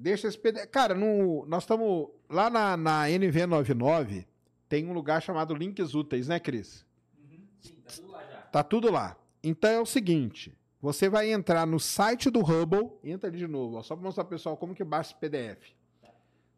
[0.00, 0.66] Deixa esse PDF.
[0.68, 4.24] Cara, no, nós estamos lá na, na NV99,
[4.66, 6.86] tem um lugar chamado Links Úteis, né, Cris?
[7.18, 7.46] Uhum.
[7.60, 8.38] Sim, tá tudo lá já.
[8.38, 9.16] Tá tudo lá.
[9.44, 13.76] Então é o seguinte: você vai entrar no site do Hubble, entra ali de novo,
[13.76, 15.74] ó, só para mostrar pro pessoal como que baixa esse PDF.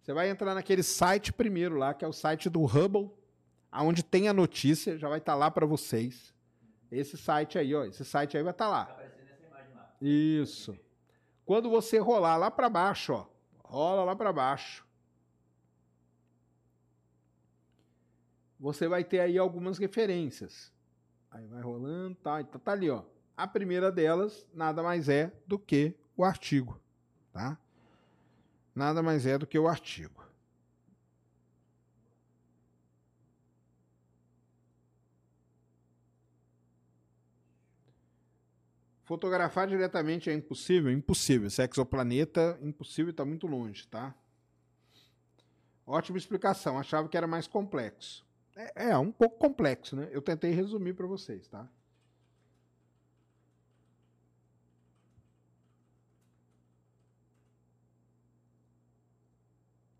[0.01, 3.11] Você vai entrar naquele site primeiro lá, que é o site do Hubble,
[3.73, 6.33] aonde tem a notícia, já vai estar tá lá para vocês.
[6.93, 8.85] Esse site aí, ó, esse site aí vai estar tá lá.
[8.85, 9.97] Tá aparecendo essa imagem lá.
[10.01, 10.79] Isso.
[11.45, 13.27] Quando você rolar lá para baixo, ó,
[13.65, 14.87] rola lá para baixo.
[18.59, 20.73] Você vai ter aí algumas referências.
[21.31, 23.03] Aí vai rolando, tá, então tá ali, ó.
[23.37, 26.79] A primeira delas nada mais é do que o artigo,
[27.33, 27.59] tá?
[28.75, 30.22] Nada mais é do que o artigo.
[39.13, 40.91] Fotografar diretamente é impossível?
[40.91, 41.47] Impossível.
[41.47, 44.15] Esse exoplaneta, impossível está muito longe, tá?
[45.87, 46.79] Ótima explicação.
[46.79, 48.27] Achava que era mais complexo.
[48.57, 50.09] É, é um pouco complexo, né?
[50.13, 51.69] Eu tentei resumir para vocês, tá?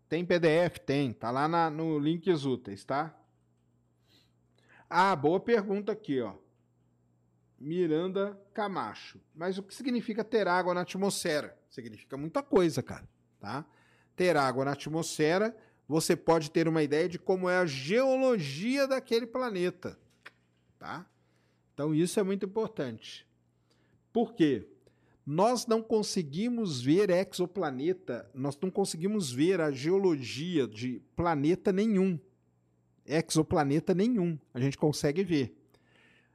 [0.09, 0.79] Tem PDF?
[0.87, 1.13] Tem.
[1.13, 3.15] Tá lá na, no Links Úteis, tá?
[4.89, 6.33] Ah, boa pergunta aqui, ó.
[7.63, 9.19] Miranda Camacho.
[9.33, 11.57] Mas o que significa ter água na atmosfera?
[11.69, 13.07] Significa muita coisa, cara,
[13.39, 13.65] tá?
[14.15, 15.55] Ter água na atmosfera,
[15.87, 19.97] você pode ter uma ideia de como é a geologia daquele planeta,
[20.77, 21.05] tá?
[21.73, 23.25] Então isso é muito importante.
[24.11, 24.67] Por quê?
[25.25, 32.19] Nós não conseguimos ver exoplaneta, nós não conseguimos ver a geologia de planeta nenhum,
[33.05, 34.37] exoplaneta nenhum.
[34.53, 35.62] A gente consegue ver.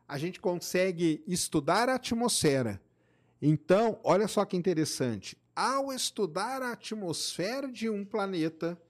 [0.08, 2.80] A gente consegue estudar a atmosfera.
[3.40, 5.36] Então, olha só que interessante.
[5.54, 8.80] Ao estudar a atmosfera de um planeta,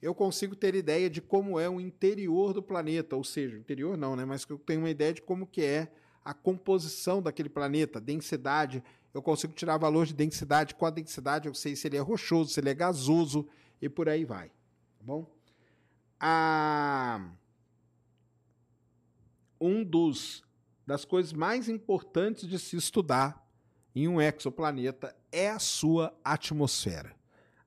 [0.00, 4.14] eu consigo ter ideia de como é o interior do planeta, ou seja, interior não,
[4.14, 4.24] né?
[4.24, 5.90] Mas eu tenho uma ideia de como que é
[6.24, 8.82] a composição daquele planeta, densidade.
[9.12, 10.74] Eu consigo tirar valor de densidade.
[10.74, 13.48] Com a densidade, eu sei se ele é rochoso, se ele é gasoso
[13.82, 14.48] e por aí vai.
[14.48, 15.26] Tá bom?
[16.20, 17.30] A...
[19.60, 20.44] Um dos
[20.88, 23.46] das coisas mais importantes de se estudar
[23.94, 27.14] em um exoplaneta é a sua atmosfera.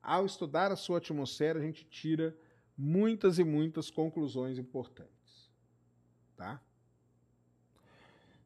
[0.02, 2.36] Ao estudar a sua atmosfera, a gente tira
[2.76, 5.52] muitas e muitas conclusões importantes.
[6.36, 6.60] Tá?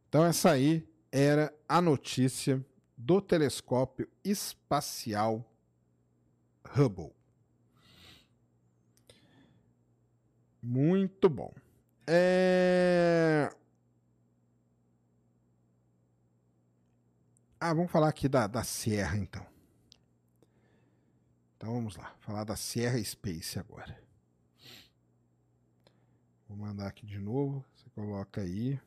[0.09, 2.61] Então, essa aí era a notícia
[2.97, 5.49] do telescópio espacial
[6.77, 7.13] Hubble.
[10.61, 11.53] Muito bom.
[12.05, 13.49] É...
[17.67, 19.43] Ah, vamos falar aqui da, da Sierra, então.
[21.57, 23.99] Então vamos lá, falar da Sierra Space agora.
[26.47, 28.79] Vou mandar aqui de novo, você coloca aí.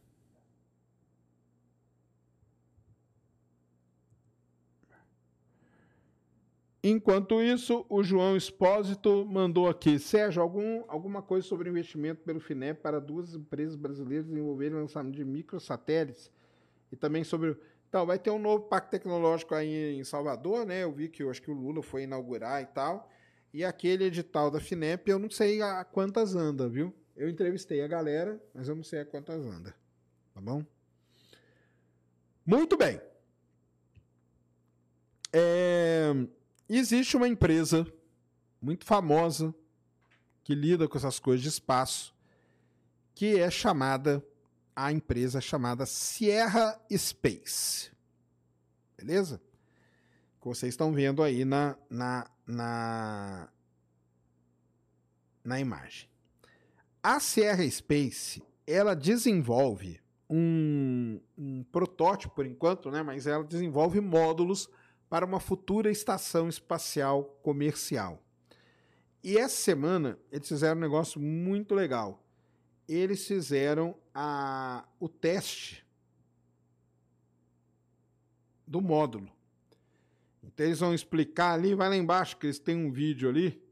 [6.81, 9.99] Enquanto isso, o João Espósito mandou aqui.
[9.99, 15.17] Sérgio, algum, alguma coisa sobre investimento pelo FINEP para duas empresas brasileiras desenvolverem o lançamento
[15.17, 16.31] de microsatélites
[16.93, 20.83] e também sobre então, vai ter um novo pacto tecnológico aí em Salvador, né?
[20.83, 23.11] Eu vi que eu acho que o Lula foi inaugurar e tal.
[23.53, 26.95] E aquele edital da FINEP, eu não sei a quantas anda, viu?
[27.17, 29.75] Eu entrevistei a galera, mas eu não sei a quantas anda.
[30.35, 30.63] Tá bom?
[32.45, 33.01] Muito bem.
[35.33, 36.13] É...
[36.69, 37.87] Existe uma empresa
[38.61, 39.55] muito famosa
[40.45, 42.15] que lida com essas coisas de espaço,
[43.15, 44.23] que é chamada
[44.81, 47.91] a empresa chamada Sierra Space.
[48.97, 49.43] Beleza?
[50.41, 53.49] Que vocês estão vendo aí na, na, na,
[55.43, 56.09] na imagem.
[57.03, 60.01] A Sierra Space, ela desenvolve
[60.31, 63.03] um, um protótipo por enquanto, né?
[63.03, 64.71] mas ela desenvolve módulos
[65.11, 68.23] para uma futura estação espacial comercial.
[69.25, 72.23] E essa semana eles fizeram um negócio muito legal
[72.89, 75.85] eles fizeram a, o teste
[78.67, 79.31] do módulo.
[80.43, 83.63] Então eles vão explicar ali, vai lá embaixo que eles têm um vídeo ali.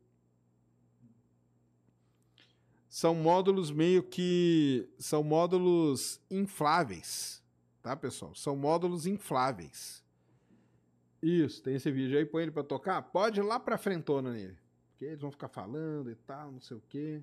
[2.88, 7.42] São módulos meio que são módulos infláveis,
[7.82, 8.34] tá, pessoal?
[8.34, 10.04] São módulos infláveis.
[11.22, 13.02] Isso, tem esse vídeo aí, põe ele para tocar.
[13.02, 14.56] Pode ir lá para frentona nele,
[14.90, 17.22] porque eles vão ficar falando e tal, não sei o quê.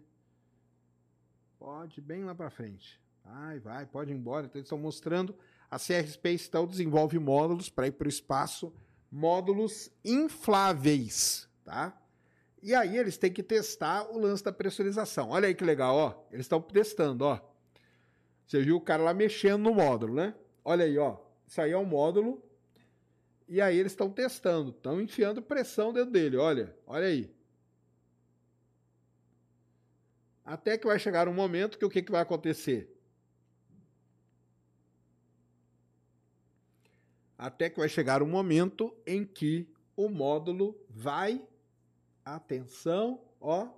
[1.64, 3.00] Pode, bem lá para frente.
[3.24, 4.46] Vai, vai, pode ir embora.
[4.46, 5.34] Então, eles estão mostrando.
[5.72, 8.74] A CR Space então desenvolve módulos para ir para o espaço,
[9.10, 11.98] módulos infláveis, tá?
[12.62, 15.30] E aí eles têm que testar o lance da pressurização.
[15.30, 16.26] Olha aí que legal, ó.
[16.34, 17.40] Eles estão testando, ó.
[18.46, 20.36] Você viu o cara lá mexendo no módulo, né?
[20.66, 21.16] Olha aí, ó.
[21.48, 22.44] Isso aí é um módulo.
[23.48, 26.76] E aí eles estão testando, estão enfiando pressão dentro dele, olha.
[26.86, 27.33] Olha aí.
[30.46, 32.90] Até que vai chegar um momento que o que, que vai acontecer?
[37.38, 41.42] Até que vai chegar um momento em que o módulo vai,
[42.24, 43.70] atenção, ó,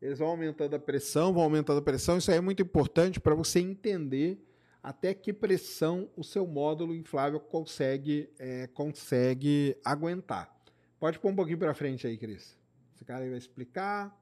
[0.00, 2.18] eles vão aumentando a pressão, vão aumentando a pressão.
[2.18, 4.38] Isso aí é muito importante para você entender
[4.82, 10.54] até que pressão o seu módulo inflável consegue, é, consegue aguentar.
[11.00, 12.58] Pode pôr um pouquinho para frente aí, Cris.
[12.94, 14.14] Esse cara aí vai explicar.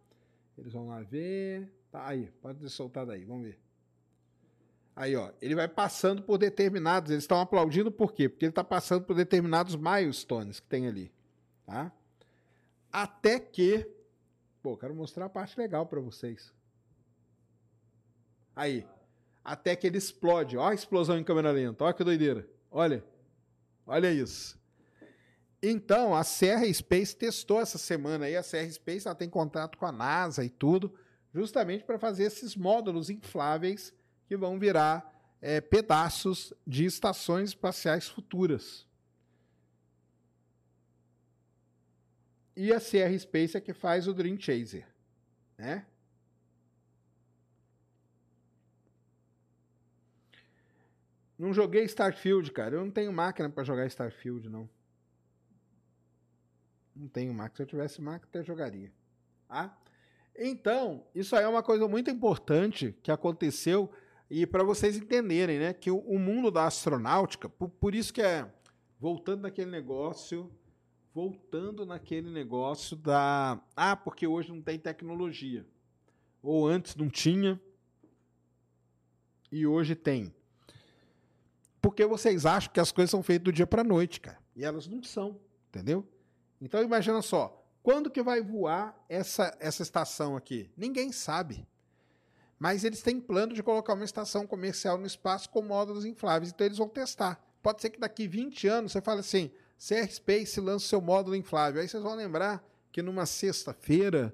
[0.57, 1.71] Eles vão lá ver.
[1.91, 3.61] Tá aí, pode soltar daí, vamos ver.
[4.95, 7.11] Aí, ó, ele vai passando por determinados.
[7.11, 8.29] Eles estão aplaudindo por quê?
[8.29, 11.11] Porque ele está passando por determinados milestones que tem ali,
[11.65, 11.91] tá?
[12.91, 13.89] Até que,
[14.63, 16.53] pô, quero mostrar a parte legal para vocês.
[18.55, 18.87] Aí,
[19.43, 20.57] até que ele explode.
[20.57, 21.85] Ó a explosão em câmera lenta.
[21.85, 22.47] Olha que doideira.
[22.71, 23.05] Olha.
[23.87, 24.61] Olha isso.
[25.63, 28.37] Então, a Serra Space testou essa semana aí.
[28.37, 30.93] A Serra Space ela tem contato com a NASA e tudo,
[31.33, 33.95] justamente para fazer esses módulos infláveis
[34.27, 35.09] que vão virar
[35.41, 38.87] é, pedaços de estações espaciais futuras.
[42.57, 44.87] E a Sierra Space é que faz o Dream Chaser.
[45.57, 45.87] né?
[51.39, 52.77] Não joguei Starfield, cara.
[52.77, 54.69] Eu não tenho máquina para jogar Starfield, não.
[57.03, 57.57] Não tenho máquina.
[57.57, 58.93] Se eu tivesse máquina, até jogaria.
[59.49, 59.77] Tá?
[60.37, 63.91] Então, isso aí é uma coisa muito importante que aconteceu
[64.31, 68.23] e para vocês entenderem, né, que o, o mundo da astronáutica, por, por, isso que
[68.23, 68.49] é
[69.01, 70.51] voltando naquele negócio,
[71.13, 75.67] voltando naquele negócio da ah, porque hoje não tem tecnologia.
[76.41, 77.61] Ou antes não tinha
[79.51, 80.33] e hoje tem.
[81.81, 84.39] Porque vocês acham que as coisas são feitas do dia para noite, cara.
[84.55, 86.07] E elas não são, entendeu?
[86.63, 90.71] Então imagina só, quando que vai voar essa, essa estação aqui?
[90.77, 91.67] Ninguém sabe.
[92.57, 96.65] Mas eles têm plano de colocar uma estação comercial no espaço com módulos infláveis, então
[96.65, 97.45] eles vão testar.
[97.61, 101.83] Pode ser que daqui 20 anos você fale assim, CR Space lança seu módulo inflável.
[101.83, 104.33] Aí vocês vão lembrar que numa sexta-feira,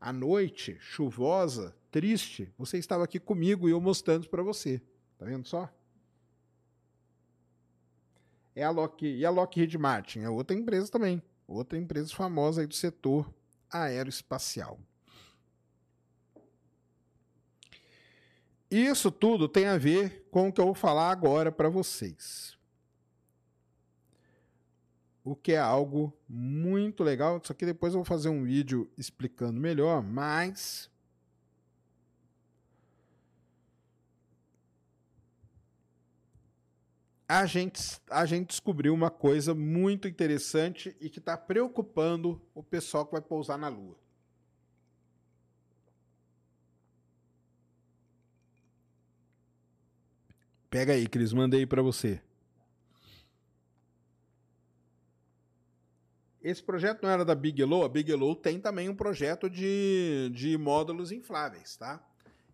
[0.00, 4.82] à noite, chuvosa, triste, você estava aqui comigo e eu mostrando para você.
[5.16, 5.72] Tá vendo só?
[8.56, 12.66] É a Lockheed, e a Lockheed Martin, é outra empresa também outra empresa famosa aí
[12.66, 13.32] do setor
[13.70, 14.78] aeroespacial.
[18.70, 22.56] Isso tudo tem a ver com o que eu vou falar agora para vocês.
[25.24, 27.40] O que é algo muito legal.
[27.42, 30.90] Isso aqui depois eu vou fazer um vídeo explicando melhor, mas
[37.28, 43.04] a gente, a gente descobriu uma coisa muito interessante e que está preocupando o pessoal
[43.04, 43.98] que vai pousar na Lua.
[50.70, 52.20] Pega aí, Cris, mandei para você.
[56.40, 61.12] Esse projeto não era da Bigelow, a Bigelow tem também um projeto de, de módulos
[61.12, 62.02] infláveis, tá?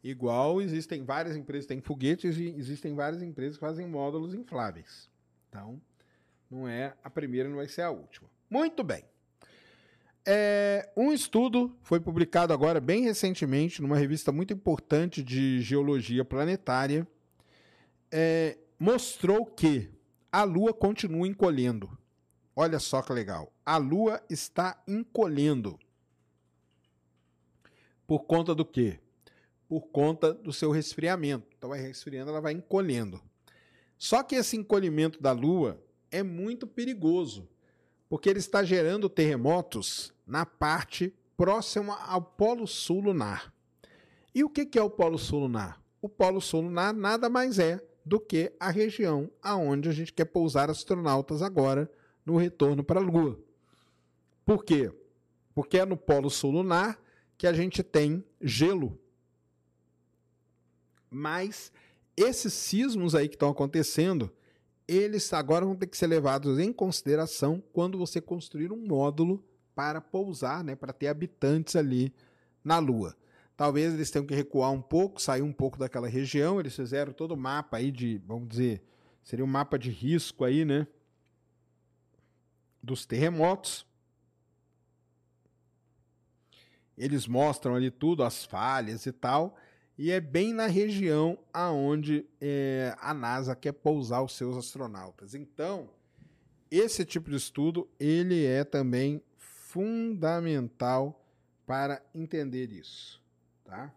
[0.04, 5.08] Igual existem várias empresas que têm foguetes e existem várias empresas que fazem módulos infláveis.
[5.48, 5.80] Então,
[6.50, 8.28] não é a primeira, não vai ser a última.
[8.50, 9.02] Muito bem.
[10.26, 17.08] É, um estudo foi publicado agora, bem recentemente, numa revista muito importante de geologia planetária,
[18.12, 19.90] é, mostrou que
[20.30, 21.96] a Lua continua encolhendo.
[22.54, 23.50] Olha só que legal.
[23.64, 25.78] A Lua está encolhendo.
[28.06, 29.00] Por conta do quê?
[29.68, 31.46] Por conta do seu resfriamento.
[31.56, 33.20] Então, vai resfriando, ela vai encolhendo.
[33.98, 37.48] Só que esse encolhimento da Lua é muito perigoso,
[38.08, 43.52] porque ele está gerando terremotos na parte próxima ao Polo Sul lunar.
[44.34, 45.82] E o que é o Polo Sul lunar?
[46.00, 50.26] O Polo Sul lunar nada mais é do que a região aonde a gente quer
[50.26, 51.90] pousar astronautas agora
[52.24, 53.38] no retorno para a Lua.
[54.44, 54.92] Por quê?
[55.54, 57.00] Porque é no Polo Sul lunar
[57.38, 58.98] que a gente tem gelo
[61.14, 61.72] mas
[62.16, 64.32] esses sismos aí que estão acontecendo,
[64.86, 69.42] eles agora vão ter que ser levados em consideração quando você construir um módulo
[69.74, 72.12] para pousar, né, para ter habitantes ali
[72.62, 73.16] na Lua.
[73.56, 76.58] Talvez eles tenham que recuar um pouco, sair um pouco daquela região.
[76.58, 78.82] Eles fizeram todo o mapa aí de, vamos dizer,
[79.22, 80.86] seria um mapa de risco aí, né?
[82.82, 83.86] Dos terremotos.
[86.98, 89.56] Eles mostram ali tudo, as falhas e tal
[89.96, 95.34] e é bem na região aonde é, a NASA quer pousar os seus astronautas.
[95.34, 95.88] Então,
[96.70, 101.24] esse tipo de estudo ele é também fundamental
[101.66, 103.22] para entender isso,
[103.64, 103.92] tá?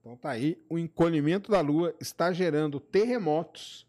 [0.00, 3.86] Então tá aí, o encolhimento da Lua está gerando terremotos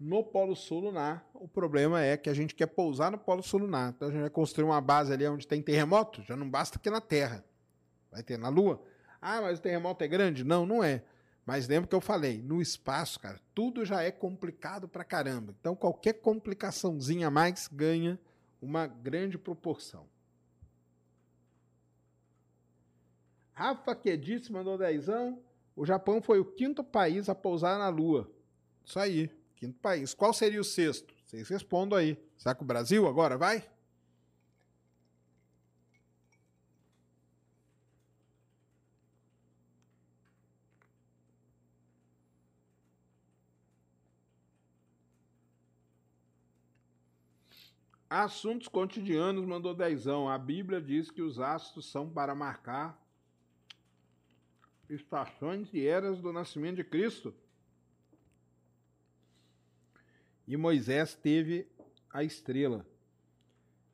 [0.00, 1.28] no Polo Sul lunar.
[1.44, 3.92] O problema é que a gente quer pousar no Polo Sul lunar.
[3.94, 6.22] Então a gente vai construir uma base ali onde tem terremoto.
[6.22, 7.44] Já não basta aqui na Terra.
[8.10, 8.82] Vai ter na Lua.
[9.20, 10.42] Ah, mas o terremoto é grande?
[10.42, 11.04] Não, não é.
[11.44, 15.54] Mas lembra que eu falei, no espaço, cara, tudo já é complicado pra caramba.
[15.60, 18.18] Então qualquer complicaçãozinha a mais ganha
[18.62, 20.06] uma grande proporção.
[23.52, 25.42] Rafa Keditz mandou dezão.
[25.76, 28.32] O Japão foi o quinto país a pousar na Lua.
[28.82, 29.30] Isso aí.
[29.56, 30.14] Quinto país.
[30.14, 31.13] Qual seria o sexto?
[31.24, 32.16] Vocês respondam aí.
[32.36, 33.68] Será que o Brasil agora vai?
[48.16, 50.28] Assuntos cotidianos mandou dezão.
[50.28, 52.96] A Bíblia diz que os astros são para marcar
[54.88, 57.34] estações e eras do nascimento de Cristo.
[60.46, 61.66] E Moisés teve
[62.10, 62.86] a estrela.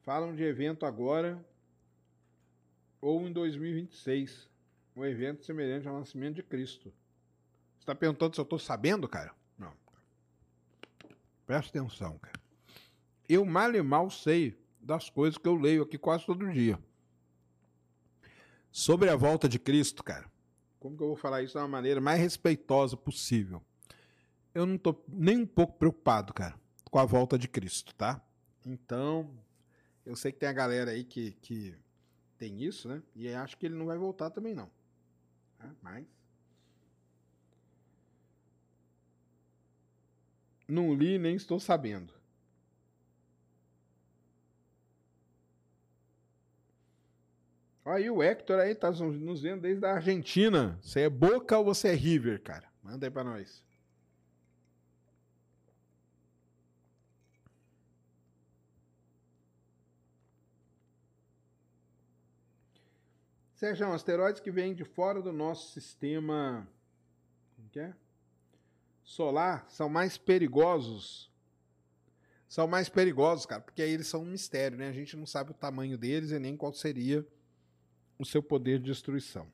[0.03, 1.45] Falam de evento agora
[3.01, 4.49] ou em 2026.
[4.97, 6.93] Um evento semelhante ao nascimento de Cristo.
[7.77, 9.35] Você está perguntando se eu estou sabendo, cara?
[9.57, 9.73] Não.
[11.47, 12.41] Presta atenção, cara.
[13.29, 16.79] Eu mal e mal sei das coisas que eu leio aqui quase todo dia.
[18.71, 20.31] Sobre a volta de Cristo, cara.
[20.79, 23.63] Como que eu vou falar isso uma maneira mais respeitosa possível?
[24.55, 26.55] Eu não tô nem um pouco preocupado, cara,
[26.91, 28.21] com a volta de Cristo, tá?
[28.67, 29.31] Então,
[30.05, 31.75] eu sei que tem a galera aí que, que
[32.37, 33.03] tem isso, né?
[33.15, 34.71] E acho que ele não vai voltar também, não.
[35.59, 35.71] Tá?
[35.83, 36.07] Mas.
[40.67, 42.15] Não li nem estou sabendo.
[47.85, 50.79] Aí o Hector aí tá nos vendo desde a Argentina.
[50.81, 52.69] Você é Boca ou você é River, cara?
[52.83, 53.65] Manda aí pra nós.
[63.61, 66.67] Sérgio, asteroides que vêm de fora do nosso sistema
[67.77, 67.93] é?
[69.05, 71.31] solar são mais perigosos.
[72.49, 74.89] São mais perigosos, cara, porque aí eles são um mistério, né?
[74.89, 77.23] A gente não sabe o tamanho deles e nem qual seria
[78.19, 79.47] o seu poder de destruição.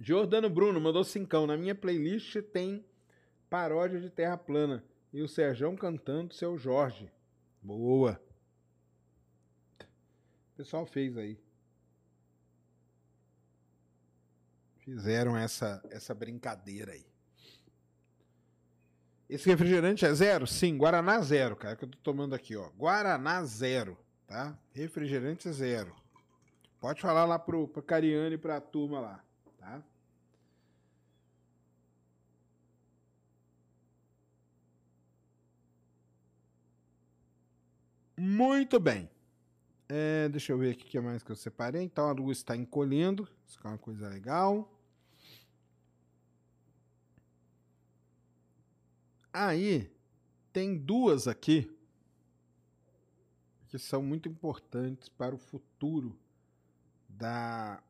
[0.00, 1.46] Jordano Bruno mandou cincão.
[1.46, 2.82] Na minha playlist tem
[3.50, 4.82] paródia de Terra Plana.
[5.12, 7.12] E o Serjão cantando seu Jorge.
[7.60, 8.18] Boa.
[10.54, 11.38] O pessoal fez aí.
[14.88, 17.04] Fizeram essa, essa brincadeira aí.
[19.28, 20.46] Esse refrigerante é zero?
[20.46, 22.70] Sim, Guaraná zero, cara, que eu tô tomando aqui, ó.
[22.70, 24.58] Guaraná zero, tá?
[24.72, 25.94] Refrigerante zero.
[26.80, 29.22] Pode falar lá pro, pro Cariane e pra turma lá,
[29.58, 29.82] tá?
[38.16, 39.10] Muito bem.
[39.86, 41.82] É, deixa eu ver aqui o que mais que eu separei.
[41.82, 43.28] Então a luz está encolhendo.
[43.46, 44.77] Isso é uma coisa legal.
[49.32, 49.90] Aí
[50.52, 51.70] tem duas aqui
[53.68, 56.18] que são muito importantes para o futuro
[57.08, 57.82] da,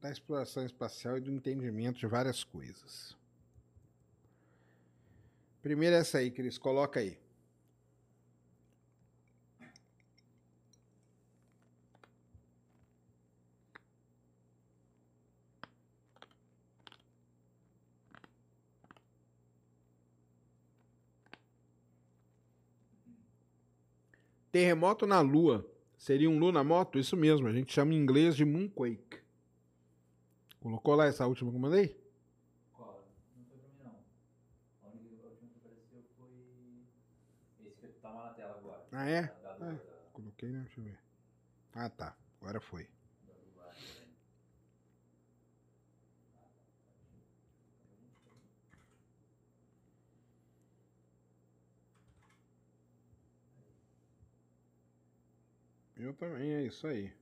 [0.00, 3.16] da exploração espacial e do entendimento de várias coisas.
[5.62, 7.21] Primeiro essa aí, Cris, coloca aí.
[24.52, 25.66] Terremoto na Lua.
[25.96, 26.98] Seria um Luna Moto?
[26.98, 29.20] Isso mesmo, a gente chama em inglês de Moonquake.
[30.60, 31.96] Colocou lá essa última que eu mandei?
[32.72, 33.08] Qual?
[33.36, 33.96] Não foi pra mim, não.
[34.82, 37.66] A última que apareceu foi.
[37.66, 38.86] Esse que tá na tela agora.
[38.92, 39.22] Ah, é?
[39.42, 39.76] Da, da, Ah,
[40.12, 40.60] coloquei, né?
[40.60, 40.98] Deixa eu ver.
[41.74, 42.16] Ah, tá.
[42.40, 42.86] Agora foi.
[56.02, 57.12] Eu também, é isso aí.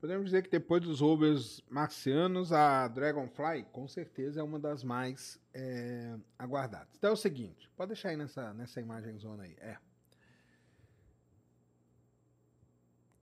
[0.00, 5.38] Podemos dizer que depois dos rovers marcianos, a Dragonfly com certeza é uma das mais
[5.52, 6.88] é, aguardadas.
[6.96, 9.54] Então é o seguinte, pode deixar aí nessa, nessa imagem zona aí.
[9.58, 9.76] É.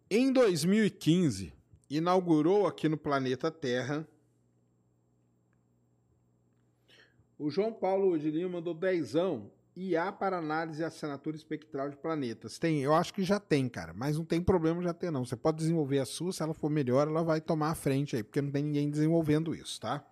[0.08, 1.52] Em 2015,
[1.90, 4.06] inaugurou aqui no planeta Terra
[7.36, 12.58] o João Paulo de Lima mandou dezão IA para análise e assinatura espectral de planetas.
[12.58, 15.24] Tem, eu acho que já tem, cara, mas não tem problema já ter não.
[15.24, 18.24] Você pode desenvolver a sua, se ela for melhor, ela vai tomar a frente aí,
[18.24, 20.04] porque não tem ninguém desenvolvendo isso, tá?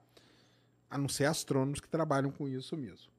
[0.88, 3.10] A não ser astrônomos que trabalham com isso mesmo.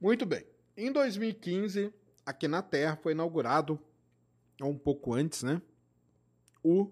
[0.00, 0.46] Muito bem.
[0.74, 1.92] Em 2015,
[2.24, 3.78] aqui na Terra foi inaugurado
[4.62, 5.60] ou um pouco antes, né?
[6.62, 6.90] O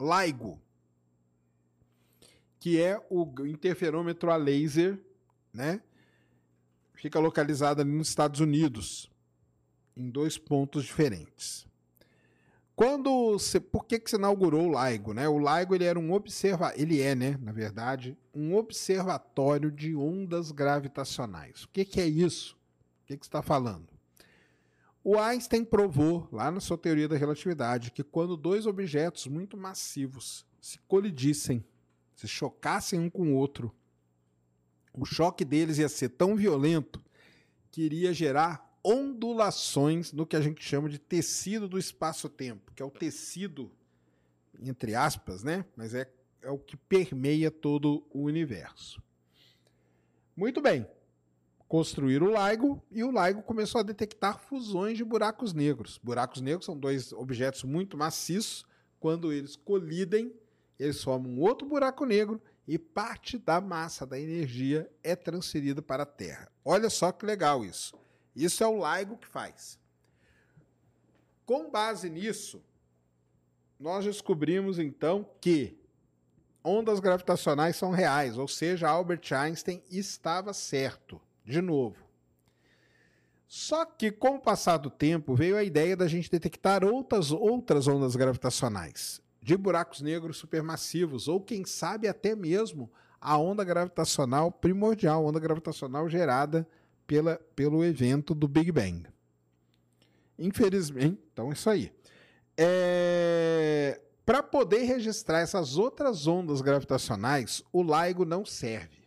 [0.00, 0.58] LIGO,
[2.58, 4.98] que é o interferômetro a laser,
[5.52, 5.82] né?
[7.00, 9.10] Fica localizado ali nos Estados Unidos,
[9.96, 11.66] em dois pontos diferentes.
[12.76, 15.26] Quando você, por que que se inaugurou o LIGO, né?
[15.26, 20.52] O LIGO ele era um observa, ele é, né, na verdade, um observatório de ondas
[20.52, 21.64] gravitacionais.
[21.64, 22.54] O que que é isso?
[23.02, 23.88] O que que está falando?
[25.02, 30.44] O Einstein provou, lá na sua teoria da relatividade, que quando dois objetos muito massivos
[30.60, 31.64] se colidissem,
[32.14, 33.74] se chocassem um com o outro,
[34.92, 37.02] o choque deles ia ser tão violento
[37.70, 42.84] que iria gerar ondulações no que a gente chama de tecido do espaço-tempo, que é
[42.84, 43.70] o tecido,
[44.60, 45.64] entre aspas, né?
[45.76, 46.10] Mas é
[46.42, 49.02] é o que permeia todo o universo.
[50.36, 50.86] Muito bem.
[51.68, 56.00] Construíram o LIGO e o LIGO começou a detectar fusões de buracos negros.
[56.02, 58.64] Buracos negros são dois objetos muito maciços.
[58.98, 60.32] Quando eles colidem,
[60.78, 66.04] eles formam um outro buraco negro e parte da massa da energia é transferida para
[66.04, 66.50] a Terra.
[66.64, 67.98] Olha só que legal isso.
[68.34, 69.78] Isso é o LIGO que faz.
[71.44, 72.62] Com base nisso,
[73.78, 75.76] nós descobrimos então que
[76.62, 82.04] ondas gravitacionais são reais, ou seja, Albert Einstein estava certo, de novo.
[83.48, 87.88] Só que com o passar do tempo veio a ideia da gente detectar outras outras
[87.88, 92.90] ondas gravitacionais, de buracos negros supermassivos, ou quem sabe até mesmo
[93.20, 96.66] a onda gravitacional primordial, onda gravitacional gerada
[97.06, 99.06] pela, pelo evento do Big Bang.
[100.38, 101.92] Infelizmente, então é isso aí.
[102.56, 104.00] É...
[104.24, 109.00] Para poder registrar essas outras ondas gravitacionais, o LIGO não serve.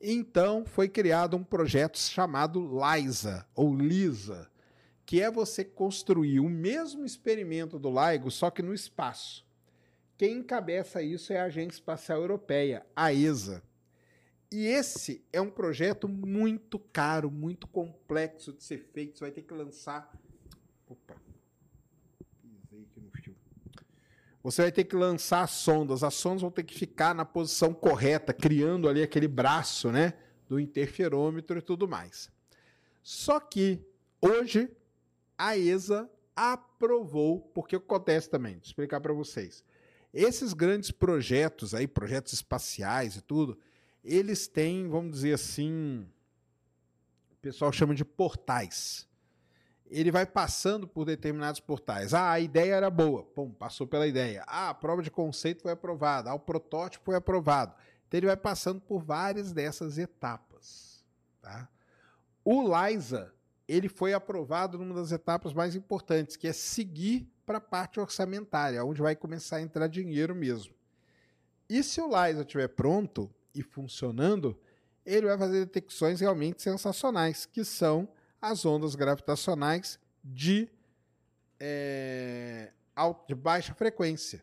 [0.00, 4.48] Então foi criado um projeto chamado LISA, ou LISA,
[5.06, 9.46] que é você construir o mesmo experimento do LIGO, só que no espaço.
[10.18, 13.62] Quem encabeça isso é a Agência Espacial Europeia, a ESA.
[14.50, 19.18] E esse é um projeto muito caro, muito complexo de ser feito.
[19.18, 20.10] Você vai ter que lançar.
[20.88, 21.14] Opa,
[22.42, 23.36] pisei aqui no fio.
[24.42, 26.02] Você vai ter que lançar sondas.
[26.02, 30.14] As sondas vão ter que ficar na posição correta, criando ali aquele braço, né?
[30.48, 32.30] Do interferômetro e tudo mais.
[33.02, 33.84] Só que
[34.20, 34.70] hoje
[35.38, 39.64] a ESA aprovou, porque acontece também, vou explicar para vocês.
[40.12, 43.58] Esses grandes projetos aí, projetos espaciais e tudo,
[44.02, 46.08] eles têm, vamos dizer assim,
[47.32, 49.06] o pessoal chama de portais.
[49.88, 52.12] Ele vai passando por determinados portais.
[52.12, 54.42] Ah, a ideia era boa, pum, passou pela ideia.
[54.46, 57.74] Ah, a prova de conceito foi aprovada, ah, o protótipo foi aprovado.
[58.06, 61.04] Então ele vai passando por várias dessas etapas.
[61.40, 61.68] Tá?
[62.44, 63.34] O LISA,
[63.68, 68.84] ele foi aprovado numa das etapas mais importantes, que é seguir para a parte orçamentária,
[68.84, 70.74] onde vai começar a entrar dinheiro mesmo.
[71.68, 74.58] E se o LISA estiver pronto, e funcionando,
[75.04, 78.08] ele vai fazer detecções realmente sensacionais, que são
[78.40, 80.68] as ondas gravitacionais de,
[81.58, 82.70] é,
[83.26, 84.42] de baixa frequência,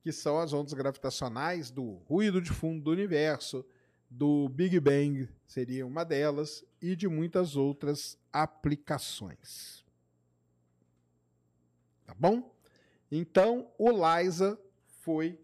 [0.00, 3.64] que são as ondas gravitacionais do ruído de fundo do universo,
[4.08, 9.84] do Big Bang seria uma delas, e de muitas outras aplicações.
[12.04, 12.54] Tá bom?
[13.10, 14.58] Então, o LISA
[15.00, 15.40] foi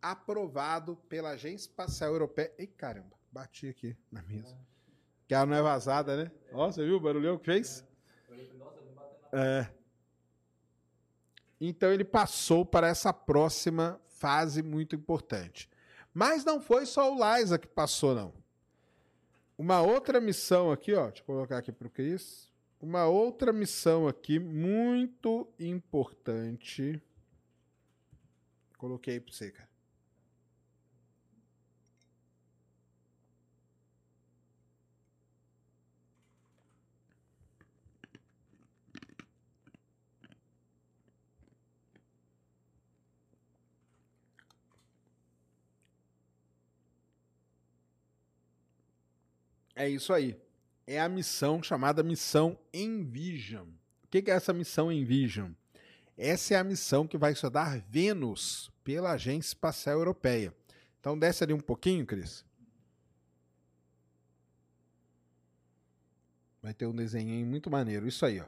[0.00, 2.52] aprovado pela Agência Espacial Europeia.
[2.58, 4.56] Ei, caramba, bati aqui na mesa.
[5.26, 6.30] Que ela não é vazada, né?
[6.52, 7.84] Ó, você viu o barulhão que fez?
[9.32, 9.66] É.
[11.60, 15.68] Então ele passou para essa próxima fase muito importante.
[16.16, 18.32] Mas não foi só o Liza que passou, não.
[19.58, 22.50] Uma outra missão aqui, ó, deixa eu colocar aqui para o Cris.
[22.80, 27.02] Uma outra missão aqui muito importante.
[28.78, 29.65] Coloquei para você, cara.
[49.76, 50.34] É isso aí.
[50.86, 53.66] É a missão chamada Missão Envision.
[54.04, 55.50] O que é essa missão Envision?
[56.16, 60.54] Essa é a missão que vai estudar Vênus pela Agência Espacial Europeia.
[60.98, 62.42] Então desce ali um pouquinho, Cris.
[66.62, 68.08] Vai ter um desenho muito maneiro.
[68.08, 68.46] Isso aí, ó.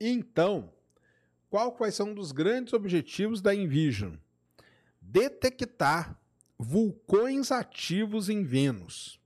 [0.00, 0.72] Então,
[1.50, 4.14] qual vai ser um dos grandes objetivos da Envision?
[5.00, 6.16] Detectar
[6.56, 9.20] vulcões ativos em Vênus.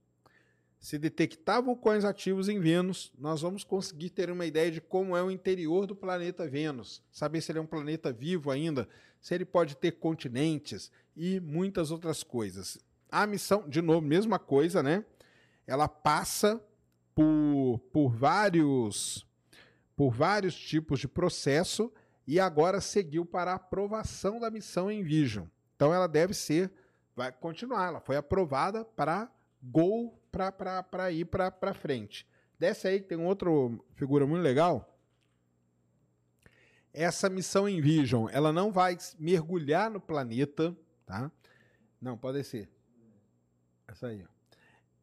[0.79, 5.21] Se detectar vulcões ativos em Vênus, nós vamos conseguir ter uma ideia de como é
[5.21, 8.87] o interior do planeta Vênus, saber se ele é um planeta vivo ainda,
[9.19, 12.79] se ele pode ter continentes e muitas outras coisas.
[13.11, 15.03] A missão, de novo, mesma coisa, né?
[15.67, 16.63] Ela passa
[17.13, 19.27] por, por vários
[19.97, 21.91] por vários tipos de processo
[22.25, 25.45] e agora seguiu para a aprovação da missão em Vision.
[25.75, 26.71] Então ela deve ser,
[27.13, 29.29] vai continuar, ela foi aprovada para
[29.61, 32.27] Go para ir para frente.
[32.57, 33.49] Desce aí que tem outra
[33.95, 34.97] figura muito legal.
[36.93, 40.75] Essa missão em Vision, ela não vai mergulhar no planeta,
[41.05, 41.31] tá?
[42.01, 42.69] Não, pode ser.
[43.87, 44.25] Essa aí.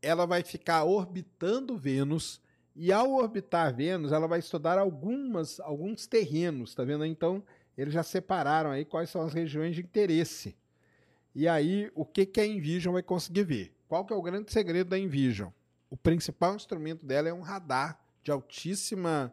[0.03, 2.41] Ela vai ficar orbitando Vênus
[2.75, 7.07] e ao orbitar Vênus, ela vai estudar algumas alguns terrenos, tá vendo?
[7.07, 7.43] Então,
[7.77, 10.57] eles já separaram aí quais são as regiões de interesse.
[11.35, 13.76] E aí, o que, que a Envision vai conseguir ver?
[13.89, 15.51] Qual que é o grande segredo da Envision?
[15.89, 19.33] O principal instrumento dela é um radar de altíssima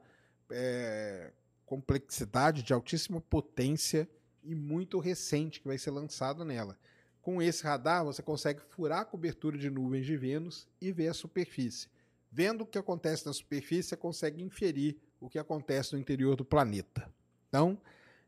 [0.51, 1.31] é,
[1.65, 4.07] complexidade, de altíssima potência
[4.43, 6.77] e muito recente que vai ser lançado nela.
[7.21, 11.13] Com esse radar, você consegue furar a cobertura de nuvens de Vênus e ver a
[11.13, 11.87] superfície.
[12.31, 16.43] Vendo o que acontece na superfície, você consegue inferir o que acontece no interior do
[16.43, 17.09] planeta.
[17.47, 17.79] Então,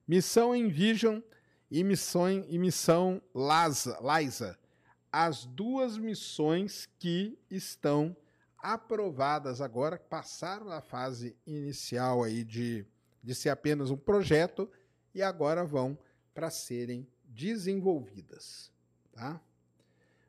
[0.08, 1.20] missão Envision
[1.70, 4.58] e missão, e missão LASA, LISA,
[5.18, 8.14] as duas missões que estão
[8.58, 12.86] aprovadas agora, passaram na fase inicial aí de,
[13.24, 14.70] de ser apenas um projeto
[15.14, 15.98] e agora vão
[16.34, 18.70] para serem desenvolvidas.
[19.14, 19.40] Tá?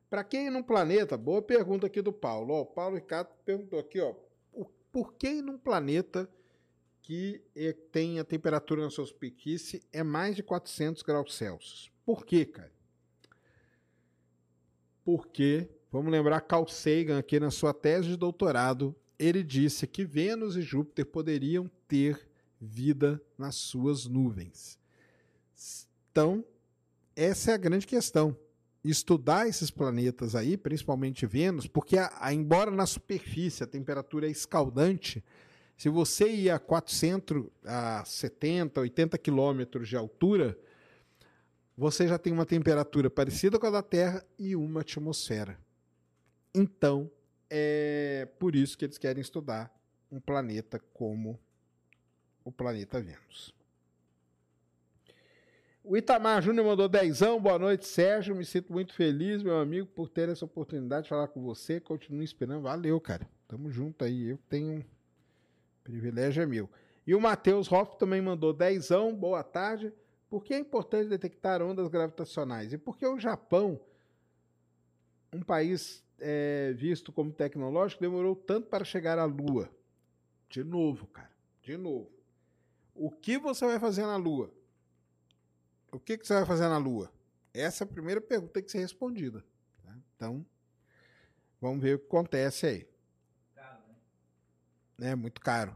[0.09, 2.55] Para quem num planeta, boa pergunta aqui do Paulo.
[2.55, 4.15] Ó, o Paulo Ricardo perguntou aqui, ó,
[4.93, 6.31] por que num planeta
[7.03, 7.43] que
[7.91, 11.91] tem a temperatura na sua superfície é mais de 400 graus Celsius?
[12.05, 12.76] Por quê, cara?
[15.07, 20.57] Porque, vamos lembrar, Carl Sagan aqui na sua tese de doutorado, ele disse que Vênus
[20.57, 22.29] e Júpiter poderiam ter
[22.61, 24.77] vida nas suas nuvens.
[26.11, 26.45] Então,
[27.15, 28.37] essa é a grande questão.
[28.83, 34.31] Estudar esses planetas aí, principalmente Vênus, porque a, a, embora na superfície a temperatura é
[34.31, 35.23] escaldante,
[35.77, 40.59] se você ir a 400, a 70, 80 quilômetros de altura,
[41.77, 45.59] você já tem uma temperatura parecida com a da Terra e uma atmosfera.
[46.55, 47.11] Então,
[47.51, 49.71] é por isso que eles querem estudar
[50.11, 51.39] um planeta como
[52.45, 53.55] o planeta Vênus.
[55.85, 57.41] O Itamar Júnior mandou dezão.
[57.41, 58.35] Boa noite, Sérgio.
[58.35, 61.79] Me sinto muito feliz, meu amigo, por ter essa oportunidade de falar com você.
[61.79, 62.63] Continue esperando.
[62.63, 63.29] Valeu, cara.
[63.47, 64.31] Tamo junto aí.
[64.31, 64.85] Eu tenho.
[65.85, 66.69] Privilégio é meu.
[67.07, 69.15] E o Matheus Hoff também mandou dezão.
[69.15, 69.93] Boa tarde.
[70.29, 72.73] Por que é importante detectar ondas gravitacionais?
[72.73, 73.81] E por que o Japão,
[75.33, 79.71] um país é, visto como tecnológico, demorou tanto para chegar à Lua?
[80.49, 81.31] De novo, cara.
[81.63, 82.11] De novo.
[82.95, 84.51] O que você vai fazer na Lua?
[85.93, 87.11] o que, que você vai fazer na Lua?
[87.55, 89.43] Essa é a primeira pergunta que tem que ser respondida.
[89.83, 89.97] Tá?
[90.15, 90.45] Então,
[91.61, 92.89] vamos ver o que acontece aí.
[93.55, 93.83] Caro,
[94.99, 95.11] né?
[95.11, 95.75] É muito caro.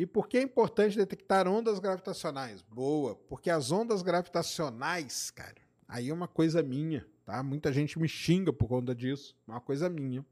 [0.00, 2.62] E por que é importante detectar ondas gravitacionais?
[2.62, 7.42] Boa, porque as ondas gravitacionais, cara, aí é uma coisa minha, tá?
[7.42, 10.24] Muita gente me xinga por conta disso, é uma coisa minha.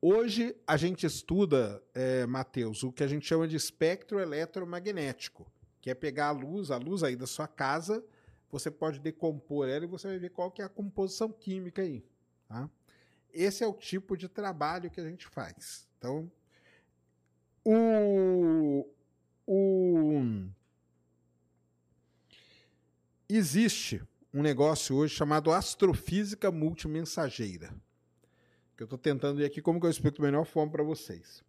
[0.00, 5.46] Hoje a gente estuda, é, Matheus, o que a gente chama de espectro eletromagnético
[5.80, 8.04] que é pegar a luz, a luz aí da sua casa,
[8.50, 12.04] você pode decompor ela e você vai ver qual que é a composição química aí.
[12.48, 12.68] Tá?
[13.32, 15.88] Esse é o tipo de trabalho que a gente faz.
[15.96, 16.28] Então,
[17.64, 18.86] o,
[19.46, 20.52] o
[23.28, 24.02] existe
[24.32, 27.74] um negócio hoje chamado astrofísica multimensageira.
[28.76, 31.42] Que eu estou tentando ver aqui como que eu explico da melhor forma para vocês.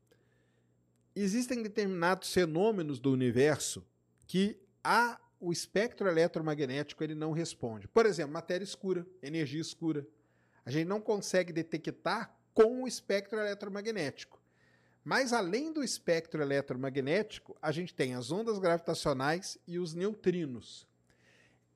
[1.16, 3.86] Existem determinados fenômenos do universo
[4.28, 7.88] que a, o espectro eletromagnético ele não responde.
[7.88, 10.06] Por exemplo, matéria escura, energia escura.
[10.66, 14.43] A gente não consegue detectar com o espectro eletromagnético.
[15.04, 20.88] Mas além do espectro eletromagnético, a gente tem as ondas gravitacionais e os neutrinos.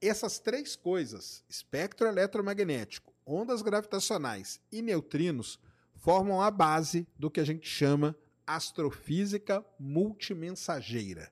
[0.02, 5.60] Essas três coisas, espectro eletromagnético, ondas gravitacionais e neutrinos,
[5.96, 11.30] formam a base do que a gente chama astrofísica multimensageira.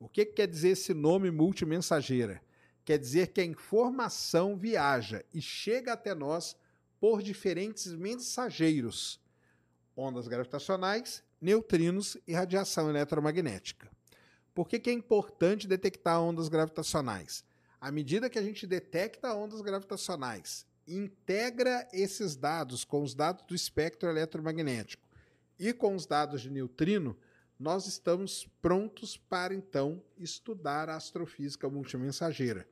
[0.00, 2.40] O que, que quer dizer esse nome multimensageira?
[2.84, 6.56] Quer dizer que a informação viaja e chega até nós
[7.00, 9.20] por diferentes mensageiros:
[9.96, 13.90] ondas gravitacionais, neutrinos e radiação eletromagnética.
[14.54, 17.44] Por que, que é importante detectar ondas gravitacionais?
[17.78, 23.54] À medida que a gente detecta ondas gravitacionais, integra esses dados com os dados do
[23.54, 25.06] espectro eletromagnético
[25.58, 27.14] e com os dados de neutrino,
[27.58, 32.66] nós estamos prontos para então estudar a astrofísica multimensageira.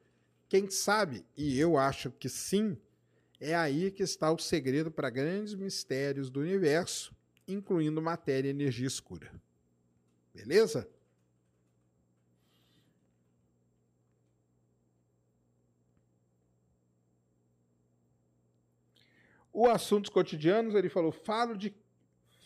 [0.48, 2.78] Quem sabe, e eu acho que sim,
[3.38, 7.14] é aí que está o segredo para grandes mistérios do universo,
[7.52, 9.32] incluindo matéria e energia escura.
[10.34, 10.88] Beleza?
[19.52, 21.74] O assuntos cotidianos, ele falou: falo de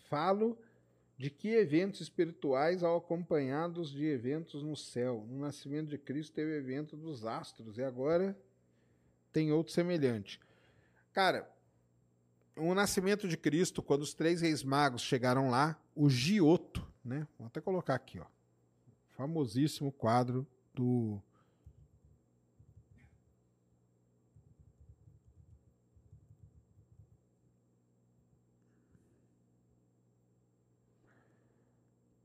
[0.08, 0.58] falo
[1.16, 5.24] de que eventos espirituais ao acompanhados de eventos no céu?
[5.28, 8.36] No nascimento de Cristo teve o evento dos astros e agora
[9.32, 10.40] tem outro semelhante.
[11.12, 11.50] Cara,
[12.56, 17.26] o nascimento de Cristo, quando os três reis magos chegaram lá, o Giotto, né?
[17.38, 18.24] Vou até colocar aqui, ó.
[19.10, 21.20] Famosíssimo quadro do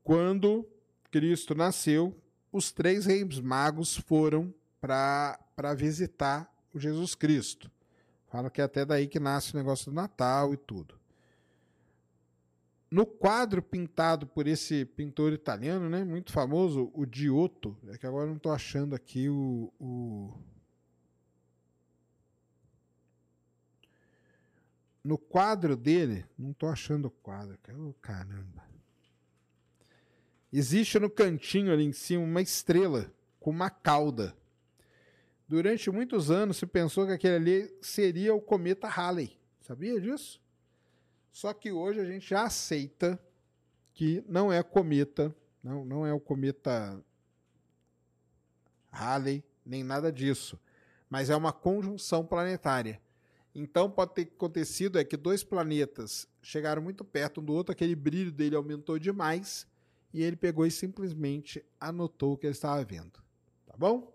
[0.02, 0.68] Quando
[1.10, 7.70] Cristo nasceu, os três reis magos foram para visitar o Jesus Cristo.
[8.32, 10.98] Fala que é até daí que nasce o negócio do Natal e tudo.
[12.90, 18.26] No quadro pintado por esse pintor italiano, né, muito famoso, o Giotto, é que agora
[18.26, 20.34] não estou achando aqui o, o,
[25.04, 28.62] No quadro dele, não estou achando o quadro, oh, caramba.
[30.50, 34.34] Existe no cantinho ali em cima uma estrela com uma cauda.
[35.52, 39.38] Durante muitos anos se pensou que aquele ali seria o cometa Halley.
[39.60, 40.40] Sabia disso?
[41.30, 43.22] Só que hoje a gente já aceita
[43.92, 46.98] que não é cometa, não, não é o cometa
[48.90, 50.58] Halley, nem nada disso.
[51.10, 52.98] Mas é uma conjunção planetária.
[53.54, 57.94] Então pode ter acontecido é que dois planetas chegaram muito perto um do outro, aquele
[57.94, 59.66] brilho dele aumentou demais
[60.14, 63.22] e ele pegou e simplesmente anotou o que ele estava vendo.
[63.66, 64.11] Tá bom?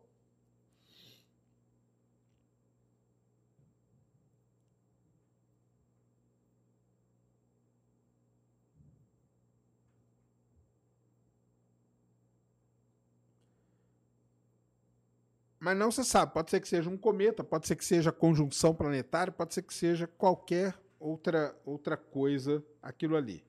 [15.67, 16.31] Mas não se sabe.
[16.31, 19.73] Pode ser que seja um cometa, pode ser que seja conjunção planetária, pode ser que
[19.73, 23.43] seja qualquer outra, outra coisa aquilo ali.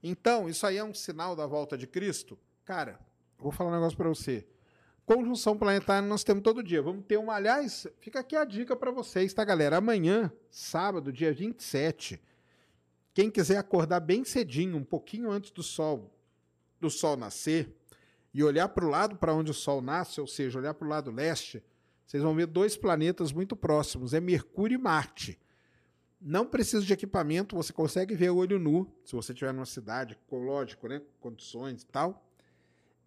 [0.00, 2.38] Então, isso aí é um sinal da volta de Cristo?
[2.64, 3.00] Cara,
[3.36, 4.46] vou falar um negócio para você.
[5.04, 6.80] Conjunção planetária nós temos todo dia.
[6.80, 7.34] Vamos ter uma.
[7.34, 9.78] Aliás, fica aqui a dica para vocês, tá, galera?
[9.78, 12.22] Amanhã, sábado, dia 27,
[13.12, 16.14] quem quiser acordar bem cedinho, um pouquinho antes do sol
[16.84, 17.74] do sol nascer,
[18.34, 20.90] e olhar para o lado para onde o Sol nasce, ou seja, olhar para o
[20.90, 21.62] lado leste,
[22.04, 25.40] vocês vão ver dois planetas muito próximos, é Mercúrio e Marte.
[26.20, 30.88] Não precisa de equipamento, você consegue ver olho nu, se você estiver numa cidade, lógico,
[30.88, 32.26] né, condições e tal.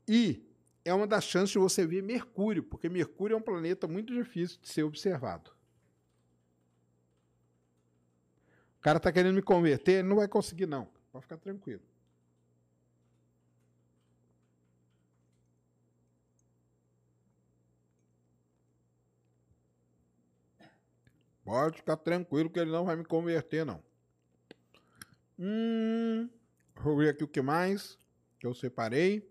[0.07, 0.41] E
[0.85, 4.57] é uma das chances de você ver Mercúrio, porque Mercúrio é um planeta muito difícil
[4.61, 5.51] de ser observado.
[8.79, 10.87] O cara está querendo me converter, ele não vai conseguir não.
[11.11, 11.81] Pode ficar tranquilo.
[21.47, 23.81] Pode ficar tranquilo que ele não vai me converter, não.
[25.39, 26.29] Hum,
[26.75, 27.97] vou ver aqui o que mais
[28.37, 29.25] que eu separei.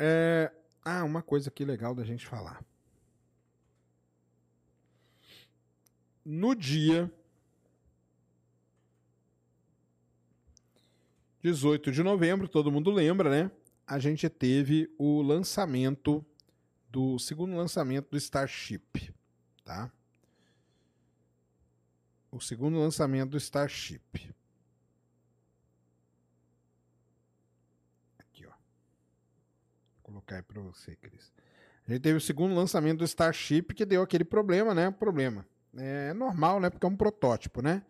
[0.00, 0.50] É,
[0.84, 2.60] ah, uma coisa aqui legal da gente falar.
[6.24, 7.08] No dia
[11.40, 13.50] 18 de novembro, todo mundo lembra, né?
[13.86, 16.26] A gente teve o lançamento
[16.88, 19.14] do segundo lançamento do Starship,
[19.64, 19.92] tá?
[22.30, 24.34] O segundo lançamento do Starship.
[28.18, 28.50] Aqui, ó.
[28.50, 31.32] Vou colocar aí para você, Cris.
[31.86, 34.90] A gente teve o segundo lançamento do Starship que deu aquele problema, né?
[34.90, 35.46] Problema.
[35.74, 36.68] É normal, né?
[36.68, 37.82] Porque é um protótipo, né?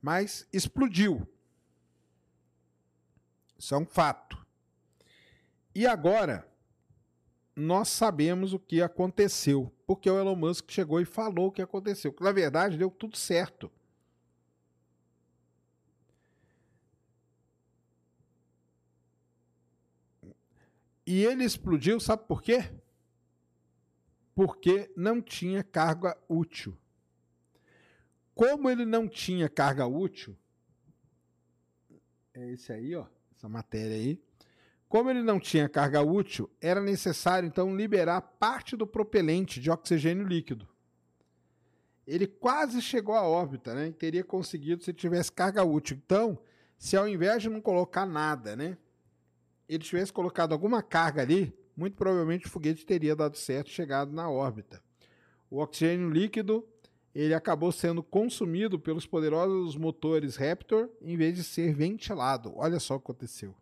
[0.00, 1.28] Mas explodiu.
[3.56, 4.44] Isso é um fato.
[5.74, 6.47] E agora,
[7.58, 12.12] nós sabemos o que aconteceu, porque o Elon Musk chegou e falou o que aconteceu.
[12.12, 13.70] Que, na verdade, deu tudo certo.
[21.04, 22.70] E ele explodiu, sabe por quê?
[24.34, 26.76] Porque não tinha carga útil.
[28.34, 30.36] Como ele não tinha carga útil,
[32.32, 34.27] é esse aí, ó, essa matéria aí.
[34.88, 40.26] Como ele não tinha carga útil, era necessário então liberar parte do propelente de oxigênio
[40.26, 40.66] líquido.
[42.06, 43.92] Ele quase chegou à órbita, né?
[43.92, 45.98] Teria conseguido se tivesse carga útil.
[46.02, 46.38] Então,
[46.78, 48.78] se ao invés de não colocar nada, né,
[49.68, 54.30] ele tivesse colocado alguma carga ali, muito provavelmente o foguete teria dado certo, chegado na
[54.30, 54.82] órbita.
[55.50, 56.66] O oxigênio líquido
[57.14, 62.52] ele acabou sendo consumido pelos poderosos motores Raptor em vez de ser ventilado.
[62.56, 63.54] Olha só o que aconteceu.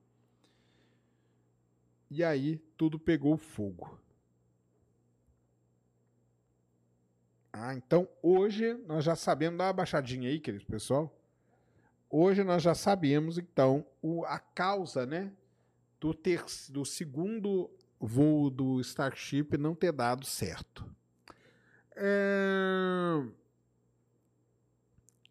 [2.10, 3.98] E aí tudo pegou fogo.
[7.52, 11.12] Ah, então hoje nós já sabemos, dá uma baixadinha aí, querido pessoal.
[12.08, 15.32] Hoje nós já sabemos, então, o, a causa, né,
[15.98, 20.88] do, ter, do segundo voo do Starship não ter dado certo.
[21.96, 23.24] É...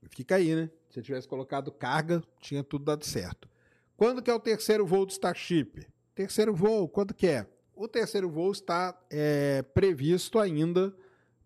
[0.10, 0.70] Fica aí, né?
[0.90, 3.50] Se tivesse colocado carga, tinha tudo dado certo.
[3.96, 5.88] Quando que é o terceiro voo do Starship?
[6.16, 7.46] Terceiro voo, quando que é?
[7.76, 10.96] O terceiro voo está é, previsto ainda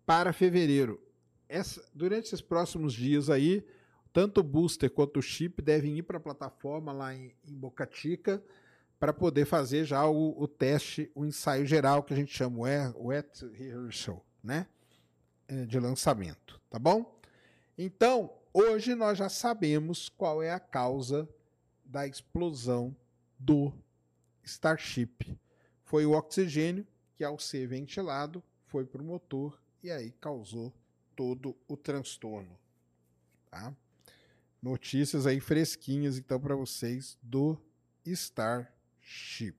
[0.06, 1.02] para fevereiro.
[1.48, 3.66] Essa, durante esses próximos dias aí,
[4.12, 7.88] tanto o booster quanto o chip devem ir para a plataforma lá em, em Boca
[7.90, 8.40] Chica
[9.00, 12.58] para poder fazer já o, o, teste, o ensaio geral que a gente chama
[12.94, 14.68] o wet rehearsal, né?
[15.48, 17.18] É, de lançamento, tá bom?
[17.76, 21.28] Então, hoje nós já sabemos qual é a causa
[21.84, 22.94] da explosão
[23.36, 23.72] do
[24.50, 25.38] Starship.
[25.84, 30.72] Foi o oxigênio que, ao ser ventilado, foi para o motor e aí causou
[31.16, 32.58] todo o transtorno.
[33.50, 33.74] Tá?
[34.62, 37.58] Notícias aí fresquinhas então para vocês do
[38.04, 39.56] Starship.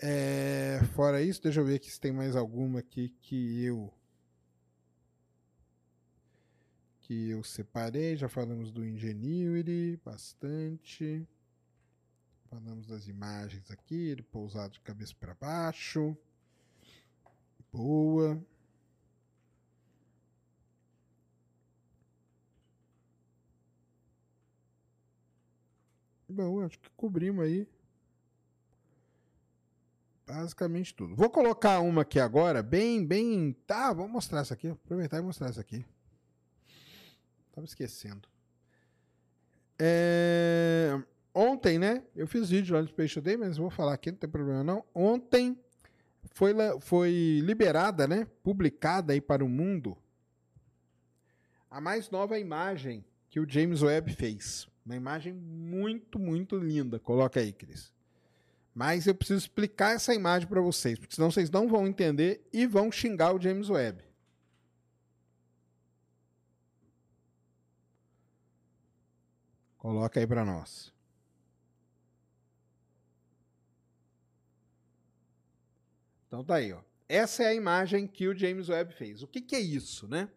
[0.00, 3.92] É, fora isso, deixa eu ver aqui se tem mais alguma aqui que eu
[7.00, 8.16] que eu separei.
[8.16, 11.26] Já falamos do Ingenuity bastante.
[12.50, 16.16] Falamos das imagens aqui, ele pousado de cabeça para baixo.
[17.72, 18.42] Boa.
[26.28, 27.66] Bom, acho que cobrimos aí
[30.28, 31.16] basicamente tudo.
[31.16, 33.52] Vou colocar uma aqui agora, bem, bem.
[33.66, 34.68] Tá, vamos mostrar essa aqui.
[34.68, 35.84] Aproveitar e mostrar essa aqui.
[37.52, 38.28] Tava esquecendo.
[39.78, 41.02] É...
[41.40, 42.02] Ontem, né?
[42.16, 44.84] Eu fiz vídeo lá no Space Day, mas vou falar aqui, não tem problema não.
[44.92, 45.56] Ontem
[46.32, 48.26] foi, foi liberada, né?
[48.42, 49.96] Publicada aí para o mundo
[51.70, 54.66] a mais nova imagem que o James Webb fez.
[54.84, 56.98] Uma imagem muito, muito linda.
[56.98, 57.92] Coloca aí, Cris.
[58.74, 62.66] Mas eu preciso explicar essa imagem para vocês, porque senão vocês não vão entender e
[62.66, 64.02] vão xingar o James Webb.
[69.76, 70.97] Coloca aí para nós.
[76.28, 76.80] Então tá aí, ó.
[77.08, 79.22] Essa é a imagem que o James Webb fez.
[79.22, 80.28] O que, que é isso, né?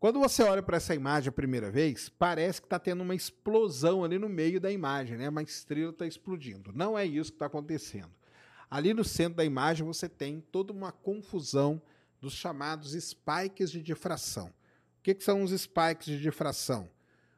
[0.00, 4.02] Quando você olha para essa imagem a primeira vez, parece que está tendo uma explosão
[4.02, 5.28] ali no meio da imagem, né?
[5.28, 6.72] Uma estrela está explodindo.
[6.72, 8.10] Não é isso que está acontecendo.
[8.70, 11.82] Ali no centro da imagem você tem toda uma confusão
[12.18, 14.46] dos chamados spikes de difração.
[14.46, 16.88] O que, que são os spikes de difração?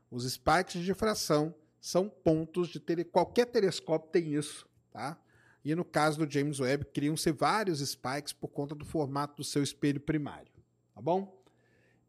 [0.09, 3.03] Os spikes de difração são pontos de tele...
[3.03, 5.19] qualquer telescópio tem isso, tá?
[5.65, 9.63] E no caso do James Webb, criam-se vários spikes por conta do formato do seu
[9.63, 10.53] espelho primário,
[10.95, 11.41] tá bom?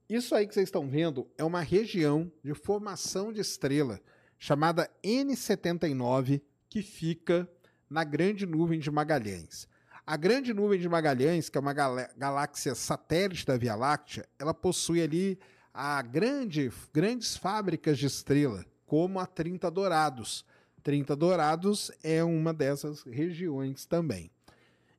[0.10, 4.02] Isso aí que vocês estão vendo é uma região de formação de estrela
[4.38, 7.48] chamada N79 que fica
[7.90, 9.68] na Grande Nuvem de Magalhães.
[10.06, 15.02] A Grande Nuvem de Magalhães, que é uma galáxia satélite da Via Láctea, ela possui
[15.02, 15.40] ali
[15.74, 20.46] a grande, grandes fábricas de estrela, como a 30 Dourados.
[20.84, 24.30] 30 Dourados é uma dessas regiões também.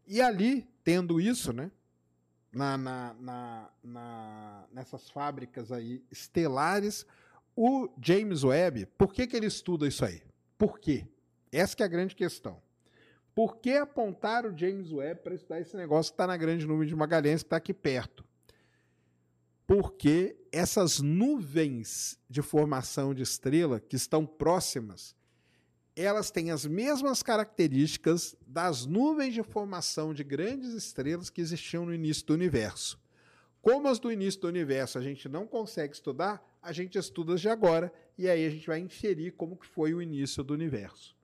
[0.06, 1.70] E ali, tendo isso, né,
[2.54, 7.04] na, na, na, na, nessas fábricas aí estelares.
[7.56, 10.22] O James Webb, por que, que ele estuda isso aí?
[10.56, 11.06] Por quê?
[11.52, 12.62] Essa é a grande questão.
[13.34, 16.88] Por que apontar o James Webb para estudar esse negócio que está na grande nuvem
[16.88, 18.24] de Magalhães, que está aqui perto?
[19.66, 25.16] Porque essas nuvens de formação de estrela que estão próximas,
[25.96, 31.94] elas têm as mesmas características das nuvens de formação de grandes estrelas que existiam no
[31.94, 32.98] início do universo.
[33.62, 37.40] Como as do início do universo a gente não consegue estudar, a gente estuda as
[37.40, 41.16] de agora e aí a gente vai inferir como que foi o início do universo.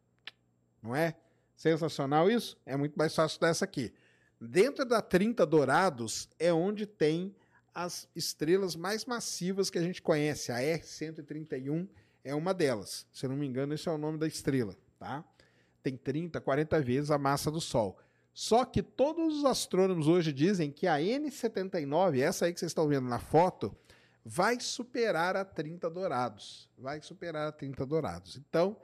[0.83, 1.17] Não é?
[1.57, 2.57] Sensacional isso?
[2.65, 3.93] É muito mais fácil estudar essa aqui.
[4.41, 7.35] Dentro da 30 Dourados é onde tem
[7.75, 11.87] as estrelas mais massivas que a gente conhece, a R131
[12.25, 13.07] é uma delas.
[13.13, 15.25] Se não me engano, esse é o nome da estrela, tá?
[15.83, 17.99] Tem 30, 40 vezes a massa do Sol.
[18.33, 22.87] Só que todos os astrônomos hoje dizem que a N79, essa aí que vocês estão
[22.87, 23.75] vendo na foto,
[24.25, 26.69] vai superar a 30 dourados.
[26.79, 28.37] Vai superar a 30 dourados.
[28.37, 28.77] Então,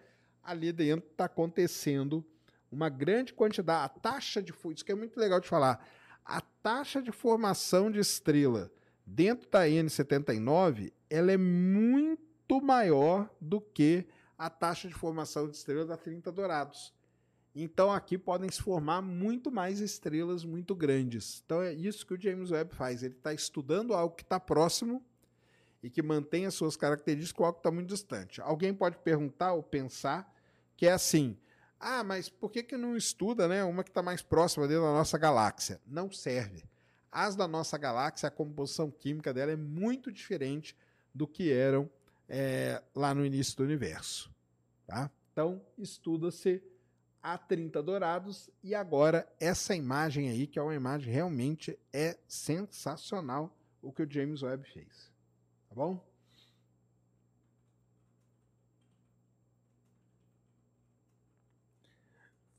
[0.42, 2.24] ali dentro está acontecendo
[2.70, 3.84] uma grande quantidade.
[3.84, 4.52] A taxa de.
[4.74, 5.86] Isso que é muito legal de falar.
[6.24, 8.70] A taxa de formação de estrela
[9.06, 14.06] dentro da N79 ela é muito muito maior do que
[14.39, 16.94] a taxa de formação de estrelas da 30 Dourados.
[17.55, 21.43] Então aqui podem se formar muito mais estrelas muito grandes.
[21.44, 23.02] Então é isso que o James Webb faz.
[23.02, 25.05] Ele está estudando algo que está próximo
[25.82, 28.40] e que mantém as suas características com algo que está muito distante.
[28.40, 30.32] Alguém pode perguntar ou pensar
[30.77, 31.36] que é assim:
[31.81, 34.93] ah, mas por que, que não estuda né, uma que está mais próxima dentro da
[34.93, 35.81] nossa galáxia?
[35.86, 36.62] Não serve.
[37.10, 40.77] As da nossa galáxia, a composição química dela é muito diferente
[41.14, 41.89] do que eram
[42.28, 44.31] é, lá no início do universo.
[44.86, 45.11] Tá?
[45.32, 46.62] Então, estuda-se
[47.23, 53.55] a 30 dourados e agora essa imagem aí, que é uma imagem realmente é sensacional
[53.82, 55.11] o que o James Webb fez.
[55.69, 56.05] Tá bom?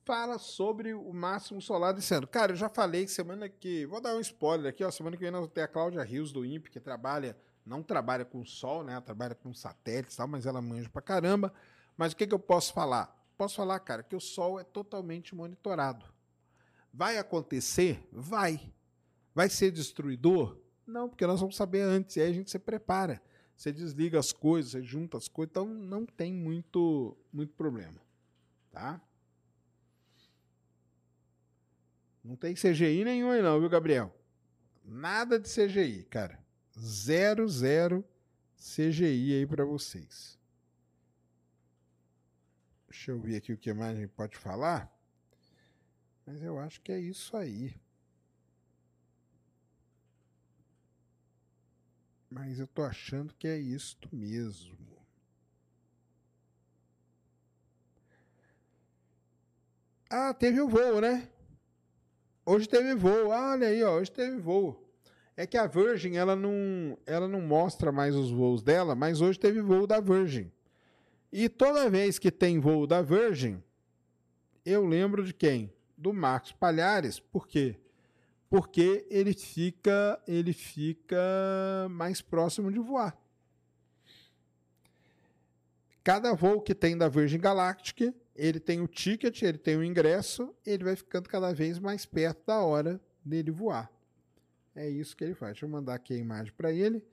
[0.08, 2.26] fala sobre o máximo solar descendo.
[2.26, 3.86] Cara, eu já falei que semana que.
[3.88, 4.90] Vou dar um spoiler aqui, ó.
[4.90, 7.38] Semana que vem nós vamos ter a Cláudia Rios do INPE, que trabalha
[7.68, 8.94] não trabalha com sol, né?
[8.94, 11.54] Ela trabalha com satélites e tal, mas ela manja pra caramba.
[11.98, 13.14] Mas o que, que eu posso falar?
[13.38, 16.06] Posso falar, cara, que o sol é totalmente monitorado.
[16.94, 18.08] Vai acontecer?
[18.12, 18.74] Vai.
[19.36, 20.58] Vai ser destruidor?
[20.86, 23.22] Não, porque nós vamos saber antes, e aí a gente se prepara.
[23.56, 28.00] Você desliga as coisas, você junta as coisas, então não tem muito, muito problema.
[28.72, 29.02] Tá?
[32.24, 34.14] Não tem CGI nenhum aí não, viu, Gabriel?
[34.84, 36.47] Nada de CGI, cara.
[36.80, 38.06] Zero, zero
[38.58, 40.38] CGI aí para vocês.
[42.88, 44.92] Deixa eu ver aqui o que mais a gente pode falar.
[46.26, 47.76] Mas eu acho que é isso aí.
[52.30, 54.78] Mas eu tô achando que é isto mesmo.
[60.10, 61.30] Ah, teve o voo, né?
[62.46, 63.32] Hoje teve voo.
[63.32, 64.87] Ah, olha aí, ó, hoje teve voo.
[65.40, 69.40] É que a Virgin, ela não, ela não mostra mais os voos dela, mas hoje
[69.40, 70.52] teve voo da Virgin.
[71.32, 73.62] E toda vez que tem voo da Virgin,
[74.66, 75.72] eu lembro de quem?
[75.96, 77.20] Do Marcos Palhares.
[77.20, 77.76] Por quê?
[78.50, 81.18] Porque ele fica, ele fica
[81.92, 83.16] mais próximo de voar.
[86.04, 90.52] Cada voo que tem da Virgin Galactic, ele tem o ticket, ele tem o ingresso,
[90.66, 93.92] ele vai ficando cada vez mais perto da hora dele voar.
[94.78, 95.54] É isso que ele faz.
[95.54, 97.04] Deixa eu mandar aqui a imagem para ele.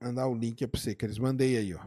[0.00, 1.86] Mandar o link para você que eles mandei aí, ó.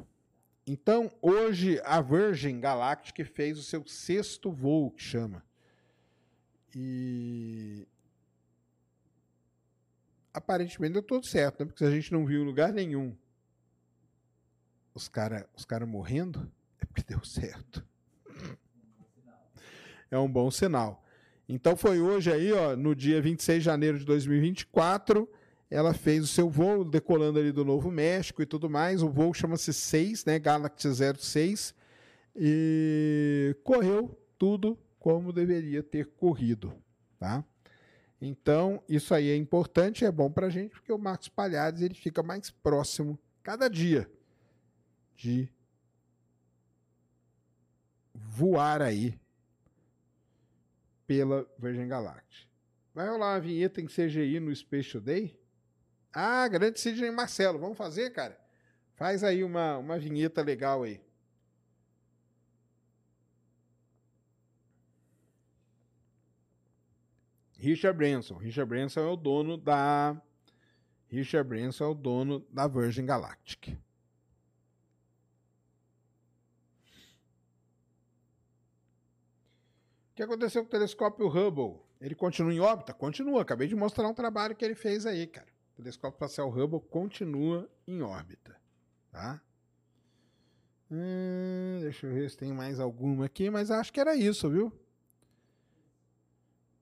[0.65, 5.43] Então, hoje a Virgin Galactic fez o seu sexto voo, que chama.
[6.73, 7.85] E
[10.34, 11.65] aparentemente deu tudo certo, né?
[11.65, 13.13] Porque a gente não viu em lugar nenhum
[14.93, 16.49] os caras os cara morrendo,
[16.82, 17.86] é porque deu certo.
[20.10, 21.03] É um bom sinal.
[21.48, 25.30] Então foi hoje aí, ó, no dia 26 de janeiro de 2024,
[25.70, 29.02] ela fez o seu voo, decolando ali do Novo México e tudo mais.
[29.02, 30.38] O voo chama-se 6, né?
[30.38, 30.88] Galaxy
[31.18, 31.74] 06.
[32.36, 36.74] E correu tudo como deveria ter corrido,
[37.18, 37.44] tá?
[38.22, 41.95] Então, isso aí é importante, é bom para a gente, porque o Marcos Palhares ele
[41.95, 44.10] fica mais próximo cada dia
[45.16, 45.49] de
[48.32, 49.20] voar aí
[51.06, 52.48] pela Virgin Galactic.
[52.94, 55.38] Vai rolar uma vinheta em CGI no Space Today?
[56.14, 58.40] Ah, grande Sidney Marcelo, vamos fazer, cara?
[58.95, 61.02] Faz aí uma, uma vinheta legal aí.
[67.58, 68.38] Richard Branson.
[68.38, 70.20] Richard Branson é o dono da.
[71.10, 73.78] Richard Branson é o dono da Virgin Galactic.
[80.11, 81.79] O que aconteceu com o telescópio Hubble?
[82.01, 82.93] Ele continua em órbita?
[82.93, 83.41] Continua.
[83.41, 85.47] Acabei de mostrar um trabalho que ele fez aí, cara.
[85.73, 88.59] O telescópio espacial Hubble continua em órbita,
[89.09, 89.41] tá?
[90.91, 94.73] Hum, deixa eu ver se tem mais alguma aqui, mas acho que era isso, viu?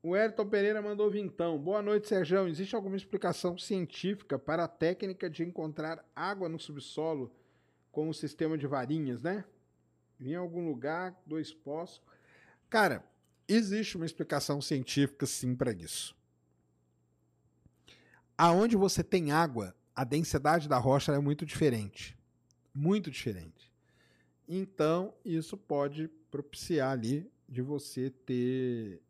[0.02, 1.60] O Ayrton Pereira mandou vintão.
[1.60, 2.48] Boa noite, Sérgio.
[2.48, 7.32] Existe alguma explicação científica para a técnica de encontrar água no subsolo
[7.92, 9.44] com o sistema de varinhas, né?
[10.20, 12.02] Em algum lugar, dois poços.
[12.70, 13.04] Cara,
[13.50, 16.16] existe uma explicação científica sim para isso.
[18.38, 22.18] Aonde você tem água, a densidade da rocha é muito diferente.
[22.74, 23.70] Muito diferente.
[24.48, 29.02] Então, isso pode propiciar ali de você ter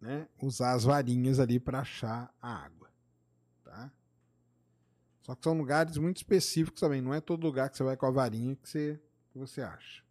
[0.00, 2.90] né, usar as varinhas ali para achar a água,
[3.64, 3.90] tá?
[5.22, 8.06] Só que são lugares muito específicos também, não é todo lugar que você vai com
[8.06, 9.00] a varinha que você,
[9.30, 10.05] que você acha.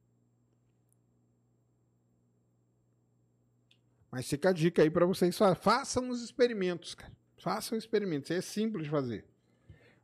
[4.15, 7.11] Mas fica a dica aí para vocês, façam os experimentos, cara.
[7.37, 9.25] Façam experimentos, é simples de fazer.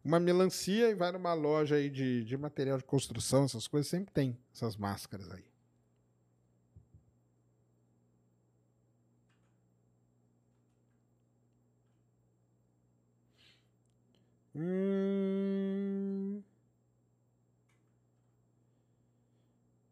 [0.04, 4.14] Uma melancia e vai numa loja aí de, de material de construção, essas coisas, sempre
[4.14, 5.46] tem essas máscaras aí.
[14.54, 14.91] Hum...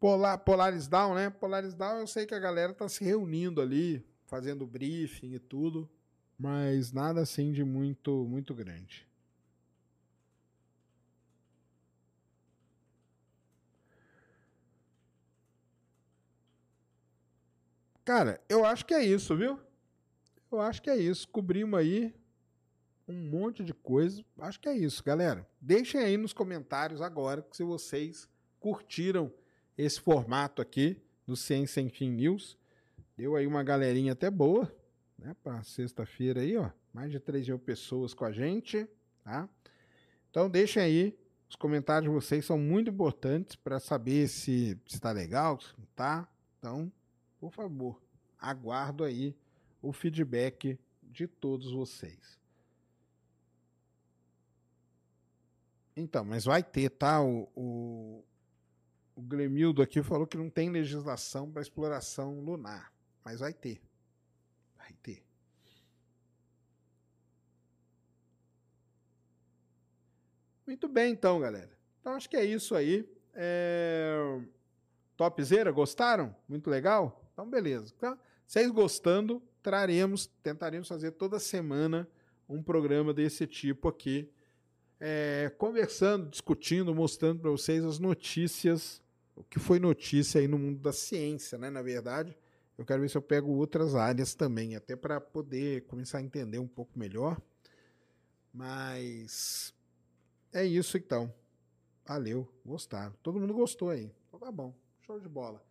[0.00, 1.28] Polar, Polaris Down, né?
[1.28, 5.88] Polaris Down, eu sei que a galera tá se reunindo ali, fazendo briefing e tudo,
[6.38, 9.06] mas nada assim de muito, muito grande.
[18.02, 19.60] Cara, eu acho que é isso, viu?
[20.50, 21.28] Eu acho que é isso.
[21.28, 22.14] Cobrimos aí
[23.06, 24.24] um monte de coisa.
[24.38, 25.46] Acho que é isso, galera.
[25.60, 28.28] Deixem aí nos comentários agora se vocês
[28.58, 29.32] curtiram
[29.80, 32.58] esse formato aqui do Ciência Sem Fim News.
[33.16, 34.70] Deu aí uma galerinha até boa,
[35.18, 35.34] né?
[35.42, 36.70] Para sexta-feira aí, ó.
[36.92, 38.86] Mais de 3 mil pessoas com a gente,
[39.24, 39.48] tá?
[40.30, 41.18] Então deixem aí.
[41.48, 46.28] Os comentários de vocês são muito importantes para saber se está legal, se não tá.
[46.58, 46.92] Então,
[47.40, 48.00] por favor,
[48.38, 49.34] aguardo aí
[49.82, 52.38] o feedback de todos vocês.
[55.96, 57.20] Então, mas vai ter, tá?
[57.20, 58.24] O, o,
[59.20, 62.90] o Glemildo aqui falou que não tem legislação para exploração lunar,
[63.22, 63.80] mas vai ter.
[64.78, 65.22] Vai ter.
[70.66, 71.70] Muito bem, então, galera.
[72.00, 73.06] Então, acho que é isso aí.
[73.34, 74.40] É...
[75.16, 76.34] Topzera, gostaram?
[76.48, 77.22] Muito legal?
[77.32, 77.92] Então, beleza.
[77.94, 82.08] Então, vocês gostando, traremos, tentaremos fazer toda semana
[82.48, 84.30] um programa desse tipo aqui,
[84.98, 89.02] é, conversando, discutindo, mostrando para vocês as notícias,
[89.40, 91.70] o que foi notícia aí no mundo da ciência, né?
[91.70, 92.36] Na verdade,
[92.76, 96.58] eu quero ver se eu pego outras áreas também, até para poder começar a entender
[96.58, 97.40] um pouco melhor.
[98.52, 99.74] Mas
[100.52, 101.32] é isso então.
[102.06, 103.14] Valeu, gostaram.
[103.22, 104.12] Todo mundo gostou aí.
[104.28, 105.64] Então tá bom, show de bola.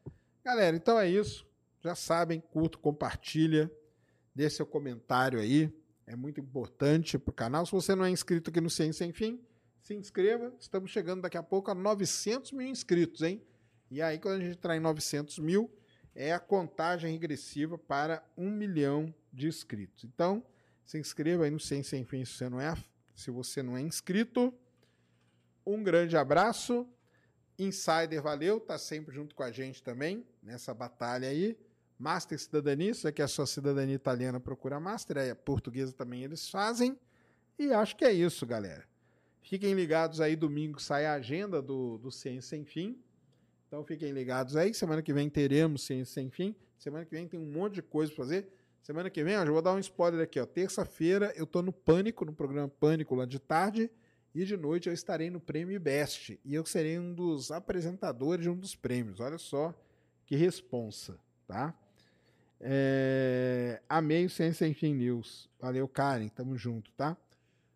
[0.44, 1.48] Galera, então é isso.
[1.82, 3.72] Já sabem, curta, compartilha,
[4.34, 5.72] dê seu comentário aí.
[6.08, 7.66] É muito importante para o canal.
[7.68, 9.40] Se você não é inscrito aqui no Ciência Sem Fim,
[9.80, 10.52] se inscreva.
[10.60, 13.44] Estamos chegando daqui a pouco a 900 mil inscritos, hein?
[13.92, 15.72] E aí, quando a gente entrar em 900 mil,
[16.16, 20.04] é a contagem regressiva para um milhão de inscritos.
[20.04, 20.44] Então,
[20.86, 22.76] se inscreva aí no Ciência Sem Fim se você não é,
[23.16, 24.54] se você não é inscrito.
[25.66, 26.88] Um grande abraço.
[27.58, 31.58] Insider, valeu, tá sempre junto com a gente também nessa batalha aí.
[31.98, 36.50] Master Cidadania, isso aqui é sua cidadania italiana, procura Master, aí a portuguesa também eles
[36.50, 36.98] fazem.
[37.58, 38.88] E acho que é isso, galera.
[39.42, 42.98] Fiquem ligados aí, domingo sai a agenda do, do Ciência Sem Fim.
[43.70, 46.56] Então fiquem ligados aí, semana que vem teremos Ciência Sem Fim.
[46.80, 48.50] Semana que vem tem um monte de coisa para fazer.
[48.82, 50.44] Semana que vem, ó, já vou dar um spoiler aqui.
[50.48, 53.92] Terça-feira eu tô no Pânico, no programa Pânico lá de tarde.
[54.34, 56.40] E de noite eu estarei no Prêmio Best.
[56.44, 59.20] E eu serei um dos apresentadores de um dos prêmios.
[59.20, 59.72] Olha só
[60.26, 61.72] que responsa, tá?
[62.60, 63.84] É...
[63.88, 65.48] Amei o Ciência Sem Fim News.
[65.60, 66.28] Valeu, Karen.
[66.30, 67.16] Tamo junto, tá?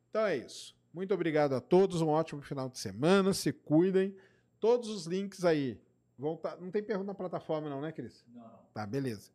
[0.10, 0.76] Então é isso.
[0.92, 2.02] Muito obrigado a todos.
[2.02, 3.32] Um ótimo final de semana.
[3.32, 4.16] Se cuidem.
[4.64, 5.78] Todos os links aí.
[6.18, 6.56] Vão tá...
[6.56, 8.24] Não tem pergunta na plataforma, não, né, Cris?
[8.34, 8.50] Não.
[8.74, 9.30] Tá, beleza.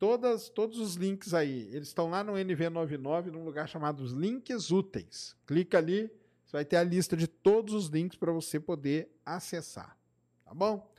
[0.00, 4.72] Todas, todos os links aí, eles estão lá no NV99, num lugar chamado os links
[4.72, 5.36] úteis.
[5.46, 6.10] Clica ali,
[6.44, 9.96] você vai ter a lista de todos os links para você poder acessar.
[10.44, 10.92] Tá bom?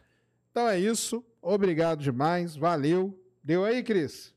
[0.51, 1.21] Então é isso.
[1.41, 2.55] Obrigado demais.
[2.55, 3.13] Valeu.
[3.43, 4.33] Deu aí, Cris?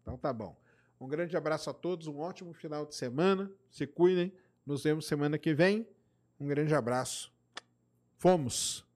[0.00, 0.60] Então tá bom.
[1.00, 3.48] Um grande abraço a todos, um ótimo final de semana.
[3.70, 4.32] Se cuidem.
[4.66, 5.86] Nos vemos semana que vem.
[6.40, 7.31] Um grande abraço.
[8.22, 8.86] Fomos!